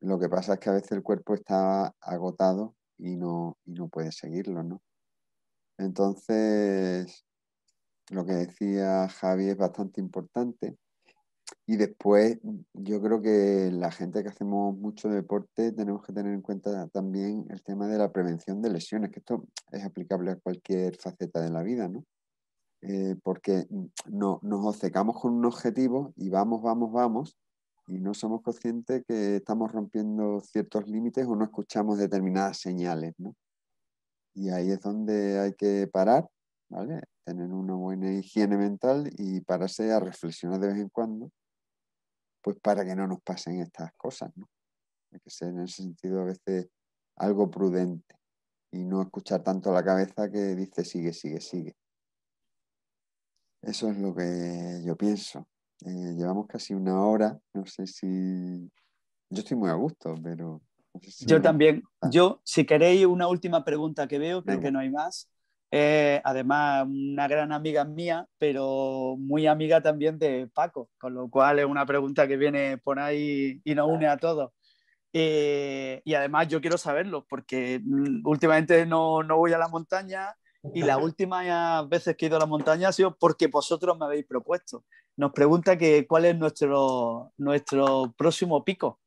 Lo 0.00 0.18
que 0.18 0.28
pasa 0.28 0.54
es 0.54 0.60
que 0.60 0.70
a 0.70 0.74
veces 0.74 0.92
el 0.92 1.02
cuerpo 1.02 1.34
está 1.34 1.94
agotado 2.00 2.74
y 2.98 3.16
no, 3.16 3.56
y 3.64 3.72
no 3.72 3.88
puede 3.88 4.12
seguirlo, 4.12 4.62
¿no? 4.62 4.82
Entonces, 5.78 7.24
lo 8.10 8.24
que 8.26 8.32
decía 8.32 9.08
Javi 9.08 9.48
es 9.48 9.56
bastante 9.56 10.00
importante. 10.00 10.76
Y 11.66 11.76
después, 11.76 12.38
yo 12.74 13.00
creo 13.00 13.22
que 13.22 13.70
la 13.72 13.90
gente 13.90 14.22
que 14.22 14.28
hacemos 14.28 14.76
mucho 14.76 15.08
deporte 15.08 15.72
tenemos 15.72 16.04
que 16.04 16.12
tener 16.12 16.32
en 16.32 16.42
cuenta 16.42 16.88
también 16.88 17.46
el 17.50 17.62
tema 17.62 17.86
de 17.86 17.98
la 17.98 18.12
prevención 18.12 18.60
de 18.60 18.70
lesiones, 18.70 19.10
que 19.10 19.20
esto 19.20 19.44
es 19.70 19.84
aplicable 19.84 20.30
a 20.30 20.36
cualquier 20.36 20.96
faceta 20.96 21.40
de 21.40 21.50
la 21.50 21.62
vida, 21.62 21.88
¿no? 21.88 22.04
Eh, 22.82 23.16
porque 23.22 23.66
no, 24.06 24.40
nos 24.42 24.66
obcecamos 24.66 25.18
con 25.18 25.32
un 25.32 25.46
objetivo 25.46 26.12
y 26.16 26.28
vamos, 26.28 26.62
vamos, 26.62 26.92
vamos, 26.92 27.38
y 27.86 27.98
no 27.98 28.12
somos 28.12 28.42
conscientes 28.42 29.04
que 29.06 29.36
estamos 29.36 29.72
rompiendo 29.72 30.40
ciertos 30.40 30.86
límites 30.86 31.26
o 31.26 31.34
no 31.34 31.44
escuchamos 31.44 31.98
determinadas 31.98 32.58
señales, 32.58 33.14
¿no? 33.16 33.34
Y 34.34 34.50
ahí 34.50 34.70
es 34.70 34.80
donde 34.80 35.38
hay 35.38 35.54
que 35.54 35.88
parar, 35.90 36.28
¿vale? 36.68 37.02
Tener 37.24 37.52
una 37.52 37.74
buena 37.74 38.12
higiene 38.12 38.56
mental 38.56 39.10
y 39.16 39.40
pararse 39.40 39.92
a 39.92 40.00
reflexionar 40.00 40.60
de 40.60 40.68
vez 40.68 40.76
en 40.76 40.88
cuando, 40.88 41.30
pues 42.42 42.58
para 42.60 42.84
que 42.84 42.94
no 42.94 43.06
nos 43.06 43.20
pasen 43.22 43.60
estas 43.60 43.92
cosas, 43.96 44.30
¿no? 44.36 44.48
Hay 45.12 45.20
que 45.20 45.30
ser 45.30 45.50
en 45.50 45.60
ese 45.60 45.82
sentido 45.82 46.20
a 46.20 46.24
veces 46.24 46.68
algo 47.16 47.50
prudente 47.50 48.16
y 48.72 48.84
no 48.84 49.02
escuchar 49.02 49.42
tanto 49.42 49.72
la 49.72 49.84
cabeza 49.84 50.30
que 50.30 50.56
dice 50.56 50.84
sigue, 50.84 51.12
sigue, 51.12 51.40
sigue. 51.40 51.76
Eso 53.62 53.88
es 53.88 53.96
lo 53.98 54.14
que 54.14 54.82
yo 54.84 54.96
pienso. 54.96 55.48
Eh, 55.86 56.14
llevamos 56.16 56.46
casi 56.46 56.74
una 56.74 57.00
hora, 57.00 57.38
no 57.54 57.64
sé 57.66 57.86
si... 57.86 58.70
Yo 59.30 59.40
estoy 59.40 59.56
muy 59.56 59.70
a 59.70 59.74
gusto, 59.74 60.14
pero 60.22 60.60
yo 61.26 61.42
también. 61.42 61.82
Yo, 62.10 62.40
si 62.44 62.64
queréis, 62.64 63.06
una 63.06 63.26
última 63.26 63.64
pregunta 63.64 64.06
que 64.06 64.18
veo, 64.18 64.44
creo 64.44 64.60
que 64.60 64.70
no 64.70 64.78
hay 64.78 64.90
más. 64.90 65.28
Además, 66.24 66.86
una 66.86 67.26
gran 67.28 67.52
amiga 67.52 67.84
mía, 67.84 68.26
pero 68.38 69.16
muy 69.18 69.46
amiga 69.46 69.80
también 69.80 70.18
de 70.18 70.48
Paco, 70.54 70.90
con 70.98 71.14
lo 71.14 71.28
cual 71.28 71.58
es 71.58 71.66
una 71.66 71.86
pregunta 71.86 72.28
que 72.28 72.36
viene 72.36 72.78
por 72.78 72.98
ahí 72.98 73.60
y 73.64 73.74
nos 73.74 73.88
une 73.88 74.06
a 74.06 74.16
todos. 74.16 74.52
Eh, 75.16 76.02
y 76.04 76.14
además 76.14 76.48
yo 76.48 76.60
quiero 76.60 76.76
saberlo, 76.76 77.24
porque 77.28 77.80
mm, 77.84 78.26
últimamente 78.26 78.84
no, 78.84 79.22
no 79.22 79.36
voy 79.36 79.52
a 79.52 79.58
la 79.58 79.68
montaña 79.68 80.34
y 80.74 80.82
las 80.82 80.98
últimas 81.02 81.88
veces 81.88 82.16
que 82.16 82.26
he 82.26 82.28
ido 82.28 82.36
a 82.36 82.40
la 82.40 82.46
montaña 82.46 82.88
ha 82.88 82.92
sido 82.92 83.16
porque 83.16 83.46
vosotros 83.46 83.96
me 83.96 84.06
habéis 84.06 84.26
propuesto. 84.26 84.84
Nos 85.16 85.32
pregunta 85.32 85.78
que 85.78 86.06
cuál 86.08 86.24
es 86.24 86.36
nuestro, 86.36 87.32
nuestro 87.36 88.12
próximo 88.16 88.64
pico. 88.64 88.98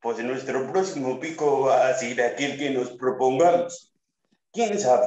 Pues 0.00 0.18
nuestro 0.18 0.70
próximo 0.70 1.18
pico 1.18 1.62
va 1.62 1.88
a 1.88 1.94
ser 1.94 2.20
aquel 2.20 2.58
que 2.58 2.70
nos 2.70 2.90
propongamos. 2.90 3.94
¿Quién 4.52 4.78
sabe 4.78 5.06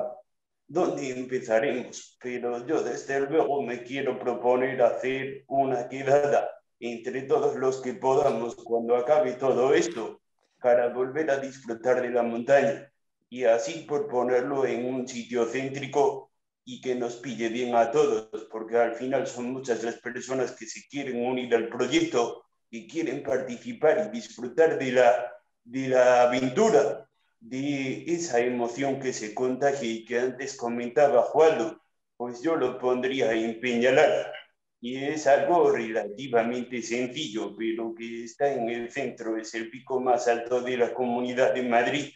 dónde 0.67 1.11
empezaremos? 1.11 2.17
Pero 2.21 2.65
yo 2.65 2.82
desde 2.82 3.19
luego 3.19 3.61
me 3.61 3.84
quiero 3.84 4.17
proponer 4.17 4.82
hacer 4.82 5.43
una 5.47 5.88
quedada 5.88 6.49
entre 6.80 7.23
todos 7.23 7.55
los 7.55 7.82
que 7.82 7.93
podamos 7.93 8.55
cuando 8.55 8.95
acabe 8.95 9.34
todo 9.34 9.73
esto 9.73 10.21
para 10.59 10.89
volver 10.89 11.30
a 11.30 11.38
disfrutar 11.38 12.01
de 12.01 12.09
la 12.09 12.23
montaña 12.23 12.91
y 13.30 13.43
así 13.43 13.86
por 13.88 14.07
ponerlo 14.07 14.65
en 14.65 14.86
un 14.86 15.07
sitio 15.07 15.45
céntrico 15.45 16.32
y 16.63 16.82
que 16.82 16.95
nos 16.95 17.17
pille 17.17 17.49
bien 17.49 17.76
a 17.76 17.91
todos, 17.91 18.47
porque 18.51 18.78
al 18.78 18.95
final 18.95 19.28
son 19.28 19.51
muchas 19.51 19.84
las 19.84 19.99
personas 19.99 20.53
que 20.53 20.65
se 20.65 20.88
quieren 20.88 21.23
unir 21.23 21.53
al 21.53 21.69
proyecto 21.69 22.44
que 22.76 22.88
quieren 22.88 23.23
participar 23.23 24.05
y 24.05 24.17
disfrutar 24.17 24.78
de 24.78 24.91
la, 24.91 25.34
de 25.63 25.88
la 25.88 26.23
aventura, 26.23 27.07
de 27.39 28.03
esa 28.05 28.39
emoción 28.39 28.99
que 28.99 29.13
se 29.13 29.34
contagia 29.34 29.89
y 29.89 30.03
que 30.03 30.19
antes 30.19 30.57
comentaba 30.57 31.21
Juan, 31.21 31.78
pues 32.17 32.41
yo 32.41 32.57
lo 32.57 32.78
pondría 32.78 33.32
en 33.32 33.61
Peñalar. 33.61 34.34
Y 34.82 34.97
es 34.97 35.26
algo 35.26 35.71
relativamente 35.71 36.82
sencillo, 36.82 37.55
pero 37.57 37.95
que 37.95 38.26
está 38.26 38.51
en 38.51 38.69
el 38.69 38.91
centro, 38.91 39.38
es 39.38 39.53
el 39.53 39.69
pico 39.69 40.01
más 40.01 40.28
alto 40.28 40.61
de 40.61 40.76
la 40.76 40.93
comunidad 40.93 41.53
de 41.53 41.63
Madrid. 41.63 42.11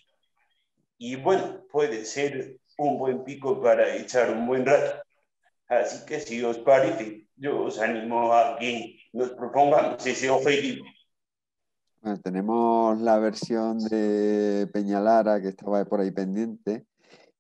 Y 0.97 1.15
bueno, 1.15 1.65
puede 1.71 2.03
ser 2.03 2.57
un 2.77 2.97
buen 2.99 3.23
pico 3.23 3.61
para 3.61 3.95
echar 3.95 4.29
un 4.31 4.45
buen 4.45 4.65
rato. 4.65 5.01
Así 5.69 6.03
que 6.05 6.19
si 6.19 6.43
os 6.43 6.57
parece, 6.57 7.27
yo 7.35 7.65
os 7.65 7.79
animo 7.79 8.33
a 8.33 8.57
que 8.57 8.97
nos 9.13 9.29
propongamos 9.29 10.03
ese 10.05 10.29
objetivo. 10.29 10.83
Bueno, 12.01 12.19
tenemos 12.21 12.99
la 12.99 13.19
versión 13.19 13.77
de 13.77 14.67
Peñalara 14.73 15.39
que 15.39 15.49
estaba 15.49 15.85
por 15.85 15.99
ahí 15.99 16.09
pendiente 16.09 16.87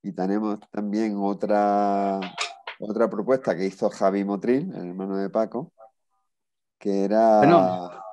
y 0.03 0.11
tenemos 0.11 0.59
también 0.69 1.17
otra, 1.17 2.19
otra 2.79 3.09
propuesta 3.09 3.55
que 3.55 3.65
hizo 3.65 3.89
Javi 3.89 4.23
Motril, 4.23 4.71
el 4.75 4.89
hermano 4.89 5.17
de 5.17 5.29
Paco, 5.31 5.73
que 6.77 7.05
era 7.05 8.03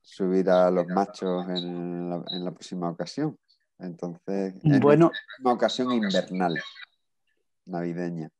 subir 0.00 0.48
a 0.48 0.70
los 0.70 0.86
machos 0.86 1.48
en 1.48 2.08
la, 2.08 2.50
próxima 2.52 2.88
ocasión. 2.88 3.36
Entonces, 3.78 4.54
en 4.62 4.80
bueno, 4.80 5.10
una 5.42 5.54
ocasión 5.54 5.90
invernal, 5.92 6.54
navideña. 7.64 8.30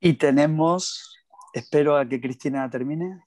Y 0.00 0.14
tenemos 0.14 1.18
Espero 1.52 1.96
a 1.96 2.08
que 2.08 2.20
Cristina 2.20 2.68
termine. 2.70 3.24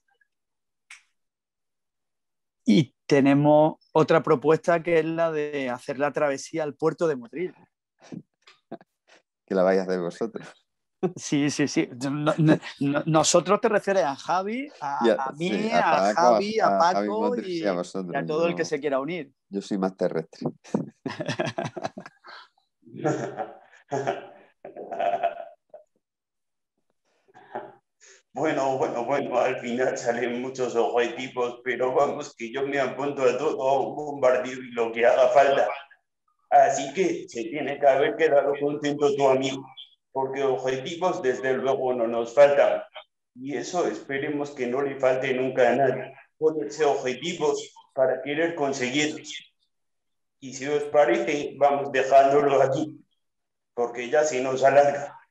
Y 2.64 2.94
tenemos 3.06 3.76
otra 3.92 4.22
propuesta 4.22 4.82
que 4.82 5.00
es 5.00 5.04
la 5.04 5.32
de 5.32 5.68
hacer 5.68 5.98
la 5.98 6.12
travesía 6.12 6.62
al 6.62 6.74
puerto 6.74 7.06
de 7.06 7.16
Motril. 7.16 7.54
Que 9.44 9.56
la 9.56 9.64
vayas 9.64 9.86
de 9.86 9.98
vosotros. 9.98 10.48
Sí, 11.16 11.50
sí, 11.50 11.68
sí. 11.68 11.90
nosotros 13.04 13.60
te 13.60 13.68
refieres 13.68 14.04
a 14.04 14.14
Javi, 14.14 14.70
a, 14.80 15.32
mí, 15.36 15.68
a, 15.70 16.14
Javi, 16.14 16.60
a, 16.60 16.78
Paco 16.78 17.36
y, 17.36 17.62
a, 17.66 18.24
todo 18.24 18.46
el 18.46 18.54
que 18.54 18.64
se 18.64 18.80
quiera 18.80 19.00
unir. 19.00 19.30
Yo 19.50 19.60
soy 19.60 19.76
más 19.76 19.94
terrestre. 19.96 20.48
Bueno, 28.34 28.78
bueno, 28.78 29.04
bueno, 29.04 29.38
al 29.38 29.58
final 29.60 29.98
salen 29.98 30.40
muchos 30.40 30.74
objetivos, 30.74 31.60
pero 31.62 31.92
vamos, 31.94 32.34
que 32.34 32.50
yo 32.50 32.66
me 32.66 32.80
apunto 32.80 33.22
a 33.24 33.36
todo, 33.36 33.80
un 33.80 33.94
bombardeo 33.94 34.54
y 34.54 34.70
lo 34.72 34.90
que 34.90 35.04
haga 35.04 35.28
falta. 35.28 35.68
Así 36.48 36.92
que 36.94 37.28
se 37.28 37.44
tiene 37.44 37.78
que 37.78 37.86
haber 37.86 38.16
quedado 38.16 38.54
contento 38.58 39.14
tu 39.16 39.28
amigo, 39.28 39.62
porque 40.12 40.42
objetivos 40.42 41.20
desde 41.22 41.52
luego 41.54 41.92
no 41.92 42.06
nos 42.06 42.34
faltan. 42.34 42.82
Y 43.34 43.56
eso 43.56 43.86
esperemos 43.86 44.50
que 44.52 44.66
no 44.66 44.80
le 44.80 44.96
falte 44.98 45.34
nunca 45.34 45.70
a 45.70 45.76
nadie. 45.76 46.14
Ponerse 46.38 46.86
objetivos 46.86 47.74
para 47.94 48.22
querer 48.22 48.54
conseguirlos. 48.54 49.30
Y 50.40 50.54
si 50.54 50.66
os 50.68 50.84
parece, 50.84 51.54
vamos 51.58 51.92
dejándolo 51.92 52.62
aquí, 52.62 52.98
porque 53.74 54.08
ya 54.08 54.24
se 54.24 54.40
nos 54.42 54.64
alarga. 54.64 55.21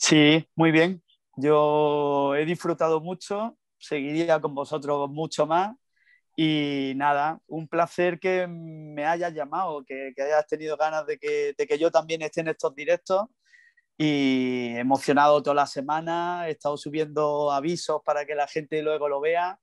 Sí, 0.00 0.48
muy 0.56 0.70
bien. 0.72 1.02
Yo 1.36 2.34
he 2.34 2.44
disfrutado 2.46 3.00
mucho, 3.00 3.56
seguiría 3.78 4.40
con 4.40 4.54
vosotros 4.54 5.10
mucho 5.10 5.46
más 5.46 5.76
y 6.36 6.94
nada, 6.96 7.40
un 7.48 7.68
placer 7.68 8.18
que 8.20 8.46
me 8.48 9.04
hayas 9.06 9.34
llamado, 9.34 9.84
que, 9.84 10.14
hayas 10.16 10.46
tenido 10.46 10.76
ganas 10.78 11.06
de 11.06 11.18
que, 11.18 11.54
de 11.56 11.66
que, 11.66 11.78
yo 11.78 11.90
también 11.90 12.22
esté 12.22 12.40
en 12.42 12.48
estos 12.48 12.74
directos. 12.74 13.26
Y 13.98 14.74
emocionado 14.76 15.42
toda 15.42 15.54
la 15.56 15.66
semana, 15.66 16.48
he 16.48 16.52
estado 16.52 16.76
subiendo 16.78 17.52
avisos 17.52 18.02
para 18.04 18.24
que 18.26 18.34
la 18.34 18.48
gente 18.48 18.82
luego 18.82 19.08
lo 19.08 19.20
vea. 19.20 19.60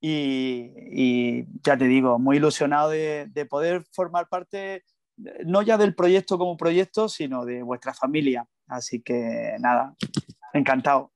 Y, 0.00 0.72
y 0.92 1.46
ya 1.64 1.78
te 1.78 1.86
digo, 1.86 2.18
muy 2.18 2.38
ilusionado 2.38 2.90
de, 2.90 3.26
de, 3.30 3.46
poder 3.46 3.84
formar 3.92 4.28
parte, 4.28 4.84
no 5.46 5.62
ya 5.62 5.78
del 5.78 5.94
proyecto 5.94 6.38
como 6.38 6.56
proyecto, 6.56 7.08
sino 7.08 7.44
de 7.46 7.62
vuestra 7.62 7.94
familia. 7.94 8.46
Así 8.68 9.02
que 9.02 9.56
nada, 9.60 9.94
encantado. 10.52 11.12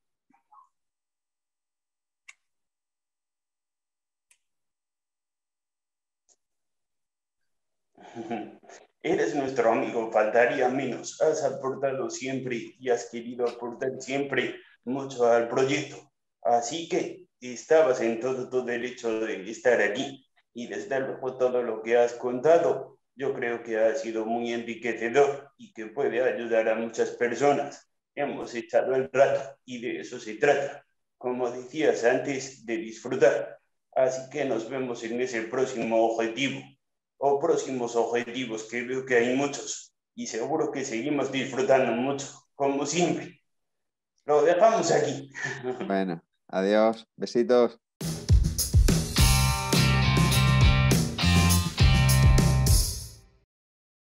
Eres 9.02 9.34
nuestro 9.34 9.72
amigo, 9.72 10.10
faltaría 10.12 10.68
menos. 10.68 11.20
Has 11.20 11.44
aportado 11.44 12.08
siempre 12.08 12.76
y 12.78 12.88
has 12.88 13.10
querido 13.10 13.48
aportar 13.48 13.90
siempre 13.98 14.56
mucho 14.84 15.26
al 15.26 15.48
proyecto. 15.48 15.96
Así 16.42 16.88
que 16.88 17.26
estabas 17.40 18.00
en 18.00 18.20
todo 18.20 18.48
tu 18.48 18.64
derecho 18.64 19.20
de 19.20 19.50
estar 19.50 19.80
aquí. 19.80 20.26
Y 20.54 20.68
desde 20.68 21.00
luego 21.00 21.36
todo 21.36 21.62
lo 21.62 21.82
que 21.82 21.96
has 21.96 22.12
contado, 22.14 22.98
yo 23.14 23.34
creo 23.34 23.62
que 23.62 23.78
ha 23.78 23.94
sido 23.94 24.24
muy 24.24 24.52
enriquecedor 24.52 25.50
y 25.58 25.72
que 25.72 25.86
puede 25.86 26.22
ayudar 26.22 26.68
a 26.68 26.74
muchas 26.74 27.10
personas. 27.10 27.88
Hemos 28.14 28.54
echado 28.54 28.94
el 28.94 29.10
rato 29.12 29.58
y 29.64 29.80
de 29.80 30.00
eso 30.00 30.18
se 30.18 30.34
trata. 30.34 30.84
Como 31.18 31.50
decías 31.50 32.04
antes, 32.04 32.64
de 32.66 32.76
disfrutar. 32.76 33.58
Así 33.94 34.30
que 34.30 34.44
nos 34.44 34.68
vemos 34.68 35.04
en 35.04 35.20
ese 35.20 35.42
próximo 35.42 36.04
objetivo 36.04 36.60
o 37.18 37.38
próximos 37.38 37.94
objetivos, 37.94 38.64
que 38.64 38.82
veo 38.82 39.06
que 39.06 39.16
hay 39.16 39.36
muchos 39.36 39.94
y 40.14 40.26
seguro 40.26 40.72
que 40.72 40.84
seguimos 40.84 41.30
disfrutando 41.30 41.92
mucho, 41.92 42.26
como 42.54 42.84
siempre. 42.86 43.40
Lo 44.24 44.42
dejamos 44.42 44.90
aquí. 44.90 45.30
Bueno, 45.86 46.22
adiós, 46.48 47.06
besitos. 47.16 47.81